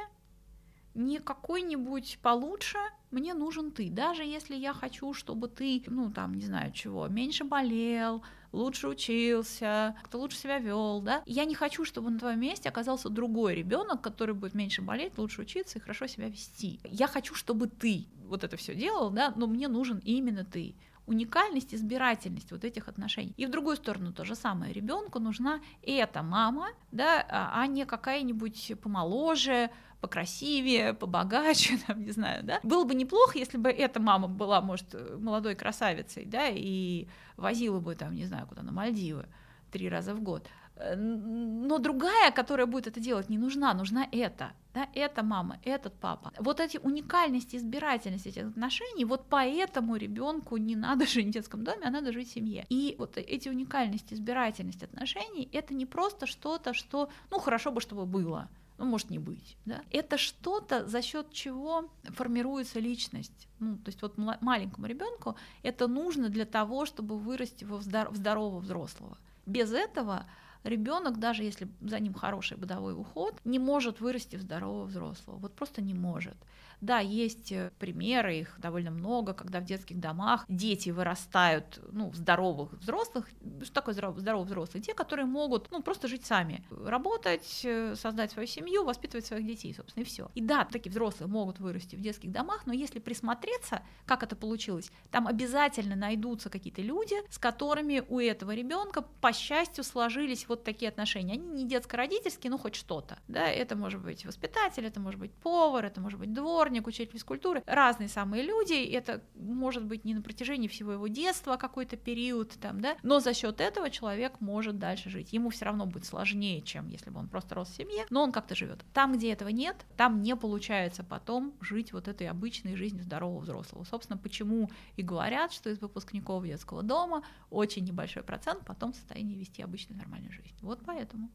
не 0.94 1.20
какой-нибудь 1.20 2.20
получше, 2.22 2.80
мне 3.12 3.34
нужен 3.34 3.71
ты. 3.71 3.89
Даже 3.89 4.24
если 4.24 4.56
я 4.56 4.74
хочу, 4.74 5.13
чтобы 5.13 5.47
ты, 5.47 5.84
ну, 5.88 6.12
там, 6.12 6.34
не 6.34 6.45
знаю 6.45 6.71
чего, 6.71 7.08
меньше 7.08 7.43
болел, 7.43 8.24
лучше 8.52 8.88
учился, 8.88 9.95
кто 10.04 10.19
лучше 10.19 10.38
себя 10.38 10.60
вел, 10.60 11.02
да. 11.02 11.21
Я 11.26 11.45
не 11.45 11.56
хочу, 11.56 11.86
чтобы 11.86 12.10
на 12.10 12.19
твоем 12.19 12.39
месте 12.39 12.69
оказался 12.69 13.10
другой 13.10 13.56
ребенок, 13.56 14.02
который 14.02 14.34
будет 14.36 14.54
меньше 14.54 14.82
болеть, 14.82 15.17
лучше 15.17 15.41
учиться 15.41 15.78
и 15.78 15.82
хорошо 15.82 16.08
себя 16.08 16.28
вести. 16.30 16.80
Я 16.84 17.08
хочу, 17.08 17.36
чтобы 17.36 17.67
ты 17.67 18.08
вот 18.28 18.43
это 18.43 18.58
все 18.58 18.76
делал, 18.76 19.10
да, 19.10 19.34
но 19.36 19.47
мне 19.47 19.67
нужен 19.67 20.00
именно 20.04 20.43
ты. 20.45 20.76
уникальность, 21.08 21.74
избирательность 21.74 22.52
вот 22.52 22.63
этих 22.63 22.88
отношений. 22.88 23.34
И 23.38 23.45
в 23.45 23.50
другую 23.50 23.76
сторону 23.76 24.13
то 24.13 24.24
же 24.24 24.36
самое. 24.36 24.71
Ребенку 24.74 25.19
нужна 25.19 25.60
эта 25.82 26.24
мама, 26.24 26.69
да, 26.91 27.26
а, 27.30 27.62
а 27.62 27.67
не 27.67 27.86
какая-нибудь 27.86 28.74
помоложе, 28.82 29.69
покрасивее, 30.02 30.94
побогаче, 30.94 31.80
там, 31.88 32.04
не 32.04 32.12
знаю, 32.12 32.44
да. 32.44 32.60
Было 32.64 32.84
бы 32.84 32.96
неплохо, 32.96 33.38
если 33.38 33.58
бы 33.58 33.70
эта 33.70 34.00
мама 34.00 34.28
была, 34.28 34.62
может, 34.62 34.96
молодой 35.20 35.56
красавицей, 35.56 36.26
да, 36.26 36.48
и 36.50 37.08
возила 37.38 37.80
бы 37.80 37.96
там, 37.96 38.16
не 38.16 38.26
знаю, 38.26 38.48
куда 38.48 38.64
на 38.64 38.72
Мальдивы 38.72 39.26
три 39.72 39.90
раза 39.90 40.14
в 40.14 40.22
год. 40.22 40.47
Э, 40.76 40.95
но 40.95 41.78
другая, 41.78 42.32
которая 42.32 42.66
будет 42.66 42.88
это 42.88 42.99
делать, 42.99 43.30
не 43.30 43.38
нужна, 43.38 43.74
нужна 43.74 44.08
эта. 44.12 44.52
Да, 44.74 44.88
это 44.93 45.22
мама, 45.22 45.60
этот 45.64 45.93
папа. 45.99 46.32
Вот 46.39 46.62
эти 46.62 46.78
уникальности, 46.78 47.58
избирательность 47.58 48.26
этих 48.26 48.47
отношений, 48.47 49.04
вот 49.04 49.26
поэтому 49.30 49.97
ребенку 49.97 50.58
не 50.58 50.76
надо 50.76 51.06
жить 51.14 51.28
в 51.28 51.32
детском 51.32 51.64
доме, 51.64 51.84
а 51.86 51.91
надо 51.91 52.12
жить 52.14 52.30
в 52.30 52.34
семье. 52.34 52.66
И 52.70 52.95
вот 52.97 53.18
эти 53.18 53.49
уникальности, 53.49 54.14
избирательность 54.14 54.84
отношений, 54.84 55.49
это 55.52 55.74
не 55.74 55.86
просто 55.86 56.26
что-то, 56.26 56.74
что, 56.74 57.10
ну, 57.32 57.39
хорошо 57.39 57.72
бы, 57.72 57.82
чтобы 57.82 58.06
было, 58.06 58.49
ну, 58.82 58.88
может 58.89 59.11
не 59.11 59.19
быть. 59.19 59.57
Да? 59.65 59.82
Это 59.91 60.17
что-то, 60.17 60.88
за 60.88 61.01
счет 61.01 61.32
чего 61.32 61.89
формируется 62.03 62.79
личность. 62.79 63.47
Ну, 63.59 63.77
то 63.77 63.89
есть 63.89 64.01
вот 64.01 64.17
маленькому 64.17 64.88
ребенку 64.88 65.36
это 65.63 65.88
нужно 65.88 66.29
для 66.29 66.45
того, 66.45 66.86
чтобы 66.86 67.17
вырасти 67.17 67.63
в 67.63 67.82
здорового 67.82 68.59
взрослого. 68.59 69.17
Без 69.45 69.71
этого 69.71 70.25
ребенок, 70.63 71.19
даже 71.19 71.43
если 71.43 71.67
за 71.82 71.99
ним 71.99 72.13
хороший 72.13 72.57
бытовой 72.57 72.93
уход, 72.93 73.39
не 73.45 73.59
может 73.59 74.01
вырасти 74.01 74.36
в 74.36 74.41
здорового 74.41 74.86
взрослого. 74.86 75.38
Вот 75.38 75.53
просто 75.53 75.82
не 75.82 75.93
может. 75.93 76.38
Да, 76.82 76.97
есть 76.99 77.51
э, 77.51 77.71
примеры, 77.77 78.39
их 78.39 78.55
довольно 78.57 78.89
много, 78.89 79.34
когда 79.34 79.59
в 79.59 79.65
детских 79.65 79.99
домах 79.99 80.45
дети 80.47 80.89
вырастают 80.89 81.79
ну, 81.91 82.09
в 82.09 82.15
здоровых 82.15 82.73
взрослых. 82.73 83.29
Что 83.61 83.73
такое 83.73 83.93
здоровый 83.93 84.45
взрослый? 84.45 84.82
Те, 84.82 84.95
которые 84.95 85.27
могут 85.27 85.69
ну, 85.69 85.84
просто 85.84 86.07
жить 86.07 86.25
сами, 86.25 86.65
работать, 86.71 87.61
э, 87.63 87.95
создать 87.95 88.32
свою 88.32 88.47
семью, 88.47 88.84
воспитывать 88.84 89.27
своих 89.27 89.45
детей, 89.45 89.75
собственно, 89.75 90.01
и 90.01 90.05
все. 90.05 90.32
И 90.34 90.41
да, 90.41 90.65
такие 90.65 90.89
взрослые 90.89 91.29
могут 91.29 91.59
вырасти 91.59 91.95
в 91.95 92.01
детских 92.01 92.32
домах, 92.32 92.65
но 92.65 92.73
если 92.73 92.97
присмотреться, 92.97 93.84
как 94.07 94.23
это 94.23 94.36
получилось, 94.36 94.91
там 95.11 95.27
обязательно 95.27 95.95
найдутся 95.95 96.49
какие-то 96.49 96.82
люди, 96.82 97.15
с 97.29 97.38
которыми 97.38 98.03
у 98.09 98.19
этого 98.19 98.55
ребенка, 98.55 99.03
по 99.21 99.34
счастью, 99.34 99.84
сложились 99.84 100.47
вот 100.47 100.63
такие 100.63 100.89
отношения. 100.89 101.34
Они 101.34 101.47
не 101.47 101.67
детско-родительские, 101.67 102.49
но 102.49 102.57
хоть 102.57 102.73
что-то. 102.73 103.19
Да, 103.27 103.47
это 103.47 103.75
может 103.75 104.01
быть 104.01 104.25
воспитатель, 104.25 104.86
это 104.86 104.99
может 104.99 105.19
быть 105.19 105.32
повар, 105.32 105.86
это 105.86 106.01
может 106.01 106.19
быть 106.19 106.34
двор, 106.34 106.70
дворник, 106.72 106.88
учитель 106.88 107.11
физкультуры, 107.11 107.63
разные 107.65 108.07
самые 108.07 108.43
люди, 108.43 108.74
это 108.74 109.22
может 109.36 109.84
быть 109.84 110.05
не 110.05 110.13
на 110.13 110.22
протяжении 110.22 110.67
всего 110.67 110.93
его 110.93 111.07
детства 111.07 111.57
какой-то 111.57 111.97
период, 111.97 112.51
там, 112.61 112.80
да, 112.80 112.95
но 113.03 113.19
за 113.19 113.34
счет 113.34 113.59
этого 113.59 113.89
человек 113.89 114.39
может 114.39 114.80
дальше 114.80 115.09
жить. 115.09 115.34
Ему 115.34 115.49
все 115.49 115.65
равно 115.65 115.86
будет 115.86 116.05
сложнее, 116.05 116.61
чем 116.61 116.88
если 116.88 117.09
бы 117.09 117.19
он 117.19 117.28
просто 117.28 117.55
рос 117.55 117.69
в 117.69 117.76
семье, 117.76 118.05
но 118.09 118.24
он 118.24 118.32
как-то 118.32 118.55
живет. 118.55 118.86
Там, 118.93 119.13
где 119.13 119.34
этого 119.34 119.49
нет, 119.49 119.86
там 119.97 120.22
не 120.22 120.36
получается 120.36 121.03
потом 121.03 121.53
жить 121.59 121.91
вот 121.91 122.07
этой 122.07 122.28
обычной 122.30 122.76
жизнью 122.78 123.03
здорового 123.03 123.41
взрослого. 123.41 123.84
Собственно, 123.84 124.17
почему 124.17 124.69
и 124.95 125.01
говорят, 125.01 125.51
что 125.51 125.69
из 125.69 125.80
выпускников 125.80 126.45
детского 126.45 126.84
дома 126.84 127.24
очень 127.49 127.84
небольшой 127.84 128.24
процент 128.24 128.65
потом 128.65 128.93
в 128.93 128.95
состоянии 128.95 129.36
вести 129.36 129.61
обычную 129.61 129.99
нормальную 129.99 130.32
жизнь. 130.32 130.55
Вот 130.61 130.80
поэтому. 130.86 131.30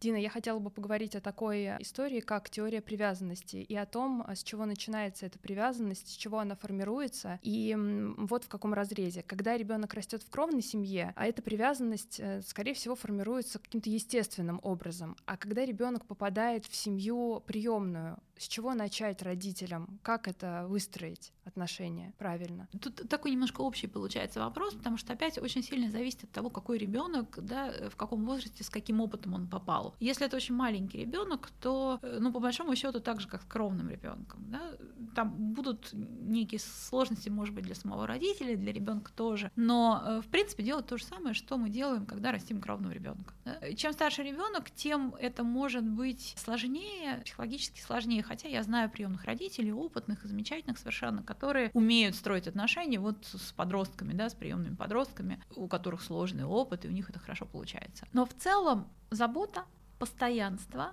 Дина, 0.00 0.16
я 0.16 0.30
хотела 0.30 0.60
бы 0.60 0.70
поговорить 0.70 1.16
о 1.16 1.20
такой 1.20 1.66
истории, 1.80 2.20
как 2.20 2.50
теория 2.50 2.80
привязанности, 2.80 3.56
и 3.56 3.74
о 3.74 3.84
том, 3.84 4.24
с 4.28 4.44
чего 4.44 4.64
начинается 4.64 5.26
эта 5.26 5.38
привязанность, 5.40 6.12
с 6.12 6.16
чего 6.16 6.38
она 6.38 6.54
формируется, 6.54 7.40
и 7.42 7.76
вот 8.16 8.44
в 8.44 8.48
каком 8.48 8.74
разрезе. 8.74 9.22
Когда 9.22 9.56
ребенок 9.56 9.94
растет 9.94 10.22
в 10.22 10.30
кровной 10.30 10.62
семье, 10.62 11.12
а 11.16 11.26
эта 11.26 11.42
привязанность, 11.42 12.20
э, 12.20 12.42
скорее 12.42 12.74
всего, 12.74 12.94
формируется 12.94 13.58
каким-то 13.58 13.90
естественным 13.90 14.60
образом. 14.62 15.16
А 15.26 15.36
когда 15.36 15.64
ребенок 15.64 16.06
попадает 16.06 16.66
в 16.66 16.76
семью 16.76 17.42
приемную, 17.46 18.18
с 18.38 18.48
чего 18.48 18.74
начать 18.74 19.22
родителям? 19.22 19.98
Как 20.02 20.28
это 20.28 20.66
выстроить 20.68 21.32
отношения 21.44 22.12
правильно? 22.18 22.68
Тут 22.80 23.08
такой 23.08 23.32
немножко 23.32 23.60
общий 23.60 23.86
получается 23.86 24.40
вопрос, 24.40 24.74
потому 24.74 24.96
что 24.96 25.12
опять 25.12 25.38
очень 25.38 25.62
сильно 25.62 25.90
зависит 25.90 26.24
от 26.24 26.30
того, 26.30 26.50
какой 26.50 26.78
ребенок, 26.78 27.38
да, 27.42 27.72
в 27.90 27.96
каком 27.96 28.24
возрасте, 28.24 28.64
с 28.64 28.70
каким 28.70 29.00
опытом 29.00 29.34
он 29.34 29.48
попал. 29.48 29.94
Если 30.00 30.26
это 30.26 30.36
очень 30.36 30.54
маленький 30.54 30.98
ребенок, 30.98 31.50
то, 31.60 31.98
э, 32.02 32.18
ну, 32.20 32.32
по 32.32 32.40
большому 32.40 32.74
счету, 32.76 33.00
так 33.00 33.20
же, 33.20 33.28
как 33.28 33.42
с 33.42 33.44
кровным 33.44 33.88
ребенком, 33.90 34.44
да, 34.50 34.76
там 35.14 35.30
будут 35.30 35.90
некие 35.92 36.60
сложности, 36.60 37.28
может 37.28 37.54
быть, 37.54 37.64
для 37.64 37.74
самого 37.74 38.06
родителя, 38.06 38.56
для 38.56 38.72
ребенка 38.72 39.10
тоже. 39.12 39.50
Но, 39.56 40.02
э, 40.04 40.20
в 40.20 40.26
принципе, 40.28 40.62
делать 40.62 40.86
то 40.86 40.96
же 40.96 41.04
самое, 41.04 41.34
что 41.34 41.56
мы 41.56 41.70
делаем, 41.70 42.06
когда 42.06 42.32
растим 42.32 42.60
кровного 42.60 42.92
ребенка. 42.92 43.34
Да? 43.60 43.72
Чем 43.74 43.92
старше 43.92 44.22
ребенок, 44.22 44.70
тем 44.70 45.14
это 45.18 45.44
может 45.44 45.84
быть 45.84 46.34
сложнее, 46.36 47.22
психологически 47.24 47.80
сложнее 47.80 48.22
хотя 48.22 48.48
я 48.48 48.62
знаю 48.62 48.90
приемных 48.90 49.24
родителей, 49.24 49.72
опытных 49.72 50.24
и 50.24 50.28
замечательных 50.28 50.78
совершенно, 50.78 51.22
которые 51.22 51.70
умеют 51.74 52.14
строить 52.14 52.46
отношения 52.46 52.98
вот 52.98 53.24
с 53.24 53.52
подростками, 53.52 54.12
да, 54.12 54.28
с 54.28 54.34
приемными 54.34 54.74
подростками, 54.74 55.42
у 55.56 55.68
которых 55.68 56.02
сложный 56.02 56.44
опыт, 56.44 56.84
и 56.84 56.88
у 56.88 56.92
них 56.92 57.10
это 57.10 57.18
хорошо 57.18 57.46
получается. 57.46 58.06
Но 58.12 58.26
в 58.26 58.34
целом 58.34 58.88
забота, 59.10 59.64
постоянство, 59.98 60.92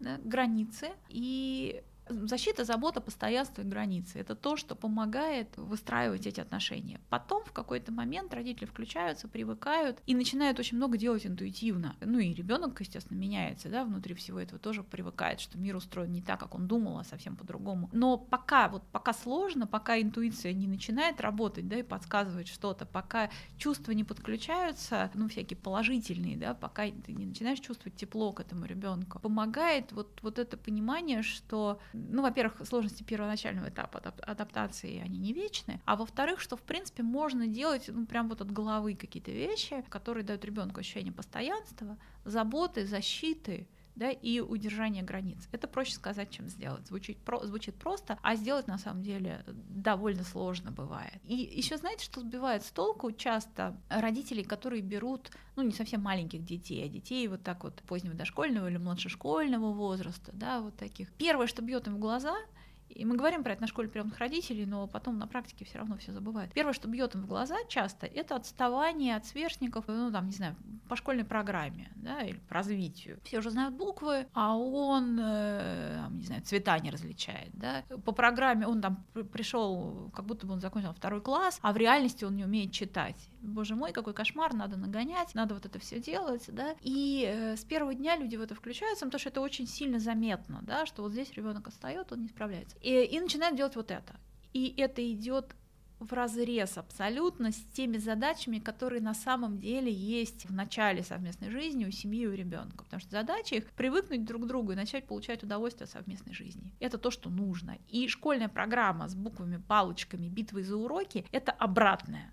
да, 0.00 0.18
границы 0.24 0.90
и 1.08 1.82
Защита, 2.08 2.64
забота, 2.64 3.00
постоянство 3.00 3.62
и 3.62 3.64
границы– 3.64 4.18
это 4.20 4.34
то, 4.34 4.56
что 4.56 4.74
помогает 4.74 5.56
выстраивать 5.56 6.26
эти 6.26 6.40
отношения. 6.40 7.00
Потом 7.08 7.44
в 7.44 7.52
какой-то 7.52 7.92
момент 7.92 8.34
родители 8.34 8.64
включаются, 8.64 9.28
привыкают 9.28 10.00
и 10.06 10.14
начинают 10.14 10.58
очень 10.58 10.78
много 10.78 10.98
делать 10.98 11.24
интуитивно. 11.24 11.94
Ну 12.00 12.18
и 12.18 12.34
ребенок, 12.34 12.80
естественно, 12.80 13.16
меняется, 13.16 13.68
да, 13.68 13.84
внутри 13.84 14.14
всего 14.14 14.40
этого 14.40 14.58
тоже 14.58 14.82
привыкает, 14.82 15.40
что 15.40 15.58
мир 15.58 15.76
устроен 15.76 16.12
не 16.12 16.22
так, 16.22 16.40
как 16.40 16.56
он 16.56 16.66
думал, 16.66 16.98
а 16.98 17.04
совсем 17.04 17.36
по-другому. 17.36 17.88
Но 17.92 18.18
пока 18.18 18.68
вот 18.68 18.82
пока 18.90 19.12
сложно, 19.12 19.68
пока 19.68 20.00
интуиция 20.00 20.52
не 20.52 20.66
начинает 20.66 21.20
работать, 21.20 21.68
да, 21.68 21.76
и 21.76 21.82
подсказывать 21.84 22.48
что-то, 22.48 22.84
пока 22.84 23.30
чувства 23.58 23.92
не 23.92 24.02
подключаются, 24.02 25.10
ну 25.14 25.28
всякие 25.28 25.56
положительные, 25.56 26.36
да, 26.36 26.54
пока 26.54 26.86
ты 26.90 27.12
не 27.12 27.26
начинаешь 27.26 27.60
чувствовать 27.60 27.96
тепло 27.96 28.32
к 28.32 28.40
этому 28.40 28.64
ребенку, 28.64 29.20
помогает 29.20 29.92
вот 29.92 30.18
вот 30.22 30.40
это 30.40 30.56
понимание, 30.56 31.22
что 31.22 31.78
ну, 31.92 32.22
во-первых, 32.22 32.66
сложности 32.66 33.02
первоначального 33.02 33.68
этапа 33.68 33.98
адаптации, 33.98 35.00
они 35.00 35.18
не 35.18 35.32
вечны, 35.32 35.80
а 35.84 35.96
во-вторых, 35.96 36.40
что, 36.40 36.56
в 36.56 36.62
принципе, 36.62 37.02
можно 37.02 37.46
делать, 37.46 37.88
ну, 37.88 38.06
прям 38.06 38.28
вот 38.28 38.40
от 38.40 38.50
головы 38.50 38.94
какие-то 38.94 39.30
вещи, 39.30 39.84
которые 39.88 40.24
дают 40.24 40.44
ребенку 40.44 40.80
ощущение 40.80 41.12
постоянства, 41.12 41.96
заботы, 42.24 42.86
защиты, 42.86 43.68
да, 43.94 44.10
и 44.10 44.40
удержание 44.40 45.02
границ. 45.02 45.48
Это 45.52 45.68
проще 45.68 45.92
сказать, 45.92 46.30
чем 46.30 46.48
сделать. 46.48 46.86
Звучит, 46.86 47.18
про, 47.18 47.44
звучит 47.44 47.74
просто, 47.74 48.18
а 48.22 48.36
сделать 48.36 48.66
на 48.66 48.78
самом 48.78 49.02
деле 49.02 49.44
довольно 49.46 50.24
сложно 50.24 50.70
бывает. 50.70 51.20
И 51.24 51.34
еще 51.34 51.76
знаете, 51.76 52.04
что 52.04 52.20
сбивает 52.20 52.64
с 52.64 52.70
толку 52.70 53.12
часто 53.12 53.76
родителей, 53.88 54.44
которые 54.44 54.82
берут, 54.82 55.30
ну, 55.56 55.62
не 55.62 55.72
совсем 55.72 56.02
маленьких 56.02 56.44
детей, 56.44 56.84
а 56.84 56.88
детей 56.88 57.28
вот 57.28 57.42
так 57.42 57.64
вот 57.64 57.82
позднего 57.82 58.14
дошкольного 58.14 58.68
или 58.68 58.78
младшешкольного 58.78 59.72
возраста, 59.72 60.30
да, 60.34 60.60
вот 60.60 60.76
таких. 60.76 61.12
Первое, 61.12 61.46
что 61.46 61.62
бьет 61.62 61.86
им 61.86 61.96
в 61.96 61.98
глаза— 61.98 62.36
и 62.92 63.04
мы 63.04 63.16
говорим 63.16 63.42
про 63.42 63.52
это 63.52 63.62
на 63.62 63.66
школе 63.66 63.88
приемных 63.88 64.18
родителей, 64.18 64.66
но 64.66 64.86
потом 64.86 65.18
на 65.18 65.26
практике 65.26 65.64
все 65.64 65.78
равно 65.78 65.96
все 65.96 66.12
забывают. 66.12 66.52
Первое, 66.52 66.72
что 66.72 66.88
бьет 66.88 67.14
им 67.14 67.22
в 67.22 67.26
глаза 67.26 67.56
часто, 67.68 68.06
это 68.06 68.36
отставание 68.36 69.16
от 69.16 69.26
сверстников, 69.26 69.86
ну 69.88 70.10
там, 70.10 70.26
не 70.26 70.32
знаю, 70.32 70.56
по 70.88 70.96
школьной 70.96 71.24
программе, 71.24 71.90
да, 71.96 72.22
или 72.22 72.38
по 72.48 72.54
развитию. 72.54 73.18
Все 73.24 73.38
уже 73.38 73.50
знают 73.50 73.74
буквы, 73.74 74.26
а 74.34 74.56
он, 74.56 75.18
э, 75.20 76.00
там, 76.02 76.18
не 76.18 76.24
знаю, 76.24 76.42
цвета 76.42 76.78
не 76.78 76.90
различает, 76.90 77.50
да. 77.54 77.82
По 78.04 78.12
программе 78.12 78.66
он 78.66 78.80
там 78.80 79.04
пришел, 79.32 80.10
как 80.14 80.26
будто 80.26 80.46
бы 80.46 80.52
он 80.52 80.60
закончил 80.60 80.92
второй 80.92 81.20
класс, 81.20 81.58
а 81.62 81.72
в 81.72 81.76
реальности 81.76 82.24
он 82.24 82.36
не 82.36 82.44
умеет 82.44 82.72
читать. 82.72 83.28
Боже 83.40 83.74
мой, 83.74 83.92
какой 83.92 84.14
кошмар, 84.14 84.52
надо 84.54 84.76
нагонять, 84.76 85.34
надо 85.34 85.54
вот 85.54 85.66
это 85.66 85.78
все 85.78 86.00
делать, 86.00 86.44
да. 86.48 86.74
И 86.82 87.26
э, 87.26 87.56
с 87.56 87.64
первого 87.64 87.94
дня 87.94 88.16
люди 88.16 88.36
в 88.36 88.42
это 88.42 88.54
включаются, 88.54 89.06
потому 89.06 89.18
что 89.18 89.30
это 89.30 89.40
очень 89.40 89.66
сильно 89.66 89.98
заметно, 89.98 90.60
да, 90.62 90.86
что 90.86 91.02
вот 91.02 91.12
здесь 91.12 91.32
ребенок 91.32 91.68
отстает, 91.68 92.12
он 92.12 92.22
не 92.22 92.28
справляется. 92.28 92.76
И, 92.82 93.04
и 93.04 93.20
начинают 93.20 93.56
делать 93.56 93.76
вот 93.76 93.90
это. 93.90 94.16
И 94.52 94.74
это 94.76 95.08
идет 95.10 95.54
в 96.02 96.12
разрез 96.12 96.78
абсолютно 96.78 97.52
с 97.52 97.56
теми 97.74 97.96
задачами, 97.96 98.58
которые 98.58 99.00
на 99.00 99.14
самом 99.14 99.58
деле 99.58 99.92
есть 99.92 100.46
в 100.46 100.52
начале 100.52 101.02
совместной 101.02 101.50
жизни 101.50 101.84
у 101.84 101.90
семьи 101.90 102.22
и 102.22 102.26
у 102.26 102.34
ребенка. 102.34 102.84
Потому 102.84 103.00
что 103.00 103.10
задача 103.10 103.56
их 103.56 103.70
привыкнуть 103.70 104.24
друг 104.24 104.42
к 104.42 104.46
другу 104.46 104.72
и 104.72 104.76
начать 104.76 105.06
получать 105.06 105.42
удовольствие 105.42 105.84
от 105.84 105.90
совместной 105.90 106.34
жизни. 106.34 106.74
Это 106.80 106.98
то, 106.98 107.10
что 107.10 107.30
нужно. 107.30 107.78
И 107.88 108.08
школьная 108.08 108.48
программа 108.48 109.08
с 109.08 109.14
буквами, 109.14 109.62
палочками, 109.68 110.28
битвой 110.28 110.64
за 110.64 110.76
уроки— 110.76 111.24
это 111.32 111.52
обратное 111.52 112.32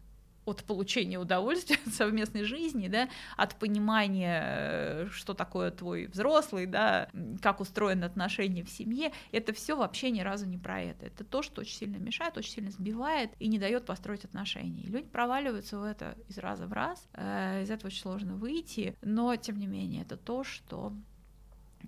от 0.49 0.63
получения 0.63 1.19
удовольствия 1.19 1.77
от 1.85 1.93
совместной 1.93 2.43
жизни, 2.43 2.87
да, 2.87 3.09
от 3.37 3.55
понимания, 3.55 4.43
э, 4.45 5.07
что 5.11 5.33
такое 5.33 5.71
твой 5.71 6.07
взрослый, 6.07 6.65
да, 6.65 7.09
как 7.41 7.59
устроены 7.59 8.05
отношения 8.05 8.63
в 8.63 8.69
семье, 8.69 9.11
это 9.31 9.53
все 9.53 9.75
вообще 9.75 10.11
ни 10.11 10.21
разу 10.21 10.45
не 10.45 10.57
про 10.57 10.81
это. 10.81 11.05
Это 11.05 11.23
то, 11.23 11.41
что 11.41 11.61
очень 11.61 11.75
сильно 11.75 11.97
мешает, 11.97 12.37
очень 12.37 12.51
сильно 12.51 12.71
сбивает 12.71 13.31
и 13.39 13.47
не 13.47 13.59
дает 13.59 13.85
построить 13.85 14.25
отношения. 14.25 14.83
И 14.83 14.87
люди 14.87 15.07
проваливаются 15.07 15.79
в 15.79 15.83
это 15.83 16.17
из 16.27 16.37
раза 16.37 16.67
в 16.67 16.73
раз, 16.73 17.07
э, 17.13 17.63
из 17.63 17.69
этого 17.69 17.87
очень 17.87 18.01
сложно 18.01 18.35
выйти, 18.35 18.95
но 19.01 19.35
тем 19.35 19.57
не 19.57 19.67
менее 19.67 20.01
это 20.03 20.17
то, 20.17 20.43
что 20.43 20.93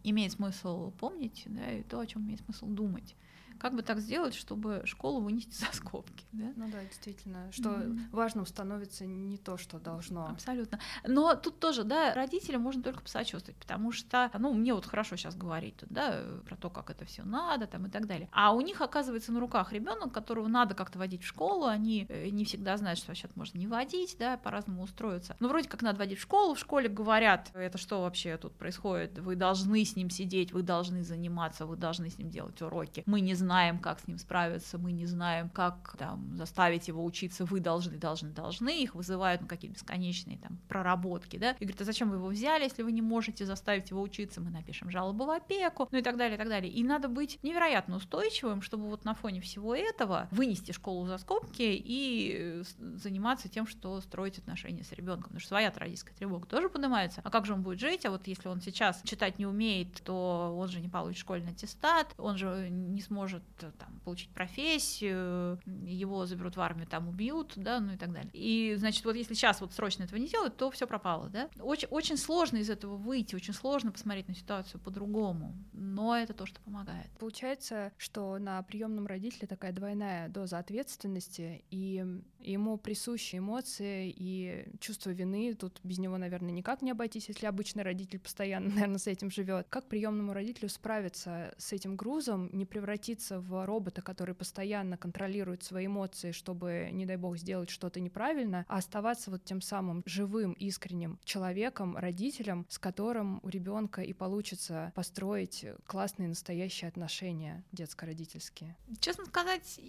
имеет 0.03 0.31
смысл 0.31 0.91
помнить, 0.91 1.43
да, 1.45 1.71
и 1.71 1.83
то, 1.83 1.99
о 1.99 2.05
чем 2.05 2.23
имеет 2.23 2.41
смысл 2.41 2.67
думать. 2.67 3.15
Как 3.59 3.75
бы 3.75 3.81
так 3.81 3.99
сделать, 3.99 4.33
чтобы 4.33 4.81
школу 4.85 5.21
вынести 5.21 5.53
за 5.59 5.71
скобки? 5.73 6.25
Да? 6.31 6.53
Ну 6.55 6.71
да, 6.71 6.83
действительно, 6.83 7.51
что 7.51 7.69
mm-hmm. 7.69 7.99
важным 8.11 8.45
становится 8.45 9.05
не 9.05 9.37
то, 9.37 9.57
что 9.57 9.79
должно. 9.79 10.27
Абсолютно. 10.27 10.79
Но 11.05 11.35
тут 11.35 11.59
тоже, 11.59 11.83
да, 11.83 12.13
родителям 12.13 12.61
можно 12.61 12.81
только 12.83 13.01
посочувствовать, 13.01 13.57
потому 13.59 13.91
что, 13.91 14.31
ну, 14.37 14.53
мне 14.53 14.73
вот 14.73 14.85
хорошо 14.85 15.15
сейчас 15.15 15.35
говорить 15.35 15.77
тут, 15.77 15.89
да, 15.89 16.23
про 16.45 16.55
то, 16.55 16.69
как 16.69 16.89
это 16.89 17.05
все 17.05 17.23
надо, 17.23 17.67
там 17.67 17.85
и 17.85 17.89
так 17.89 18.07
далее. 18.07 18.29
А 18.31 18.53
у 18.53 18.61
них 18.61 18.81
оказывается 18.81 19.31
на 19.31 19.39
руках 19.39 19.71
ребенок, 19.71 20.11
которого 20.11 20.47
надо 20.47 20.75
как-то 20.75 20.99
водить 20.99 21.23
в 21.23 21.27
школу, 21.27 21.65
они 21.65 22.05
э, 22.09 22.29
не 22.29 22.45
всегда 22.45 22.77
знают, 22.77 22.99
что 22.99 23.13
сейчас 23.13 23.35
можно 23.35 23.57
не 23.57 23.67
водить, 23.67 24.15
да, 24.19 24.37
по-разному 24.37 24.83
устроиться. 24.83 25.35
Но 25.39 25.47
вроде 25.47 25.69
как 25.69 25.81
надо 25.81 25.99
водить 25.99 26.19
в 26.19 26.21
школу, 26.21 26.55
в 26.55 26.59
школе 26.59 26.89
говорят, 26.89 27.51
это 27.53 27.77
что 27.77 28.01
вообще 28.01 28.37
тут 28.37 28.53
происходит, 28.53 29.19
вы 29.19 29.35
должны 29.35 29.85
с 29.85 29.95
ним 29.95 30.09
сидеть, 30.09 30.51
вы 30.51 30.63
должны 30.63 31.03
заниматься, 31.03 31.65
вы 31.65 31.75
должны 31.75 32.09
с 32.09 32.17
ним 32.17 32.29
делать 32.29 32.61
уроки. 32.61 33.03
Мы 33.05 33.21
не 33.21 33.35
знаем 33.35 33.50
знаем, 33.51 33.79
как 33.79 33.99
с 33.99 34.07
ним 34.07 34.17
справиться, 34.17 34.77
мы 34.77 34.93
не 34.93 35.05
знаем, 35.05 35.49
как 35.49 35.97
там, 35.97 36.37
заставить 36.37 36.87
его 36.87 37.03
учиться, 37.03 37.43
вы 37.43 37.59
должны, 37.59 37.97
должны, 37.97 38.29
должны, 38.29 38.81
их 38.81 38.95
вызывают 38.95 39.41
на 39.41 39.47
какие-то 39.47 39.75
бесконечные 39.75 40.37
там 40.37 40.57
проработки, 40.69 41.35
да, 41.35 41.51
и 41.59 41.65
говорят, 41.65 41.81
а 41.81 41.83
зачем 41.83 42.09
вы 42.09 42.15
его 42.15 42.27
взяли, 42.27 42.63
если 42.63 42.81
вы 42.81 42.93
не 42.93 43.01
можете 43.01 43.45
заставить 43.45 43.89
его 43.89 44.01
учиться, 44.01 44.39
мы 44.39 44.51
напишем 44.51 44.89
жалобу 44.89 45.25
в 45.25 45.29
опеку, 45.29 45.89
ну 45.91 45.97
и 45.97 46.01
так 46.01 46.15
далее, 46.15 46.35
и 46.35 46.37
так 46.37 46.47
далее. 46.47 46.71
И 46.71 46.81
надо 46.81 47.09
быть 47.09 47.39
невероятно 47.43 47.97
устойчивым, 47.97 48.61
чтобы 48.61 48.87
вот 48.87 49.03
на 49.03 49.15
фоне 49.15 49.41
всего 49.41 49.75
этого 49.75 50.29
вынести 50.31 50.71
школу 50.71 51.05
за 51.05 51.17
скобки 51.17 51.61
и 51.61 52.35
э, 52.37 52.63
заниматься 52.95 53.49
тем, 53.49 53.67
что 53.67 53.99
строить 53.99 54.37
отношения 54.37 54.85
с 54.85 54.93
ребенком, 54.93 55.23
потому 55.23 55.41
что 55.41 55.49
своя 55.49 55.73
родительская 55.75 56.15
тревога 56.15 56.47
тоже 56.47 56.69
поднимается. 56.69 57.19
А 57.25 57.29
как 57.29 57.45
же 57.45 57.53
он 57.53 57.63
будет 57.63 57.81
жить? 57.81 58.05
А 58.05 58.11
вот 58.11 58.27
если 58.27 58.47
он 58.47 58.61
сейчас 58.61 59.01
читать 59.03 59.39
не 59.39 59.45
умеет, 59.45 60.01
то 60.05 60.55
он 60.57 60.69
же 60.69 60.79
не 60.79 60.87
получит 60.87 61.19
школьный 61.19 61.51
аттестат, 61.51 62.13
он 62.17 62.37
же 62.37 62.69
не 62.69 63.01
сможет 63.01 63.30
может 63.31 63.43
э, 63.61 63.71
там, 63.77 63.99
получить 64.03 64.29
профессию, 64.29 65.59
его 65.65 66.25
заберут 66.25 66.57
в 66.57 66.61
армию, 66.61 66.87
там 66.87 67.07
убьют, 67.07 67.53
да, 67.55 67.79
ну 67.79 67.93
и 67.93 67.97
так 67.97 68.11
далее. 68.11 68.29
И, 68.33 68.75
значит, 68.77 69.05
вот 69.05 69.15
если 69.15 69.33
сейчас 69.33 69.61
вот 69.61 69.73
срочно 69.73 70.03
этого 70.03 70.19
не 70.19 70.27
делают, 70.27 70.57
то 70.57 70.69
все 70.71 70.87
пропало, 70.87 71.29
да. 71.29 71.49
Очень, 71.59 71.87
очень 71.89 72.17
сложно 72.17 72.57
из 72.57 72.69
этого 72.69 72.97
выйти, 72.97 73.35
очень 73.35 73.53
сложно 73.53 73.91
посмотреть 73.91 74.27
на 74.27 74.35
ситуацию 74.35 74.81
по-другому, 74.81 75.55
но 75.73 76.17
это 76.17 76.33
то, 76.33 76.45
что 76.45 76.59
помогает. 76.61 77.09
Получается, 77.19 77.91
что 77.97 78.37
на 78.37 78.61
приемном 78.63 79.07
родителе 79.07 79.47
такая 79.47 79.71
двойная 79.71 80.29
доза 80.29 80.59
ответственности, 80.59 81.63
и 81.69 82.03
ему 82.43 82.77
присущи 82.77 83.37
эмоции 83.37 84.13
и 84.15 84.65
чувство 84.79 85.11
вины. 85.11 85.53
Тут 85.53 85.79
без 85.83 85.99
него, 85.99 86.17
наверное, 86.17 86.51
никак 86.51 86.81
не 86.81 86.91
обойтись, 86.91 87.27
если 87.27 87.45
обычный 87.45 87.83
родитель 87.83 88.19
постоянно, 88.19 88.69
наверное, 88.73 88.97
с 88.97 89.07
этим 89.07 89.31
живет. 89.31 89.67
Как 89.69 89.87
приемному 89.87 90.33
родителю 90.33 90.69
справиться 90.69 91.53
с 91.57 91.71
этим 91.71 91.95
грузом, 91.95 92.49
не 92.51 92.65
превратиться 92.65 93.20
превратиться 93.21 93.39
в 93.39 93.65
робота, 93.65 94.01
который 94.01 94.35
постоянно 94.35 94.97
контролирует 94.97 95.63
свои 95.63 95.85
эмоции, 95.85 96.31
чтобы, 96.31 96.89
не 96.91 97.05
дай 97.05 97.17
бог, 97.17 97.37
сделать 97.37 97.69
что-то 97.69 97.99
неправильно, 97.99 98.65
а 98.67 98.77
оставаться 98.77 99.31
вот 99.31 99.43
тем 99.43 99.61
самым 99.61 100.03
живым, 100.05 100.53
искренним 100.53 101.19
человеком, 101.23 101.97
родителем, 101.97 102.65
с 102.69 102.79
которым 102.79 103.39
у 103.43 103.49
ребенка 103.49 104.01
и 104.01 104.13
получится 104.13 104.91
построить 104.95 105.65
классные 105.85 106.29
настоящие 106.29 106.87
отношения 106.87 107.63
детско-родительские. 107.71 108.75
Честно 108.99 109.25
сказать, 109.25 109.79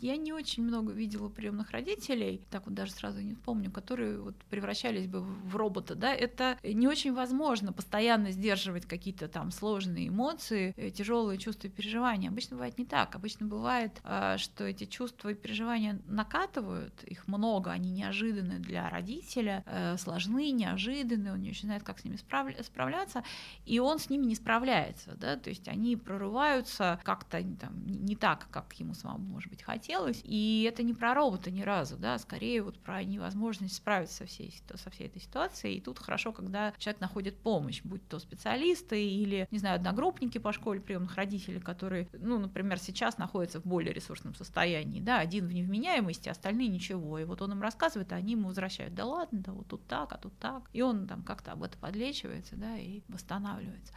я 0.00 0.16
не 0.16 0.32
очень 0.32 0.62
много 0.62 0.92
видела 0.92 1.28
приемных 1.28 1.70
родителей, 1.70 2.40
так 2.50 2.66
вот 2.66 2.74
даже 2.74 2.92
сразу 2.92 3.20
не 3.20 3.34
вспомню, 3.34 3.70
которые 3.70 4.20
вот 4.20 4.34
превращались 4.50 5.06
бы 5.06 5.20
в 5.20 5.56
робота, 5.56 5.94
да, 5.94 6.14
это 6.14 6.58
не 6.62 6.88
очень 6.88 7.14
возможно 7.14 7.72
постоянно 7.72 8.32
сдерживать 8.32 8.86
какие-то 8.86 9.28
там 9.28 9.50
сложные 9.50 10.08
эмоции, 10.08 10.74
э, 10.76 10.90
тяжелые 10.90 11.38
чувства 11.38 11.68
и 11.68 11.70
переживания. 11.70 12.30
Обычно 12.30 12.56
бывает 12.56 12.77
не 12.78 12.84
так. 12.84 13.14
Обычно 13.14 13.46
бывает, 13.46 14.00
а, 14.04 14.38
что 14.38 14.64
эти 14.64 14.84
чувства 14.84 15.30
и 15.30 15.34
переживания 15.34 16.00
накатывают, 16.06 17.02
их 17.04 17.26
много, 17.26 17.70
они 17.70 17.90
неожиданны 17.90 18.58
для 18.58 18.88
родителя, 18.88 19.64
э, 19.66 19.96
сложны, 19.98 20.50
неожиданные, 20.50 21.32
он 21.32 21.42
не 21.42 21.50
очень 21.50 21.66
знает, 21.66 21.82
как 21.82 21.98
с 21.98 22.04
ними 22.04 22.16
справляться, 22.16 23.24
и 23.66 23.78
он 23.78 23.98
с 23.98 24.10
ними 24.10 24.26
не 24.26 24.34
справляется, 24.34 25.14
да, 25.16 25.36
то 25.36 25.50
есть 25.50 25.68
они 25.68 25.96
прорываются 25.96 27.00
как-то 27.04 27.42
там, 27.60 27.86
не 27.86 28.16
так, 28.16 28.48
как 28.50 28.72
ему 28.74 28.94
самому, 28.94 29.24
может 29.24 29.50
быть, 29.50 29.62
хотелось, 29.62 30.20
и 30.24 30.66
это 30.70 30.82
не 30.82 30.94
про 30.94 31.14
робота 31.14 31.50
ни 31.50 31.62
разу, 31.62 31.96
да, 31.96 32.18
скорее 32.18 32.62
вот 32.62 32.78
про 32.78 33.02
невозможность 33.02 33.76
справиться 33.76 34.18
со 34.18 34.26
всей, 34.26 34.54
со 34.74 34.90
всей 34.90 35.06
этой 35.06 35.20
ситуацией, 35.20 35.76
и 35.76 35.80
тут 35.80 35.98
хорошо, 35.98 36.32
когда 36.32 36.72
человек 36.78 37.00
находит 37.00 37.36
помощь, 37.38 37.80
будь 37.82 38.06
то 38.08 38.18
специалисты 38.18 39.02
или, 39.02 39.48
не 39.50 39.58
знаю, 39.58 39.76
одногруппники 39.76 40.38
по 40.38 40.52
школе 40.52 40.80
приемных 40.80 41.14
родителей, 41.16 41.60
которые, 41.60 42.08
ну, 42.12 42.38
например, 42.38 42.67
например, 42.68 42.84
сейчас 42.84 43.18
находится 43.18 43.60
в 43.60 43.66
более 43.66 43.92
ресурсном 43.92 44.34
состоянии, 44.34 45.00
да, 45.00 45.18
один 45.18 45.46
в 45.46 45.52
невменяемости, 45.52 46.28
остальные 46.28 46.68
ничего, 46.68 47.18
и 47.18 47.24
вот 47.24 47.40
он 47.40 47.52
им 47.52 47.62
рассказывает, 47.62 48.12
а 48.12 48.16
они 48.16 48.32
ему 48.32 48.48
возвращают, 48.48 48.94
да 48.94 49.04
ладно, 49.06 49.40
да 49.40 49.52
вот 49.52 49.68
тут 49.68 49.86
так, 49.86 50.12
а 50.12 50.18
тут 50.18 50.38
так, 50.38 50.68
и 50.72 50.82
он 50.82 51.06
там 51.06 51.22
как-то 51.22 51.52
об 51.52 51.62
этом 51.62 51.80
подлечивается, 51.80 52.56
да, 52.56 52.76
и 52.76 53.02
восстанавливается. 53.08 53.92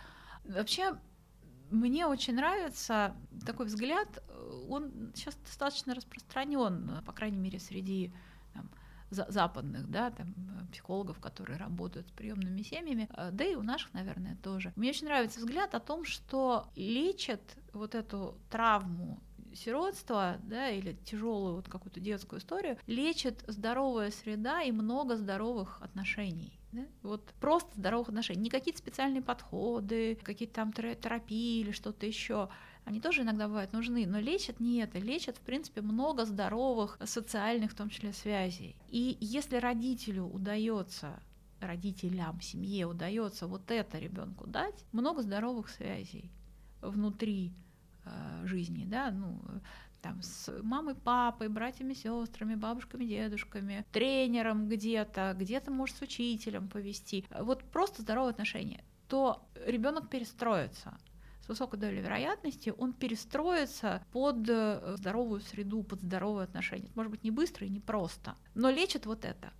Вообще, 0.45 0.97
мне 1.69 2.05
очень 2.05 2.35
нравится 2.35 3.15
такой 3.45 3.65
взгляд, 3.65 4.23
он 4.69 5.11
сейчас 5.15 5.35
достаточно 5.35 5.93
распространен, 5.93 7.01
по 7.05 7.11
крайней 7.11 7.37
мере, 7.37 7.59
среди 7.59 8.13
западных, 9.11 9.89
да, 9.89 10.09
там, 10.11 10.33
психологов, 10.71 11.19
которые 11.19 11.57
работают 11.57 12.07
с 12.07 12.11
приемными 12.11 12.61
семьями, 12.61 13.09
да 13.31 13.43
и 13.43 13.55
у 13.55 13.61
наших, 13.61 13.93
наверное, 13.93 14.37
тоже. 14.41 14.73
Мне 14.75 14.89
очень 14.89 15.05
нравится 15.05 15.39
взгляд 15.39 15.75
о 15.75 15.79
том, 15.79 16.05
что 16.05 16.67
лечат 16.75 17.41
вот 17.73 17.93
эту 17.93 18.37
травму 18.49 19.21
сиротства, 19.53 20.37
да, 20.43 20.69
или 20.69 20.93
тяжелую 21.03 21.55
вот 21.55 21.67
какую-то 21.67 21.99
детскую 21.99 22.39
историю, 22.39 22.77
лечит 22.87 23.43
здоровая 23.47 24.09
среда 24.11 24.61
и 24.61 24.71
много 24.71 25.17
здоровых 25.17 25.81
отношений. 25.81 26.57
Да? 26.71 26.85
Вот 27.03 27.33
просто 27.41 27.69
здоровых 27.75 28.07
отношений. 28.07 28.43
Не 28.43 28.49
какие-то 28.49 28.79
специальные 28.79 29.21
подходы, 29.21 30.17
какие-то 30.23 30.53
там 30.53 30.71
терапии 30.71 31.59
или 31.59 31.71
что-то 31.71 32.05
еще. 32.05 32.47
Они 32.85 32.99
тоже 32.99 33.21
иногда 33.21 33.47
бывают 33.47 33.73
нужны, 33.73 34.05
но 34.07 34.19
лечат 34.19 34.59
не 34.59 34.79
это. 34.79 34.99
Лечат, 34.99 35.37
в 35.37 35.41
принципе, 35.41 35.81
много 35.81 36.25
здоровых 36.25 36.97
социальных, 37.05 37.71
в 37.71 37.75
том 37.75 37.89
числе, 37.89 38.11
связей. 38.11 38.75
И 38.89 39.17
если 39.19 39.57
родителю 39.57 40.25
удается 40.25 41.19
родителям, 41.59 42.41
семье 42.41 42.87
удается 42.87 43.47
вот 43.47 43.69
это 43.69 43.99
ребенку 43.99 44.47
дать, 44.47 44.83
много 44.91 45.21
здоровых 45.21 45.69
связей 45.69 46.31
внутри 46.81 47.53
э, 48.03 48.45
жизни, 48.45 48.83
да, 48.85 49.11
ну, 49.11 49.39
там, 50.01 50.23
с 50.23 50.51
мамой, 50.63 50.95
папой, 50.95 51.49
братьями, 51.49 51.93
сестрами, 51.93 52.55
бабушками, 52.55 53.05
дедушками, 53.05 53.85
тренером 53.91 54.67
где-то, 54.67 55.35
где-то, 55.37 55.69
может, 55.69 55.97
с 55.97 56.01
учителем 56.01 56.67
повести. 56.67 57.25
Вот 57.29 57.63
просто 57.65 58.01
здоровые 58.01 58.31
отношения 58.31 58.83
то 59.11 59.45
ребенок 59.65 60.09
перестроится 60.09 60.97
высокой 61.51 61.79
долей 61.79 62.01
вероятности 62.01 62.73
он 62.77 62.93
перестроится 62.93 64.03
под 64.11 64.49
э, 64.49 64.95
здоровую 64.97 65.41
среду, 65.41 65.83
под 65.83 66.01
здоровые 66.01 66.45
отношения. 66.45 66.89
может 66.95 67.11
быть 67.11 67.23
не 67.23 67.31
быстро 67.31 67.67
и 67.67 67.69
не 67.69 67.79
просто, 67.79 68.35
но 68.55 68.69
лечит 68.69 69.05
вот 69.05 69.25
это. 69.25 69.53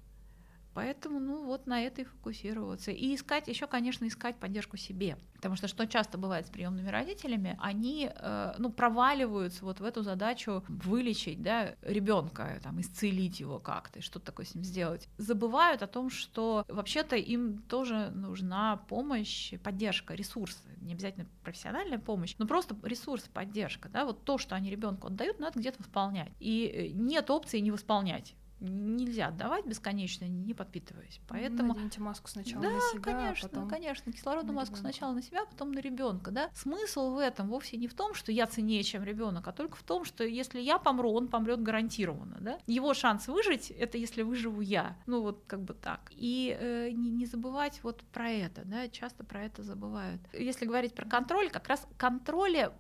Поэтому, 0.73 1.19
ну, 1.19 1.45
вот 1.45 1.67
на 1.67 1.81
это 1.81 2.01
и 2.01 2.05
фокусироваться. 2.05 2.91
И 2.91 3.13
искать, 3.15 3.47
еще, 3.47 3.67
конечно, 3.67 4.07
искать 4.07 4.37
поддержку 4.37 4.77
себе. 4.77 5.17
Потому 5.33 5.55
что 5.55 5.67
что 5.67 5.85
часто 5.85 6.17
бывает 6.17 6.47
с 6.47 6.49
приемными 6.49 6.87
родителями, 6.87 7.57
они, 7.59 8.09
э, 8.13 8.53
ну, 8.57 8.71
проваливаются 8.71 9.65
вот 9.65 9.79
в 9.79 9.83
эту 9.83 10.03
задачу 10.03 10.63
вылечить, 10.67 11.41
да, 11.41 11.75
ребенка, 11.81 12.59
там, 12.63 12.79
исцелить 12.79 13.39
его 13.39 13.59
как-то, 13.59 14.01
что-то 14.01 14.27
такое 14.27 14.45
с 14.45 14.55
ним 14.55 14.63
сделать. 14.63 15.09
Забывают 15.17 15.81
о 15.81 15.87
том, 15.87 16.09
что 16.09 16.63
вообще-то 16.69 17.15
им 17.15 17.61
тоже 17.63 18.11
нужна 18.11 18.77
помощь, 18.87 19.53
поддержка, 19.63 20.13
ресурсы. 20.13 20.59
Не 20.79 20.93
обязательно 20.93 21.25
профессиональная 21.43 21.99
помощь, 21.99 22.35
но 22.37 22.47
просто 22.47 22.75
ресурс, 22.83 23.23
поддержка, 23.33 23.89
да, 23.89 24.05
вот 24.05 24.23
то, 24.23 24.37
что 24.37 24.55
они 24.55 24.69
ребенку 24.69 25.07
отдают, 25.07 25.39
надо 25.39 25.59
где-то 25.59 25.79
восполнять. 25.79 26.31
И 26.39 26.65
э, 26.65 26.87
нет 26.93 27.29
опции 27.29 27.59
не 27.59 27.71
восполнять 27.71 28.35
нельзя 28.61 29.27
отдавать 29.27 29.65
бесконечно, 29.65 30.25
не 30.25 30.53
подпитываясь. 30.53 31.19
Поэтому 31.27 31.73
наденьте 31.73 31.99
маску 31.99 32.29
сначала 32.29 32.63
да, 32.63 32.69
на 32.69 32.79
себя, 32.79 33.01
а 33.01 33.01
конечно, 33.01 33.49
потом 33.49 33.67
конечно, 33.67 34.11
кислородную 34.11 34.55
маску 34.55 34.75
сначала 34.75 35.13
на 35.13 35.21
себя, 35.21 35.45
потом 35.45 35.71
на 35.71 35.79
ребенка, 35.79 36.31
да. 36.31 36.49
Смысл 36.53 37.15
в 37.15 37.17
этом 37.17 37.49
вовсе 37.49 37.77
не 37.77 37.87
в 37.87 37.93
том, 37.93 38.13
что 38.13 38.31
я 38.31 38.45
ценнее, 38.45 38.83
чем 38.83 39.03
ребенок, 39.03 39.47
а 39.47 39.51
только 39.51 39.75
в 39.77 39.83
том, 39.83 40.05
что 40.05 40.23
если 40.23 40.59
я 40.59 40.77
помру, 40.77 41.11
он 41.11 41.27
помрет 41.27 41.61
гарантированно, 41.61 42.37
да. 42.39 42.59
Его 42.67 42.93
шанс 42.93 43.27
выжить 43.27 43.71
это 43.71 43.97
если 43.97 44.21
выживу 44.21 44.61
я, 44.61 44.97
ну 45.07 45.21
вот 45.21 45.43
как 45.47 45.61
бы 45.63 45.73
так. 45.73 46.11
И 46.11 46.55
э, 46.57 46.91
не, 46.91 47.09
не 47.09 47.25
забывать 47.25 47.79
вот 47.83 48.03
про 48.13 48.29
это, 48.29 48.61
да, 48.65 48.87
часто 48.87 49.23
про 49.23 49.43
это 49.43 49.63
забывают. 49.63 50.21
Если 50.33 50.65
говорить 50.65 50.93
про 50.93 51.05
контроль, 51.05 51.49
как 51.49 51.67
раз 51.67 51.87
контроля 51.97 52.71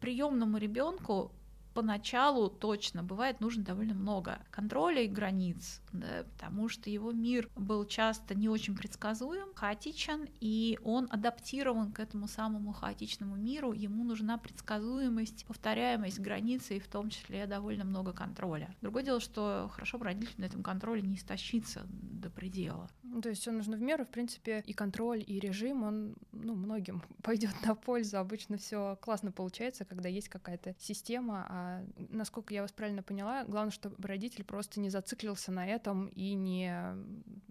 приемному 0.00 0.58
ребенку 0.58 1.32
поначалу 1.74 2.48
точно 2.48 3.02
бывает 3.02 3.40
нужно 3.40 3.64
довольно 3.64 3.94
много 3.94 4.38
контроля 4.50 5.02
и 5.02 5.08
границ, 5.08 5.82
потому 6.00 6.68
что 6.68 6.90
его 6.90 7.12
мир 7.12 7.48
был 7.56 7.84
часто 7.84 8.34
не 8.34 8.48
очень 8.48 8.76
предсказуем, 8.76 9.54
хаотичен, 9.54 10.28
и 10.40 10.78
он 10.82 11.08
адаптирован 11.10 11.92
к 11.92 12.00
этому 12.00 12.28
самому 12.28 12.72
хаотичному 12.72 13.36
миру. 13.36 13.72
Ему 13.72 14.04
нужна 14.04 14.38
предсказуемость, 14.38 15.44
повторяемость, 15.46 16.20
границы, 16.20 16.76
и 16.76 16.80
в 16.80 16.88
том 16.88 17.10
числе 17.10 17.46
довольно 17.46 17.84
много 17.84 18.12
контроля. 18.12 18.74
Другое 18.80 19.04
дело, 19.04 19.20
что 19.20 19.70
хорошо 19.72 19.98
бы 19.98 20.04
родитель 20.06 20.34
на 20.38 20.44
этом 20.44 20.62
контроле 20.62 21.02
не 21.02 21.16
истощиться 21.16 21.82
до 21.88 22.30
предела. 22.30 22.88
Ну, 23.02 23.20
То 23.20 23.28
есть 23.28 23.42
все 23.42 23.52
нужно 23.52 23.76
в 23.76 23.80
меру, 23.80 24.04
в 24.04 24.08
принципе, 24.08 24.62
и 24.66 24.72
контроль, 24.72 25.22
и 25.24 25.38
режим, 25.38 25.84
он, 25.84 26.16
ну, 26.32 26.54
многим 26.54 27.02
пойдет 27.22 27.54
на 27.64 27.74
пользу. 27.74 28.18
Обычно 28.18 28.56
все 28.56 28.98
классно 29.00 29.30
получается, 29.30 29.84
когда 29.84 30.08
есть 30.08 30.28
какая-то 30.28 30.74
система. 30.78 31.46
А 31.48 31.84
насколько 31.96 32.52
я 32.52 32.62
вас 32.62 32.72
правильно 32.72 33.02
поняла, 33.02 33.44
главное, 33.44 33.70
чтобы 33.70 33.96
родитель 34.06 34.44
просто 34.44 34.80
не 34.80 34.90
зациклился 34.90 35.52
на 35.52 35.66
этом 35.66 35.83
и 36.14 36.34
не 36.34 36.72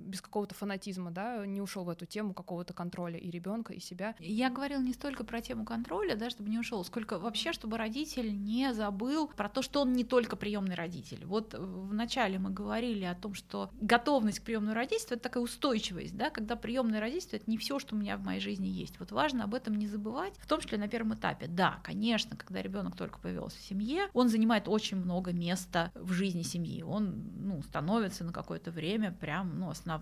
без 0.04 0.22
какого-то 0.22 0.56
фанатизма, 0.56 1.12
да, 1.12 1.46
не 1.46 1.62
ушел 1.62 1.84
в 1.84 1.90
эту 1.90 2.06
тему 2.06 2.34
какого-то 2.34 2.74
контроля 2.74 3.18
и 3.18 3.30
ребенка, 3.32 3.74
и 3.74 3.80
себя. 3.80 4.16
Я 4.20 4.50
говорила 4.50 4.82
не 4.82 4.94
столько 4.94 5.24
про 5.24 5.42
тему 5.42 5.66
контроля, 5.66 6.16
да, 6.16 6.30
чтобы 6.30 6.50
не 6.50 6.60
ушел, 6.60 6.84
сколько 6.84 7.20
вообще, 7.20 7.54
чтобы 7.54 7.78
родитель 7.78 8.36
не 8.36 8.74
забыл 8.74 9.28
про 9.28 9.50
то, 9.50 9.62
что 9.62 9.82
он 9.82 9.94
не 9.94 10.04
только 10.04 10.36
приемный 10.36 10.76
родитель. 10.76 11.26
Вот 11.26 11.54
вначале 11.58 12.40
мы 12.40 12.50
говорили 12.50 13.06
о 13.06 13.16
том, 13.16 13.34
что 13.34 13.70
готовность 13.80 14.40
к 14.40 14.44
приемному 14.44 14.76
родительству 14.76 15.16
это 15.16 15.24
такая 15.24 15.44
устойчивость, 15.44 16.16
да, 16.18 16.30
когда 16.30 16.56
приемное 16.56 17.00
родительство 17.00 17.38
это 17.38 17.50
не 17.50 17.58
все, 17.58 17.80
что 17.80 17.96
у 17.96 17.98
меня 17.98 18.18
в 18.18 18.24
моей 18.24 18.40
жизни 18.40 18.68
есть. 18.68 19.00
Вот 19.00 19.12
важно 19.12 19.46
об 19.46 19.54
этом 19.54 19.76
не 19.76 19.88
забывать, 19.88 20.34
в 20.38 20.48
том 20.48 20.60
числе 20.62 20.78
на 20.78 20.88
первом 20.88 21.16
этапе. 21.16 21.48
Да, 21.48 21.80
конечно, 21.84 22.36
когда 22.36 22.62
ребенок 22.62 22.96
только 22.96 23.20
появился 23.20 23.58
в 23.58 23.64
семье, 23.64 24.10
он 24.14 24.30
занимает 24.30 24.68
очень 24.68 24.98
много 24.98 25.32
места 25.32 25.92
в 25.96 26.12
жизни 26.12 26.42
семьи. 26.42 26.84
Он 26.84 27.32
ну, 27.36 27.62
становится 27.64 28.24
на 28.24 28.34
какое-то 28.34 28.72
время 28.72 29.12
прям 29.12 29.60
ну, 29.60 29.70
основным 29.70 29.93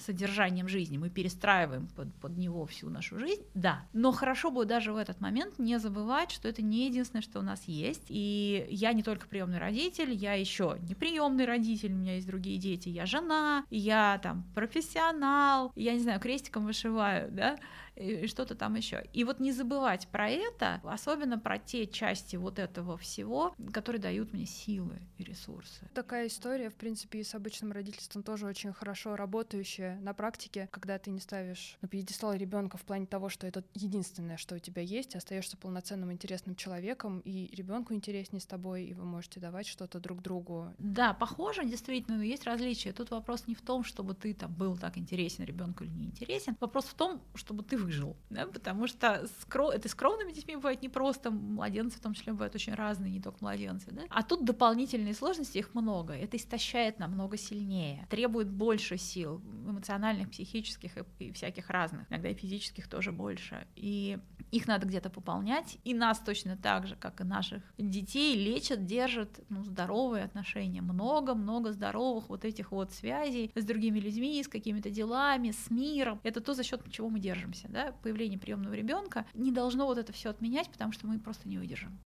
содержанием 0.00 0.68
жизни. 0.68 0.98
Мы 0.98 1.10
перестраиваем 1.10 1.88
под, 1.88 2.14
под 2.14 2.36
него 2.36 2.66
всю 2.66 2.88
нашу 2.90 3.18
жизнь, 3.18 3.42
да. 3.54 3.84
Но 3.92 4.12
хорошо 4.12 4.50
бы 4.50 4.64
даже 4.64 4.92
в 4.92 4.96
этот 4.96 5.20
момент 5.20 5.58
не 5.58 5.78
забывать, 5.78 6.30
что 6.30 6.48
это 6.48 6.62
не 6.62 6.86
единственное, 6.86 7.22
что 7.22 7.38
у 7.38 7.42
нас 7.42 7.64
есть. 7.66 8.04
И 8.08 8.66
я 8.70 8.92
не 8.92 9.02
только 9.02 9.28
приемный 9.28 9.58
родитель, 9.58 10.12
я 10.12 10.34
еще 10.34 10.78
не 10.82 10.94
приемный 10.94 11.44
родитель, 11.44 11.92
у 11.92 11.96
меня 11.96 12.14
есть 12.14 12.26
другие 12.26 12.58
дети, 12.58 12.88
я 12.88 13.06
жена, 13.06 13.64
я 13.70 14.18
там 14.22 14.44
профессионал, 14.54 15.72
я 15.74 15.92
не 15.92 16.00
знаю, 16.00 16.20
крестиком 16.20 16.64
вышиваю, 16.66 17.30
да, 17.30 17.56
и 17.96 18.26
что-то 18.26 18.54
там 18.54 18.74
еще. 18.74 19.04
И 19.12 19.24
вот 19.24 19.40
не 19.40 19.52
забывать 19.52 20.08
про 20.08 20.28
это, 20.28 20.80
особенно 20.84 21.38
про 21.38 21.58
те 21.58 21.86
части 21.86 22.36
вот 22.36 22.58
этого 22.58 22.96
всего, 22.96 23.54
которые 23.72 24.00
дают 24.00 24.32
мне 24.32 24.46
силы 24.46 25.00
и 25.18 25.24
ресурсы. 25.24 25.88
Такая 25.94 26.26
история, 26.26 26.70
в 26.70 26.74
принципе, 26.74 27.20
и 27.20 27.24
с 27.24 27.34
обычным 27.34 27.72
родительством 27.72 28.22
тоже 28.22 28.46
очень 28.46 28.72
хорошо 28.72 29.16
работающая 29.16 29.98
на 30.00 30.14
практике, 30.14 30.68
когда 30.70 30.98
ты 30.98 31.10
не 31.10 31.20
ставишь 31.20 31.76
на 31.80 31.88
пьедестал 31.88 32.34
ребенка 32.34 32.76
в 32.76 32.82
плане 32.82 33.06
того, 33.06 33.28
что 33.28 33.46
это 33.46 33.64
единственное, 33.74 34.36
что 34.36 34.56
у 34.56 34.58
тебя 34.58 34.82
есть, 34.82 35.16
остаешься 35.16 35.56
полноценным 35.56 36.12
интересным 36.12 36.54
человеком, 36.54 37.20
и 37.20 37.54
ребенку 37.54 37.94
интереснее 37.94 38.40
с 38.40 38.46
тобой, 38.46 38.84
и 38.84 38.94
вы 38.94 39.04
можете 39.04 39.40
давать 39.40 39.66
что-то 39.66 40.00
друг 40.00 40.22
другу. 40.22 40.74
Да, 40.78 41.14
похоже, 41.14 41.64
действительно, 41.64 42.16
но 42.18 42.22
есть 42.22 42.44
различия. 42.44 42.92
Тут 42.92 43.10
вопрос 43.10 43.46
не 43.46 43.54
в 43.54 43.62
том, 43.62 43.84
чтобы 43.84 44.14
ты 44.14 44.34
там 44.34 44.52
был 44.52 44.76
так 44.76 44.98
интересен 44.98 45.44
ребенку 45.44 45.84
или 45.84 45.92
не 45.92 46.06
интересен. 46.06 46.56
Вопрос 46.60 46.86
в 46.86 46.94
том, 46.94 47.22
чтобы 47.34 47.62
ты 47.62 47.76
выжил, 47.86 48.16
да, 48.30 48.46
потому 48.46 48.86
что 48.88 49.26
скро... 49.40 49.70
это 49.70 49.88
с 49.88 49.94
кровными 49.94 50.32
детьми 50.32 50.56
бывает 50.56 50.82
непросто, 50.82 51.30
младенцы 51.30 51.98
в 51.98 52.00
том 52.00 52.14
числе 52.14 52.32
бывают 52.32 52.54
очень 52.54 52.74
разные, 52.74 53.12
не 53.12 53.20
только 53.20 53.38
младенцы, 53.40 53.92
да. 53.92 54.02
А 54.10 54.22
тут 54.22 54.44
дополнительные 54.44 55.14
сложности, 55.14 55.58
их 55.58 55.74
много, 55.74 56.14
это 56.14 56.36
истощает 56.36 56.98
намного 56.98 57.36
сильнее, 57.36 58.06
требует 58.10 58.50
больше 58.50 58.96
сил, 58.96 59.40
эмоциональных, 59.66 60.30
психических 60.30 60.96
и, 60.96 61.24
и 61.26 61.32
всяких 61.32 61.70
разных, 61.70 62.10
иногда 62.10 62.28
и 62.28 62.34
физических 62.34 62.88
тоже 62.88 63.12
больше, 63.12 63.66
и 63.76 64.18
их 64.50 64.66
надо 64.66 64.86
где-то 64.86 65.10
пополнять, 65.10 65.78
и 65.84 65.94
нас 65.94 66.18
точно 66.18 66.56
так 66.56 66.86
же, 66.86 66.96
как 66.96 67.20
и 67.20 67.24
наших 67.24 67.62
детей, 67.78 68.36
лечат, 68.36 68.84
держат 68.84 69.40
ну, 69.48 69.62
здоровые 69.62 70.24
отношения, 70.24 70.82
много-много 70.82 71.72
здоровых 71.72 72.28
вот 72.28 72.44
этих 72.44 72.72
вот 72.72 72.92
связей 72.92 73.52
с 73.54 73.64
другими 73.64 74.00
людьми, 74.00 74.42
с 74.42 74.48
какими-то 74.48 74.90
делами, 74.90 75.52
с 75.52 75.70
миром. 75.70 76.20
Это 76.24 76.40
то, 76.40 76.54
за 76.54 76.64
счет 76.64 76.82
чего 76.90 77.08
мы 77.08 77.20
держимся, 77.20 77.68
да, 77.76 77.92
появление 78.02 78.38
приемного 78.38 78.72
ребенка 78.72 79.26
не 79.34 79.52
должно 79.52 79.84
вот 79.84 79.98
это 79.98 80.10
все 80.10 80.30
отменять, 80.30 80.70
потому 80.70 80.92
что 80.92 81.06
мы 81.06 81.18
просто 81.18 81.46
не 81.46 81.58
выдержим. 81.58 81.98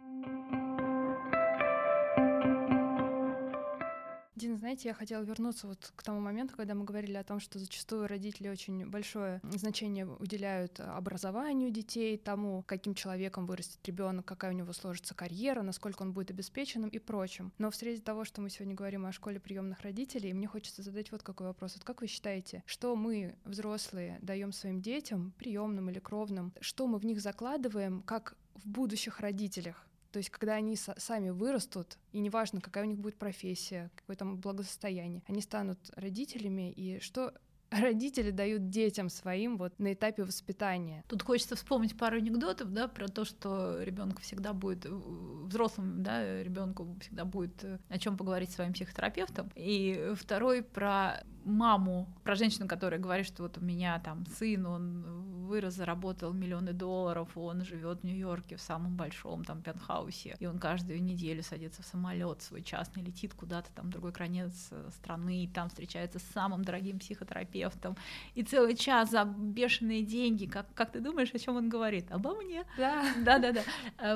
Знаете, 4.70 4.90
я 4.90 4.94
хотела 4.94 5.24
вернуться 5.24 5.66
вот 5.66 5.92
к 5.96 6.02
тому 6.04 6.20
моменту, 6.20 6.54
когда 6.56 6.74
мы 6.74 6.84
говорили 6.84 7.16
о 7.16 7.24
том, 7.24 7.40
что 7.40 7.58
зачастую 7.58 8.06
родители 8.06 8.48
очень 8.48 8.88
большое 8.88 9.40
значение 9.42 10.06
уделяют 10.06 10.78
образованию 10.78 11.72
детей, 11.72 12.16
тому, 12.16 12.62
каким 12.68 12.94
человеком 12.94 13.46
вырастет 13.46 13.80
ребенок, 13.84 14.26
какая 14.26 14.52
у 14.52 14.54
него 14.54 14.72
сложится 14.72 15.12
карьера, 15.12 15.62
насколько 15.62 16.02
он 16.02 16.12
будет 16.12 16.30
обеспеченным 16.30 16.88
и 16.88 17.00
прочим. 17.00 17.52
Но 17.58 17.72
в 17.72 17.74
среде 17.74 18.00
того, 18.00 18.24
что 18.24 18.40
мы 18.40 18.48
сегодня 18.48 18.76
говорим 18.76 19.06
о 19.06 19.12
школе 19.12 19.40
приемных 19.40 19.80
родителей, 19.80 20.32
мне 20.32 20.46
хочется 20.46 20.82
задать 20.82 21.10
вот 21.10 21.24
какой 21.24 21.48
вопрос. 21.48 21.74
Вот 21.74 21.82
как 21.82 22.00
вы 22.00 22.06
считаете, 22.06 22.62
что 22.64 22.94
мы, 22.94 23.34
взрослые, 23.44 24.20
даем 24.22 24.52
своим 24.52 24.80
детям, 24.80 25.32
приемным 25.36 25.90
или 25.90 25.98
кровным, 25.98 26.52
что 26.60 26.86
мы 26.86 26.98
в 26.98 27.04
них 27.04 27.20
закладываем, 27.20 28.02
как 28.02 28.36
в 28.54 28.68
будущих 28.68 29.18
родителях? 29.18 29.89
То 30.12 30.18
есть, 30.18 30.30
когда 30.30 30.54
они 30.54 30.76
сами 30.76 31.30
вырастут, 31.30 31.98
и 32.12 32.18
неважно, 32.18 32.60
какая 32.60 32.84
у 32.84 32.86
них 32.86 32.98
будет 32.98 33.16
профессия, 33.16 33.90
какое 33.94 34.16
там 34.16 34.36
благосостояние, 34.36 35.22
они 35.26 35.40
станут 35.40 35.78
родителями, 35.96 36.72
и 36.72 37.00
что 37.00 37.34
родители 37.70 38.30
дают 38.30 38.68
детям 38.68 39.08
своим 39.08 39.56
вот 39.56 39.78
на 39.78 39.92
этапе 39.92 40.24
воспитания. 40.24 41.04
Тут 41.08 41.22
хочется 41.22 41.56
вспомнить 41.56 41.96
пару 41.96 42.16
анекдотов, 42.16 42.72
да, 42.72 42.88
про 42.88 43.08
то, 43.08 43.24
что 43.24 43.82
ребенок 43.82 44.20
всегда 44.20 44.52
будет 44.52 44.86
взрослым, 44.86 46.02
да, 46.02 46.42
ребенку 46.42 46.96
всегда 47.00 47.24
будет 47.24 47.64
о 47.88 47.98
чем 47.98 48.16
поговорить 48.16 48.50
с 48.50 48.54
своим 48.54 48.72
психотерапевтом. 48.72 49.50
И 49.54 50.12
второй 50.16 50.62
про 50.62 51.22
маму, 51.44 52.08
про 52.24 52.34
женщину, 52.34 52.68
которая 52.68 53.00
говорит, 53.00 53.26
что 53.26 53.42
вот 53.42 53.58
у 53.58 53.60
меня 53.60 53.98
там 54.00 54.24
сын, 54.26 54.66
он 54.66 55.20
вырос, 55.50 55.74
заработал 55.74 56.32
миллионы 56.32 56.72
долларов, 56.72 57.36
он 57.36 57.64
живет 57.64 58.00
в 58.00 58.04
Нью-Йорке 58.04 58.56
в 58.56 58.62
самом 58.62 58.96
большом 58.96 59.44
там 59.44 59.62
пентхаусе, 59.62 60.36
и 60.38 60.46
он 60.46 60.58
каждую 60.58 61.02
неделю 61.02 61.42
садится 61.42 61.82
в 61.82 61.86
самолет 61.86 62.42
свой 62.42 62.62
частный, 62.62 63.02
летит 63.02 63.34
куда-то 63.34 63.70
там 63.74 63.86
в 63.86 63.90
другой 63.90 64.12
конец 64.12 64.70
страны, 64.90 65.44
и 65.44 65.48
там 65.48 65.68
встречается 65.68 66.18
с 66.18 66.22
самым 66.32 66.64
дорогим 66.64 66.98
психотерапевтом, 66.98 67.96
и 68.34 68.42
целый 68.42 68.76
час 68.76 69.10
за 69.10 69.24
бешеные 69.24 70.02
деньги. 70.02 70.46
Как, 70.46 70.72
как 70.74 70.92
ты 70.92 71.00
думаешь, 71.00 71.34
о 71.34 71.38
чем 71.38 71.56
он 71.56 71.68
говорит? 71.68 72.10
Обо 72.12 72.34
мне. 72.34 72.64
Да, 72.76 73.04
да, 73.24 73.38
да, 73.38 73.52
да. 73.52 73.62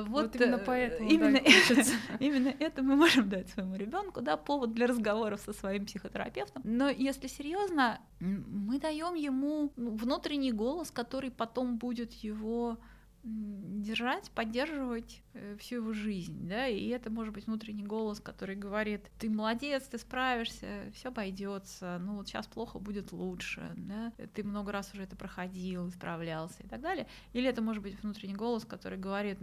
Вот, 0.03 0.33
вот 0.33 0.35
именно 0.35 0.57
поэтому. 0.57 1.09
Именно, 1.09 1.39
да, 1.41 1.83
именно 2.19 2.53
это 2.59 2.81
мы 2.81 2.95
можем 2.95 3.29
дать 3.29 3.49
своему 3.49 3.75
ребенку, 3.75 4.21
да, 4.21 4.37
повод 4.37 4.73
для 4.73 4.87
разговоров 4.87 5.41
со 5.41 5.53
своим 5.53 5.85
психотерапевтом. 5.85 6.61
Но 6.65 6.89
если 6.89 7.14
если 7.15 7.27
серьезно, 7.27 8.01
мы 8.19 8.79
даем 8.79 9.15
ему 9.15 9.71
внутренний 9.75 10.51
голос, 10.51 10.91
который 10.91 11.31
потом 11.31 11.77
будет 11.77 12.13
его 12.13 12.77
держать, 13.23 14.29
поддерживать 14.31 15.23
э, 15.33 15.57
всю 15.59 15.77
его 15.77 15.93
жизнь, 15.93 16.47
да, 16.47 16.67
и 16.67 16.89
это 16.89 17.09
может 17.09 17.33
быть 17.33 17.47
внутренний 17.47 17.83
голос, 17.83 18.19
который 18.19 18.55
говорит, 18.55 19.09
ты 19.17 19.31
молодец, 19.31 19.87
ты 19.87 19.97
справишься, 19.97 20.91
все 20.93 21.07
обойдется, 21.07 21.97
ну 22.01 22.17
вот 22.17 22.27
сейчас 22.27 22.45
плохо 22.45 22.77
будет 22.77 23.11
лучше, 23.11 23.73
да, 23.77 24.13
ты 24.35 24.43
много 24.43 24.71
раз 24.71 24.93
уже 24.93 25.01
это 25.01 25.15
проходил, 25.15 25.89
справлялся 25.89 26.61
и 26.61 26.67
так 26.67 26.81
далее, 26.81 27.07
или 27.33 27.49
это 27.49 27.63
может 27.63 27.81
быть 27.81 27.99
внутренний 28.03 28.35
голос, 28.35 28.63
который 28.63 28.99
говорит, 28.99 29.39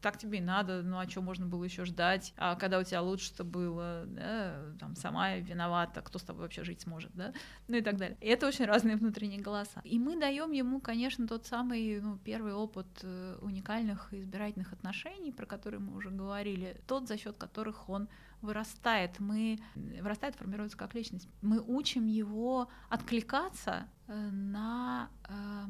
так 0.00 0.18
тебе 0.18 0.38
и 0.38 0.40
надо, 0.40 0.82
ну 0.82 0.98
а 0.98 1.08
что 1.08 1.22
можно 1.22 1.46
было 1.46 1.64
еще 1.64 1.84
ждать, 1.84 2.32
а 2.36 2.56
когда 2.56 2.78
у 2.78 2.84
тебя 2.84 3.02
лучше-то 3.02 3.44
было, 3.44 4.04
да, 4.06 4.54
там, 4.78 4.96
сама 4.96 5.36
виновата, 5.36 6.02
кто 6.02 6.18
с 6.18 6.22
тобой 6.22 6.42
вообще 6.42 6.64
жить 6.64 6.80
сможет, 6.82 7.10
да, 7.14 7.32
ну 7.68 7.76
и 7.76 7.82
так 7.82 7.96
далее. 7.96 8.16
И 8.20 8.26
это 8.26 8.46
очень 8.46 8.64
разные 8.64 8.96
внутренние 8.96 9.40
голоса. 9.40 9.80
И 9.84 9.98
мы 9.98 10.18
даем 10.18 10.52
ему, 10.52 10.80
конечно, 10.80 11.26
тот 11.26 11.46
самый, 11.46 12.00
ну, 12.00 12.18
первый 12.18 12.54
опыт 12.54 12.86
э, 13.02 13.38
уникальных 13.42 14.12
избирательных 14.12 14.72
отношений, 14.72 15.32
про 15.32 15.46
которые 15.46 15.80
мы 15.80 15.96
уже 15.96 16.10
говорили, 16.10 16.80
тот, 16.86 17.08
за 17.08 17.16
счет 17.16 17.36
которых 17.36 17.88
он 17.88 18.08
вырастает, 18.42 19.20
мы 19.20 19.58
вырастает, 19.74 20.34
формируется 20.34 20.76
как 20.76 20.94
личность. 20.94 21.28
Мы 21.42 21.60
учим 21.60 22.06
его 22.06 22.68
откликаться 22.88 23.86
э, 24.06 24.30
на, 24.30 25.10
э, 25.28 25.64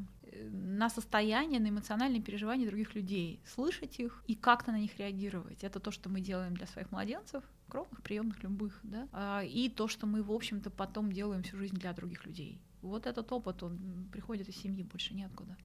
на 0.51 0.91
состояние, 0.91 1.61
на 1.61 1.69
эмоциональные 1.69 2.23
переживания 2.23 2.67
других 2.67 2.95
людей, 2.95 3.41
слышать 3.45 3.99
их 3.99 4.23
и 4.27 4.35
как-то 4.35 4.73
на 4.73 4.79
них 4.79 4.99
реагировать. 4.99 5.65
Это 5.65 5.81
то, 5.81 5.91
что 5.91 6.09
мы 6.09 6.21
делаем 6.21 6.55
для 6.55 6.67
своих 6.67 6.91
младенцев, 6.91 7.45
кровных, 7.69 8.03
приемных, 8.03 8.43
любых, 8.43 8.79
да, 8.83 9.09
а, 9.13 9.43
и 9.45 9.69
то, 9.69 9.89
что 9.89 10.07
мы, 10.07 10.23
в 10.23 10.33
общем-то, 10.33 10.71
потом 10.71 11.13
делаем 11.13 11.43
всю 11.43 11.57
жизнь 11.57 11.77
для 11.77 11.93
других 11.93 12.27
людей. 12.27 12.61
Вот 12.83 13.07
этот 13.07 13.31
опыт, 13.33 13.63
он 13.63 14.09
приходит 14.13 14.49
из 14.49 14.57
семьи, 14.57 14.83
больше 14.83 15.15
неоткуда. 15.15 15.57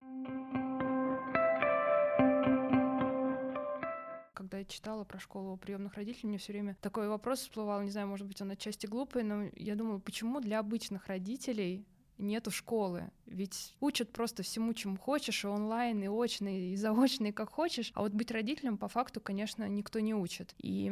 когда 4.45 4.59
я 4.59 4.65
читала 4.65 5.03
про 5.03 5.17
школу 5.17 5.57
приемных 5.57 5.95
родителей, 5.95 6.29
мне 6.29 6.37
все 6.37 6.53
время 6.53 6.77
такой 6.79 7.07
вопрос 7.07 7.39
всплывал, 7.39 7.81
не 7.81 7.89
знаю, 7.89 8.07
может 8.07 8.27
быть, 8.27 8.39
он 8.41 8.51
отчасти 8.51 8.85
глупый, 8.85 9.23
но 9.23 9.49
я 9.55 9.75
думала, 9.75 9.97
почему 9.97 10.39
для 10.39 10.59
обычных 10.59 11.07
родителей 11.07 11.83
нету 12.19 12.51
школы. 12.51 13.09
Ведь 13.27 13.75
учат 13.79 14.11
просто 14.11 14.43
всему, 14.43 14.73
чему 14.73 14.97
хочешь, 14.97 15.43
и 15.43 15.47
онлайн, 15.47 16.01
и 16.03 16.07
очно, 16.07 16.47
и 16.47 16.75
заочно, 16.75 17.27
и 17.27 17.31
как 17.31 17.49
хочешь. 17.51 17.91
А 17.95 18.01
вот 18.01 18.13
быть 18.13 18.31
родителем 18.31 18.77
по 18.77 18.87
факту, 18.87 19.19
конечно, 19.19 19.67
никто 19.67 19.99
не 19.99 20.13
учит. 20.13 20.53
И 20.59 20.91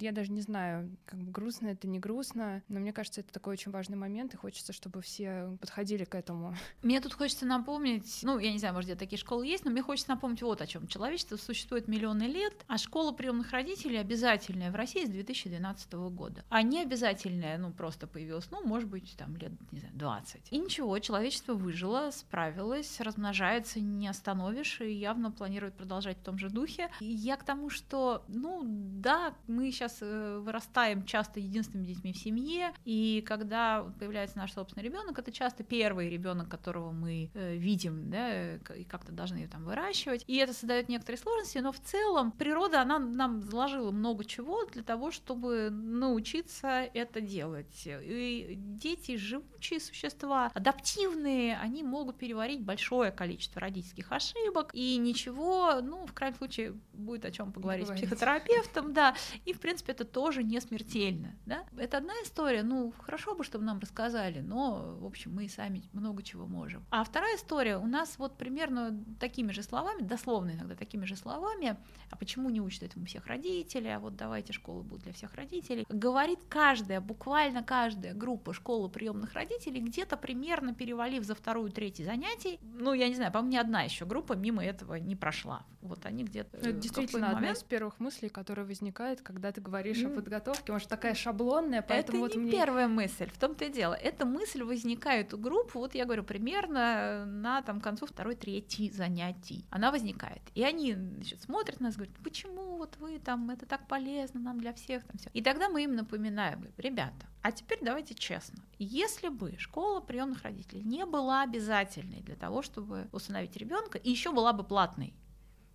я 0.00 0.12
даже 0.12 0.32
не 0.32 0.40
знаю, 0.40 0.96
как 1.04 1.20
бы 1.20 1.30
грустно 1.30 1.68
это, 1.68 1.86
не 1.86 1.98
грустно, 1.98 2.62
но 2.68 2.80
мне 2.80 2.92
кажется, 2.92 3.20
это 3.20 3.32
такой 3.32 3.54
очень 3.54 3.72
важный 3.72 3.96
момент, 3.96 4.34
и 4.34 4.36
хочется, 4.36 4.72
чтобы 4.72 5.02
все 5.02 5.56
подходили 5.60 6.04
к 6.04 6.14
этому. 6.14 6.54
Мне 6.82 7.00
тут 7.00 7.14
хочется 7.14 7.46
напомнить, 7.46 8.20
ну, 8.22 8.38
я 8.38 8.52
не 8.52 8.58
знаю, 8.58 8.74
может, 8.74 8.90
где 8.90 8.98
такие 8.98 9.18
школы 9.18 9.46
есть, 9.46 9.64
но 9.64 9.70
мне 9.70 9.82
хочется 9.82 10.10
напомнить 10.10 10.42
вот 10.42 10.60
о 10.60 10.66
чем. 10.66 10.86
Человечество 10.86 11.36
существует 11.36 11.88
миллионы 11.88 12.24
лет, 12.24 12.64
а 12.66 12.78
школа 12.78 13.12
приемных 13.12 13.50
родителей 13.52 13.98
обязательная 13.98 14.70
в 14.70 14.74
России 14.74 15.04
с 15.04 15.10
2012 15.10 15.92
года. 16.10 16.44
А 16.48 16.62
не 16.62 16.82
обязательная, 16.82 17.58
ну, 17.58 17.72
просто 17.72 18.06
появилась, 18.06 18.50
ну, 18.50 18.64
может 18.66 18.88
быть, 18.88 19.14
там 19.16 19.36
лет, 19.36 19.52
не 19.72 19.80
знаю, 19.80 19.94
20. 19.94 20.52
И 20.52 20.58
ничего, 20.58 20.98
человечество 20.98 21.54
выжило, 21.68 22.10
справилось, 22.12 22.98
размножается, 22.98 23.78
не 23.78 24.08
остановишь, 24.08 24.80
и 24.80 24.90
явно 24.90 25.30
планирует 25.30 25.74
продолжать 25.74 26.16
в 26.16 26.22
том 26.22 26.38
же 26.38 26.48
духе. 26.48 26.88
И 27.00 27.04
я 27.04 27.36
к 27.36 27.44
тому, 27.44 27.68
что, 27.68 28.24
ну 28.26 28.62
да, 28.64 29.34
мы 29.46 29.70
сейчас 29.70 29.98
э, 30.00 30.38
вырастаем 30.38 31.04
часто 31.04 31.40
единственными 31.40 31.86
детьми 31.86 32.14
в 32.14 32.16
семье, 32.16 32.72
и 32.86 33.22
когда 33.26 33.82
появляется 33.98 34.38
наш 34.38 34.54
собственный 34.54 34.82
ребенок, 34.82 35.18
это 35.18 35.30
часто 35.30 35.62
первый 35.62 36.08
ребенок, 36.08 36.48
которого 36.48 36.90
мы 36.90 37.30
э, 37.34 37.56
видим, 37.56 38.10
да, 38.10 38.54
и 38.54 38.84
как-то 38.84 39.12
должны 39.12 39.36
ее 39.36 39.48
там 39.48 39.64
выращивать. 39.64 40.24
И 40.26 40.36
это 40.36 40.54
создает 40.54 40.88
некоторые 40.88 41.20
сложности, 41.20 41.58
но 41.58 41.72
в 41.72 41.80
целом 41.80 42.32
природа, 42.32 42.80
она 42.80 42.98
нам 42.98 43.42
заложила 43.42 43.90
много 43.90 44.24
чего 44.24 44.64
для 44.64 44.82
того, 44.82 45.10
чтобы 45.10 45.68
научиться 45.68 46.88
это 46.94 47.20
делать. 47.20 47.82
И 47.86 48.54
дети 48.56 49.16
живучие 49.16 49.80
существа, 49.80 50.50
адаптивные, 50.54 51.57
они 51.60 51.82
могут 51.82 52.18
переварить 52.18 52.62
большое 52.62 53.10
количество 53.10 53.60
родительских 53.60 54.12
ошибок, 54.12 54.70
и 54.72 54.96
ничего, 54.96 55.80
ну, 55.82 56.06
в 56.06 56.12
крайнем 56.12 56.36
случае, 56.36 56.74
будет 56.92 57.24
о 57.24 57.30
чем 57.30 57.52
поговорить 57.52 57.86
Говорить. 57.86 58.04
с 58.04 58.06
психотерапевтом, 58.06 58.92
да, 58.92 59.14
и, 59.44 59.52
в 59.52 59.60
принципе, 59.60 59.92
это 59.92 60.04
тоже 60.04 60.42
не 60.42 60.60
смертельно, 60.60 61.36
да. 61.46 61.64
Это 61.76 61.98
одна 61.98 62.14
история, 62.24 62.62
ну, 62.62 62.92
хорошо 62.98 63.34
бы, 63.34 63.44
чтобы 63.44 63.64
нам 63.64 63.78
рассказали, 63.78 64.40
но, 64.40 64.96
в 65.00 65.06
общем, 65.06 65.34
мы 65.34 65.44
и 65.44 65.48
сами 65.48 65.82
много 65.92 66.22
чего 66.22 66.46
можем. 66.46 66.84
А 66.90 67.04
вторая 67.04 67.36
история, 67.36 67.78
у 67.78 67.86
нас 67.86 68.18
вот 68.18 68.36
примерно 68.36 69.04
такими 69.20 69.52
же 69.52 69.62
словами, 69.62 70.02
дословно 70.02 70.52
иногда 70.52 70.74
такими 70.74 71.04
же 71.04 71.16
словами, 71.16 71.76
а 72.10 72.16
почему 72.16 72.50
не 72.50 72.60
учат 72.60 72.82
этому 72.84 73.06
всех 73.06 73.26
родителей, 73.26 73.94
а 73.94 74.00
вот 74.00 74.16
давайте 74.16 74.52
школа 74.52 74.82
будет 74.82 75.02
для 75.02 75.12
всех 75.12 75.34
родителей, 75.34 75.86
говорит 75.88 76.40
каждая, 76.48 77.00
буквально 77.00 77.62
каждая 77.62 78.14
группа 78.14 78.52
школы 78.52 78.88
приемных 78.88 79.34
родителей 79.34 79.80
где-то 79.80 80.16
примерно 80.16 80.74
перевалив 80.74 81.24
за 81.24 81.34
вторую, 81.48 81.70
третью 81.70 82.04
занятий, 82.04 82.60
ну, 82.62 82.92
я 82.92 83.08
не 83.08 83.14
знаю, 83.14 83.32
по 83.32 83.40
мне 83.40 83.58
одна 83.58 83.80
еще 83.80 84.04
группа 84.04 84.34
мимо 84.34 84.62
этого 84.62 84.96
не 84.96 85.16
прошла. 85.16 85.64
Вот 85.80 86.04
они 86.04 86.24
где-то... 86.24 86.58
Это 86.58 86.72
действительно 86.72 87.30
одна 87.30 87.52
из 87.52 87.62
первых 87.62 88.00
мыслей, 88.00 88.28
которая 88.28 88.66
возникает, 88.66 89.22
когда 89.22 89.50
ты 89.50 89.62
говоришь 89.62 89.96
mm. 89.98 90.12
о 90.12 90.14
подготовке. 90.16 90.72
Может, 90.72 90.88
такая 90.88 91.14
шаблонная, 91.14 91.80
поэтому 91.80 92.26
Это 92.26 92.26
вот 92.26 92.36
не 92.36 92.42
мне... 92.42 92.52
первая 92.52 92.86
мысль, 92.86 93.30
в 93.30 93.38
том-то 93.38 93.64
и 93.64 93.72
дело. 93.72 93.94
Эта 93.94 94.26
мысль 94.26 94.62
возникает 94.62 95.32
у 95.32 95.38
группы, 95.38 95.78
вот 95.78 95.94
я 95.94 96.04
говорю, 96.04 96.22
примерно 96.22 97.24
на 97.24 97.62
там, 97.62 97.80
концу 97.80 98.06
второй, 98.06 98.34
третьей 98.34 98.90
занятий. 98.90 99.64
Она 99.70 99.90
возникает. 99.90 100.42
И 100.54 100.62
они 100.62 100.94
значит, 100.94 101.40
смотрят 101.40 101.80
на 101.80 101.86
нас, 101.86 101.94
говорят, 101.94 102.14
почему 102.22 102.76
вот 102.76 102.96
вы 102.98 103.18
там, 103.20 103.48
это 103.48 103.64
так 103.64 103.86
полезно 103.88 104.40
нам 104.40 104.60
для 104.60 104.74
всех. 104.74 105.02
Там, 105.04 105.16
все. 105.16 105.30
И 105.32 105.42
тогда 105.42 105.70
мы 105.70 105.84
им 105.84 105.94
напоминаем, 105.96 106.66
ребята, 106.76 107.26
а 107.40 107.52
теперь 107.52 107.78
давайте 107.80 108.14
честно. 108.14 108.62
Если 108.78 109.28
бы 109.28 109.56
школа 109.58 110.00
приемных 110.00 110.42
родителей 110.42 110.82
не 110.82 111.06
была 111.06 111.37
обязательной 111.42 112.20
для 112.20 112.36
того, 112.36 112.62
чтобы 112.62 113.08
установить 113.12 113.56
ребенка, 113.56 113.98
и 113.98 114.10
еще 114.10 114.32
была 114.32 114.52
бы 114.52 114.64
платной, 114.64 115.14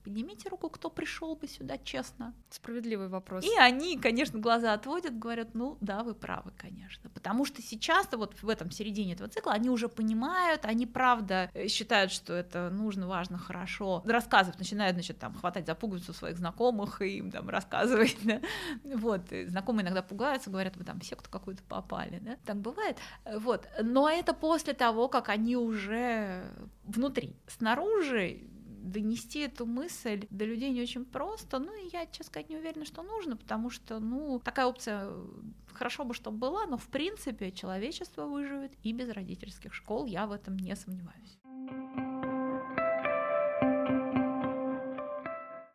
Поднимите 0.04 0.50
руку, 0.50 0.70
кто 0.70 0.90
пришел 0.90 1.36
бы 1.36 1.48
сюда 1.48 1.78
честно. 1.78 2.34
Справедливый 2.50 3.08
вопрос. 3.08 3.46
И 3.46 3.58
они, 3.58 3.98
конечно, 3.98 4.38
глаза 4.38 4.74
отводят, 4.74 5.18
говорят, 5.18 5.54
ну 5.54 5.78
да, 5.80 6.04
вы 6.04 6.14
правы, 6.14 6.52
конечно. 6.58 7.10
Потому 7.10 7.46
что 7.46 7.62
сейчас 7.62 8.08
вот 8.12 8.36
в 8.42 8.50
этом 8.50 8.70
середине 8.70 9.14
этого 9.14 9.30
цикла 9.30 9.54
они 9.54 9.70
уже 9.70 9.88
понимают, 9.88 10.66
они 10.66 10.86
правда 10.86 11.50
э, 11.54 11.68
считают, 11.68 12.12
что 12.12 12.34
это 12.34 12.70
нужно, 12.70 13.08
важно, 13.08 13.38
хорошо. 13.38 14.04
Рассказывают, 14.06 14.60
начинают, 14.60 14.96
значит, 14.96 15.20
там 15.20 15.34
хватать 15.36 15.66
за 15.66 15.74
пуговицу 15.74 16.14
своих 16.14 16.38
знакомых 16.38 17.02
и 17.02 17.20
им 17.20 17.32
там 17.32 17.50
рассказывать, 17.50 18.18
да? 18.24 18.42
Вот, 18.84 19.32
и 19.32 19.46
знакомые 19.46 19.84
иногда 19.84 20.02
пугаются, 20.02 20.50
говорят, 20.50 20.76
вы 20.76 20.84
там 20.84 21.00
все 21.00 21.16
кто 21.16 21.30
какую-то 21.30 21.64
попали, 21.64 22.20
да? 22.20 22.36
Так 22.46 22.58
бывает. 22.58 22.98
Вот, 23.26 23.68
но 23.82 24.10
это 24.10 24.34
после 24.34 24.74
того, 24.74 25.08
как 25.08 25.30
они 25.30 25.56
уже 25.56 26.44
внутри. 26.84 27.38
Снаружи 27.48 28.42
донести 28.84 29.40
эту 29.40 29.66
мысль 29.66 30.28
до 30.30 30.46
людей 30.46 30.72
не 30.72 30.82
очень 30.82 31.06
просто. 31.06 31.60
Ну, 31.60 31.74
и 31.74 31.90
я, 31.92 32.06
честно 32.06 32.26
сказать, 32.26 32.50
не 32.50 32.58
уверена, 32.58 32.86
что 32.86 33.02
нужно, 33.02 33.38
потому 33.38 33.70
что, 33.70 34.00
ну, 34.00 34.40
такая 34.40 34.66
опция 34.66 35.08
э, 35.08 35.26
хорошо 35.74 36.06
бы, 36.06 36.14
чтобы 36.14 36.38
была, 36.38 36.66
но, 36.66 36.78
в 36.78 36.88
принципе, 36.88 37.52
человечество 37.52 38.26
выживет 38.26 38.74
и 38.84 38.94
без 38.94 39.10
родительских 39.10 39.74
школ, 39.74 40.06
я 40.06 40.28
в 40.28 40.32
этом 40.32 40.58
не 40.58 40.76
сомневаюсь. 40.76 41.40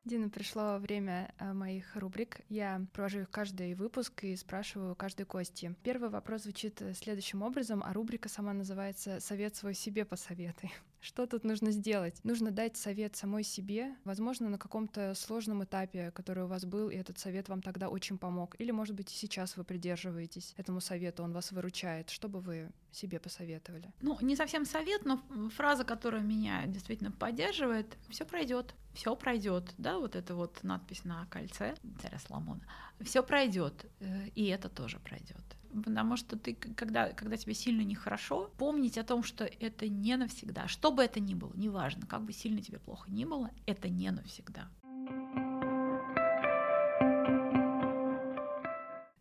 Дина, 0.08 0.30
пришло 0.30 0.78
время 0.78 1.34
э, 1.38 1.52
моих 1.52 1.94
рубрик. 1.94 2.40
Я 2.48 2.86
провожу 2.94 3.20
их 3.20 3.30
каждый 3.30 3.74
выпуск 3.74 4.24
и 4.24 4.36
спрашиваю 4.36 4.94
каждой 4.94 5.26
гости. 5.26 5.74
Первый 5.82 6.08
вопрос 6.08 6.44
звучит 6.44 6.80
э, 6.80 6.94
следующим 6.94 7.42
образом, 7.42 7.82
а 7.84 7.92
рубрика 7.92 8.30
сама 8.30 8.54
называется 8.54 9.20
«Совет 9.20 9.54
свой 9.54 9.74
себе 9.74 10.06
посоветуй». 10.06 10.72
Что 11.00 11.26
тут 11.26 11.44
нужно 11.44 11.70
сделать? 11.70 12.18
Нужно 12.24 12.50
дать 12.50 12.76
совет 12.76 13.16
самой 13.16 13.44
себе, 13.44 13.94
возможно, 14.04 14.48
на 14.48 14.58
каком-то 14.58 15.14
сложном 15.14 15.64
этапе, 15.64 16.10
который 16.10 16.44
у 16.44 16.48
вас 16.48 16.64
был, 16.64 16.90
и 16.90 16.96
этот 16.96 17.18
совет 17.18 17.48
вам 17.48 17.62
тогда 17.62 17.88
очень 17.88 18.18
помог. 18.18 18.56
Или, 18.58 18.70
может 18.72 18.94
быть, 18.94 19.12
и 19.12 19.16
сейчас 19.16 19.56
вы 19.56 19.64
придерживаетесь 19.64 20.54
этому 20.56 20.80
совету, 20.80 21.22
он 21.22 21.32
вас 21.32 21.52
выручает. 21.52 22.10
Что 22.10 22.28
бы 22.28 22.40
вы 22.40 22.70
себе 22.90 23.20
посоветовали? 23.20 23.92
Ну, 24.00 24.18
не 24.20 24.36
совсем 24.36 24.64
совет, 24.64 25.04
но 25.04 25.22
фраза, 25.54 25.84
которая 25.84 26.22
меня 26.22 26.66
действительно 26.66 27.12
поддерживает, 27.12 27.96
все 28.08 28.24
пройдет, 28.24 28.74
все 28.94 29.14
пройдет, 29.14 29.72
да, 29.78 29.98
вот 29.98 30.16
эта 30.16 30.34
вот 30.34 30.62
надпись 30.64 31.04
на 31.04 31.26
кольце 31.26 31.74
царя 32.02 32.18
Соломона, 32.18 32.62
все 33.00 33.22
пройдет, 33.22 33.86
э, 34.00 34.28
и 34.34 34.46
это 34.46 34.68
тоже 34.68 34.98
пройдет. 34.98 35.56
Потому 35.84 36.16
что 36.16 36.38
ты, 36.38 36.54
когда, 36.54 37.12
когда 37.12 37.36
тебе 37.36 37.54
сильно 37.54 37.82
нехорошо, 37.82 38.50
помнить 38.56 38.98
о 38.98 39.04
том, 39.04 39.22
что 39.22 39.44
это 39.44 39.88
не 39.88 40.16
навсегда. 40.16 40.66
Что 40.66 40.90
бы 40.90 41.02
это 41.04 41.20
ни 41.20 41.34
было, 41.34 41.52
неважно, 41.54 42.06
как 42.06 42.24
бы 42.24 42.32
сильно 42.32 42.62
тебе 42.62 42.78
плохо 42.78 43.10
ни 43.10 43.24
было, 43.24 43.50
это 43.66 43.88
не 43.88 44.10
навсегда. 44.10 44.68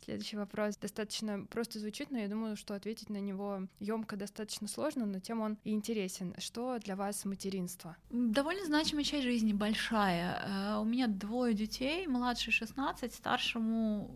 Следующий 0.07 0.37
вопрос 0.37 0.77
достаточно 0.77 1.45
просто 1.49 1.79
звучит, 1.79 2.11
но 2.11 2.17
я 2.17 2.29
думаю, 2.29 2.55
что 2.55 2.75
ответить 2.75 3.09
на 3.09 3.17
него 3.17 3.67
емко 3.81 4.15
достаточно 4.15 4.69
сложно, 4.69 5.05
но 5.05 5.19
тем 5.19 5.41
он 5.41 5.57
и 5.65 5.73
интересен. 5.73 6.33
Что 6.37 6.79
для 6.79 6.95
вас 6.95 7.25
материнство? 7.25 7.97
Довольно 8.09 8.65
значимая 8.65 9.03
часть 9.03 9.25
жизни, 9.25 9.51
большая. 9.51 10.75
Э, 10.77 10.79
у 10.79 10.85
меня 10.85 11.07
двое 11.07 11.53
детей, 11.53 12.07
младший 12.07 12.53
16, 12.53 13.13
старшему 13.13 14.15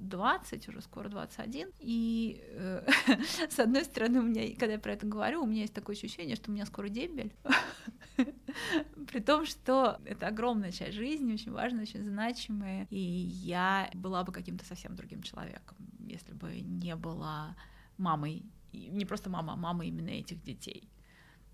20, 0.00 0.68
уже 0.70 0.80
скоро 0.80 1.10
21. 1.10 1.68
И 1.80 2.40
э, 2.42 2.88
с 3.50 3.58
одной 3.58 3.84
стороны, 3.84 4.20
у 4.20 4.22
меня, 4.22 4.42
когда 4.58 4.72
я 4.72 4.78
про 4.78 4.94
это 4.94 5.06
говорю, 5.06 5.42
у 5.42 5.46
меня 5.46 5.60
есть 5.62 5.74
такое 5.74 5.96
ощущение, 5.96 6.36
что 6.36 6.50
у 6.50 6.54
меня 6.54 6.64
скоро 6.64 6.88
дембель. 6.88 7.34
При 9.06 9.20
том, 9.20 9.46
что 9.46 10.00
это 10.04 10.28
огромная 10.28 10.72
часть 10.72 10.94
жизни, 10.94 11.34
очень 11.34 11.52
важная, 11.52 11.82
очень 11.82 12.02
значимая. 12.02 12.86
И 12.90 12.98
я 12.98 13.90
была 13.94 14.24
бы 14.24 14.32
каким-то 14.32 14.64
совсем 14.64 14.96
другим 14.96 15.22
человеком, 15.22 15.76
если 16.00 16.32
бы 16.32 16.60
не 16.60 16.96
была 16.96 17.56
мамой, 17.98 18.44
не 18.72 19.04
просто 19.04 19.30
мама, 19.30 19.54
а 19.54 19.56
мама 19.56 19.84
именно 19.84 20.10
этих 20.10 20.42
детей. 20.42 20.88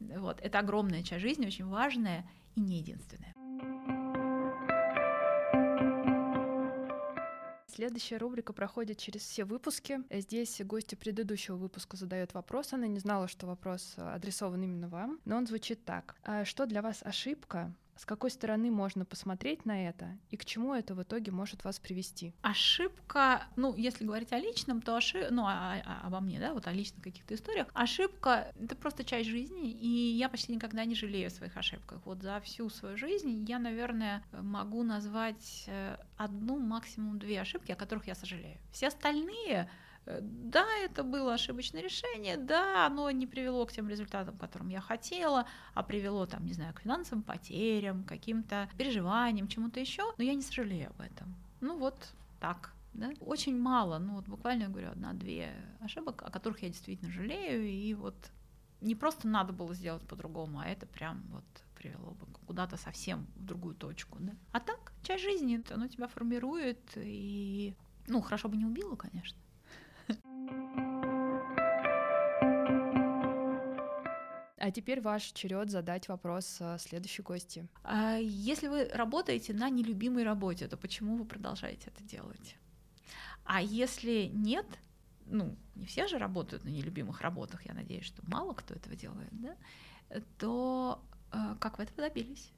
Вот. 0.00 0.40
Это 0.40 0.58
огромная 0.58 1.02
часть 1.02 1.22
жизни, 1.22 1.46
очень 1.46 1.66
важная 1.66 2.28
и 2.54 2.60
не 2.60 2.78
единственная. 2.78 3.31
Следующая 7.82 8.18
рубрика 8.18 8.52
проходит 8.52 8.98
через 8.98 9.22
все 9.22 9.44
выпуски. 9.44 9.98
Здесь 10.08 10.60
гости 10.60 10.94
предыдущего 10.94 11.56
выпуска 11.56 11.96
задают 11.96 12.32
вопрос. 12.32 12.72
Она 12.72 12.86
не 12.86 13.00
знала, 13.00 13.26
что 13.26 13.48
вопрос 13.48 13.94
адресован 13.96 14.62
именно 14.62 14.88
вам, 14.88 15.18
но 15.24 15.36
он 15.36 15.48
звучит 15.48 15.84
так. 15.84 16.14
«А 16.22 16.44
что 16.44 16.66
для 16.66 16.80
вас 16.80 17.00
ошибка, 17.02 17.74
с 17.96 18.04
какой 18.04 18.30
стороны 18.30 18.70
можно 18.70 19.04
посмотреть 19.04 19.64
на 19.64 19.88
это 19.88 20.18
и 20.30 20.36
к 20.36 20.44
чему 20.44 20.74
это 20.74 20.94
в 20.94 21.02
итоге 21.02 21.30
может 21.30 21.64
вас 21.64 21.78
привести? 21.78 22.34
Ошибка, 22.42 23.46
ну, 23.56 23.74
если 23.76 24.04
говорить 24.04 24.32
о 24.32 24.38
личном, 24.38 24.82
то 24.82 24.96
ошибка, 24.96 25.32
ну, 25.32 25.44
а, 25.46 25.82
а, 25.84 26.06
обо 26.06 26.20
мне, 26.20 26.40
да, 26.40 26.52
вот 26.54 26.66
о 26.66 26.72
личных 26.72 27.02
каких-то 27.02 27.34
историях, 27.34 27.68
ошибка— 27.74 28.52
это 28.60 28.74
просто 28.76 29.04
часть 29.04 29.28
жизни, 29.28 29.70
и 29.70 29.88
я 30.16 30.28
почти 30.28 30.54
никогда 30.54 30.84
не 30.84 30.94
жалею 30.94 31.28
о 31.28 31.30
своих 31.30 31.56
ошибках. 31.56 32.00
Вот 32.04 32.22
за 32.22 32.40
всю 32.40 32.68
свою 32.70 32.96
жизнь 32.96 33.44
я, 33.48 33.58
наверное, 33.58 34.22
могу 34.32 34.82
назвать 34.82 35.64
э, 35.66 35.96
одну, 36.16 36.58
максимум 36.58 37.18
две 37.18 37.40
ошибки, 37.40 37.72
о 37.72 37.76
которых 37.76 38.06
я 38.06 38.14
сожалею. 38.14 38.58
Все 38.72 38.88
остальные 38.88 39.68
да, 40.06 40.66
это 40.82 41.04
было 41.04 41.34
ошибочное 41.34 41.82
решение, 41.82 42.36
да, 42.36 42.86
оно 42.86 43.10
не 43.10 43.26
привело 43.26 43.64
к 43.66 43.72
тем 43.72 43.88
результатам, 43.88 44.36
которым 44.36 44.68
я 44.68 44.80
хотела, 44.80 45.46
а 45.74 45.82
привело, 45.82 46.26
там, 46.26 46.44
не 46.44 46.52
знаю, 46.52 46.74
к 46.74 46.80
финансовым 46.80 47.22
потерям, 47.22 48.04
каким-то 48.04 48.68
переживаниям, 48.76 49.48
чему-то 49.48 49.80
еще, 49.80 50.02
но 50.18 50.24
я 50.24 50.34
не 50.34 50.42
сожалею 50.42 50.90
об 50.90 51.00
этом. 51.00 51.34
Ну 51.60 51.78
вот 51.78 52.12
так. 52.40 52.72
Да? 52.94 53.10
Очень 53.20 53.58
мало, 53.58 53.98
ну 53.98 54.16
вот 54.16 54.26
буквально, 54.26 54.64
я 54.64 54.68
говорю, 54.68 54.90
одна-две 54.90 55.54
ошибок, 55.80 56.22
о 56.22 56.30
которых 56.30 56.62
я 56.62 56.68
действительно 56.68 57.10
жалею, 57.10 57.64
и 57.64 57.94
вот 57.94 58.14
не 58.82 58.94
просто 58.94 59.28
надо 59.28 59.52
было 59.54 59.74
сделать 59.74 60.06
по-другому, 60.06 60.58
а 60.58 60.66
это 60.66 60.86
прям 60.86 61.22
вот 61.30 61.44
привело 61.78 62.10
бы 62.10 62.26
куда-то 62.46 62.76
совсем 62.76 63.26
в 63.36 63.44
другую 63.44 63.74
точку. 63.76 64.18
Да? 64.20 64.32
А 64.52 64.60
так, 64.60 64.92
часть 65.02 65.22
жизни, 65.22 65.62
оно 65.70 65.88
тебя 65.88 66.06
формирует, 66.06 66.80
и, 66.96 67.74
ну, 68.08 68.20
хорошо 68.20 68.48
бы 68.48 68.56
не 68.56 68.66
убило, 68.66 68.94
конечно, 68.96 69.38
а 74.62 74.70
теперь 74.70 75.00
ваш 75.00 75.24
черед 75.32 75.70
задать 75.70 76.08
вопрос 76.08 76.58
э, 76.60 76.76
следующей 76.78 77.22
гости. 77.22 77.66
А 77.82 78.16
если 78.16 78.68
вы 78.68 78.88
работаете 78.94 79.52
на 79.52 79.68
нелюбимой 79.68 80.22
работе, 80.22 80.68
то 80.68 80.76
почему 80.76 81.16
вы 81.16 81.24
продолжаете 81.24 81.90
это 81.92 82.04
делать? 82.04 82.56
А 83.44 83.60
если 83.60 84.30
нет, 84.32 84.66
ну, 85.26 85.56
не 85.74 85.84
все 85.86 86.06
же 86.06 86.16
работают 86.16 86.64
на 86.64 86.68
нелюбимых 86.68 87.22
работах, 87.22 87.66
я 87.66 87.74
надеюсь, 87.74 88.04
что 88.04 88.22
мало 88.28 88.52
кто 88.54 88.74
этого 88.74 88.94
делает, 88.94 89.30
да, 89.32 89.56
то 90.38 91.02
э, 91.32 91.56
как 91.58 91.78
вы 91.78 91.84
этого 91.84 92.08
добились? 92.08 92.52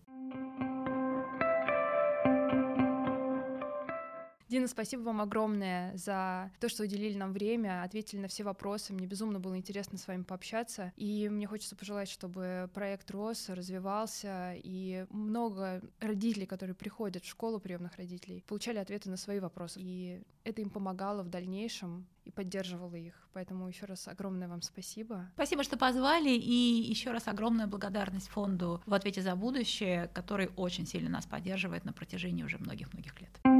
Дина, 4.54 4.68
спасибо 4.68 5.00
вам 5.00 5.20
огромное 5.20 5.96
за 5.96 6.52
то, 6.60 6.68
что 6.68 6.84
уделили 6.84 7.18
нам 7.18 7.32
время, 7.32 7.82
ответили 7.82 8.20
на 8.20 8.28
все 8.28 8.44
вопросы. 8.44 8.92
Мне 8.92 9.04
безумно 9.04 9.40
было 9.40 9.56
интересно 9.56 9.98
с 9.98 10.06
вами 10.06 10.22
пообщаться. 10.22 10.92
И 10.94 11.28
мне 11.28 11.48
хочется 11.48 11.74
пожелать, 11.74 12.08
чтобы 12.08 12.70
проект 12.72 13.10
рос, 13.10 13.48
развивался, 13.48 14.52
и 14.54 15.06
много 15.10 15.82
родителей, 15.98 16.46
которые 16.46 16.76
приходят 16.76 17.24
в 17.24 17.28
школу 17.28 17.58
приемных 17.58 17.96
родителей, 17.96 18.44
получали 18.46 18.78
ответы 18.78 19.10
на 19.10 19.16
свои 19.16 19.40
вопросы. 19.40 19.80
И 19.82 20.22
это 20.44 20.62
им 20.62 20.70
помогало 20.70 21.24
в 21.24 21.30
дальнейшем 21.30 22.06
и 22.24 22.30
поддерживала 22.30 22.94
их. 22.94 23.28
Поэтому 23.32 23.66
еще 23.66 23.86
раз 23.86 24.06
огромное 24.06 24.46
вам 24.46 24.62
спасибо. 24.62 25.32
Спасибо, 25.34 25.64
что 25.64 25.76
позвали, 25.76 26.30
и 26.30 26.52
еще 26.88 27.10
раз 27.10 27.26
огромная 27.26 27.66
благодарность 27.66 28.28
фонду 28.28 28.80
в 28.86 28.94
ответе 28.94 29.20
за 29.20 29.34
будущее, 29.34 30.08
который 30.14 30.50
очень 30.54 30.86
сильно 30.86 31.10
нас 31.10 31.26
поддерживает 31.26 31.84
на 31.84 31.92
протяжении 31.92 32.44
уже 32.44 32.58
многих-многих 32.58 33.20
лет. 33.20 33.53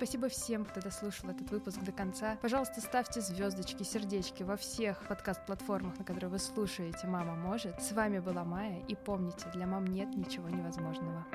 Спасибо 0.00 0.30
всем, 0.30 0.64
кто 0.64 0.80
дослушал 0.80 1.28
этот 1.28 1.50
выпуск 1.50 1.78
до 1.82 1.92
конца. 1.92 2.38
Пожалуйста, 2.40 2.80
ставьте 2.80 3.20
звездочки, 3.20 3.82
сердечки 3.82 4.42
во 4.42 4.56
всех 4.56 5.06
подкаст-платформах, 5.06 5.98
на 5.98 6.06
которые 6.06 6.30
вы 6.30 6.38
слушаете 6.38 7.06
«Мама 7.06 7.34
может». 7.34 7.82
С 7.82 7.92
вами 7.92 8.18
была 8.18 8.42
Майя, 8.42 8.82
и 8.88 8.94
помните, 8.94 9.44
для 9.52 9.66
мам 9.66 9.84
нет 9.84 10.08
ничего 10.16 10.48
невозможного. 10.48 11.26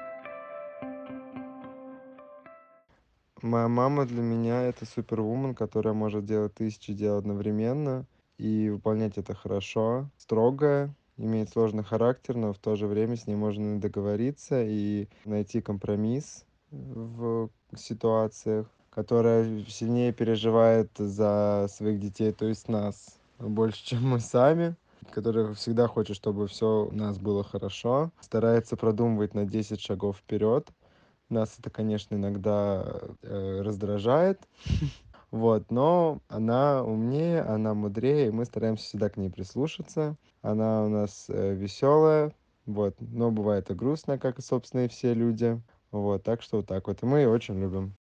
Моя 3.43 3.68
мама 3.68 4.07
для 4.07 4.24
меня 4.24 4.63
это 4.63 4.88
супервумен, 4.88 5.53
которая 5.53 5.93
может 5.93 6.26
делать 6.26 6.55
тысячи 6.55 6.91
дел 6.91 7.20
одновременно 7.20 8.07
и 8.39 8.70
выполнять 8.70 9.20
это 9.20 9.36
хорошо, 9.36 10.09
строгая, 10.18 10.91
имеет 11.18 11.51
сложный 11.51 11.84
характер, 11.84 12.36
но 12.36 12.51
в 12.51 12.57
то 12.57 12.76
же 12.76 12.88
время 12.88 13.16
с 13.16 13.28
ней 13.28 13.36
можно 13.36 13.80
договориться 13.80 14.63
и 14.63 15.07
найти 15.24 15.61
компромисс 15.61 16.45
в 16.94 17.50
ситуациях, 17.76 18.68
которая 18.90 19.66
сильнее 19.66 20.14
переживает 20.14 20.90
за 20.98 21.68
своих 21.70 22.00
детей, 22.00 22.32
то 22.32 22.46
есть 22.46 22.68
нас, 22.70 23.18
больше, 23.40 23.86
чем 23.86 24.08
мы 24.10 24.20
сами 24.20 24.76
которая 25.12 25.54
всегда 25.54 25.88
хочет, 25.88 26.16
чтобы 26.16 26.48
все 26.48 26.88
у 26.92 26.96
нас 26.96 27.18
было 27.18 27.44
хорошо, 27.44 28.12
старается 28.20 28.76
продумывать 28.76 29.34
на 29.34 29.46
10 29.46 29.80
шагов 29.80 30.18
вперед. 30.18 30.68
Нас 31.30 31.56
это, 31.58 31.70
конечно, 31.70 32.16
иногда 32.16 33.02
э, 33.24 33.62
раздражает, 33.62 34.42
вот, 35.32 35.72
но 35.72 36.22
она 36.28 36.84
умнее, 36.84 37.42
она 37.42 37.74
мудрее, 37.74 38.28
и 38.28 38.32
мы 38.32 38.46
стараемся 38.46 38.86
всегда 38.86 39.10
к 39.10 39.18
ней 39.18 39.30
прислушаться. 39.30 40.18
Она 40.42 40.84
у 40.84 40.90
нас 40.90 41.26
э, 41.30 41.56
веселая, 41.56 42.32
вот, 42.66 42.96
но 43.00 43.32
бывает 43.32 43.72
и 43.72 43.74
грустно, 43.74 44.20
как 44.20 44.38
и, 44.38 44.44
собственно, 44.44 44.86
и 44.86 44.88
все 44.88 45.14
люди. 45.14 45.60
Вот, 46.02 46.24
так 46.24 46.41
что 46.41 46.58
вот 46.58 46.68
так 46.68 46.88
вот. 46.88 47.02
И 47.04 47.06
мы 47.06 47.26
очень 47.28 47.60
любим. 47.60 47.98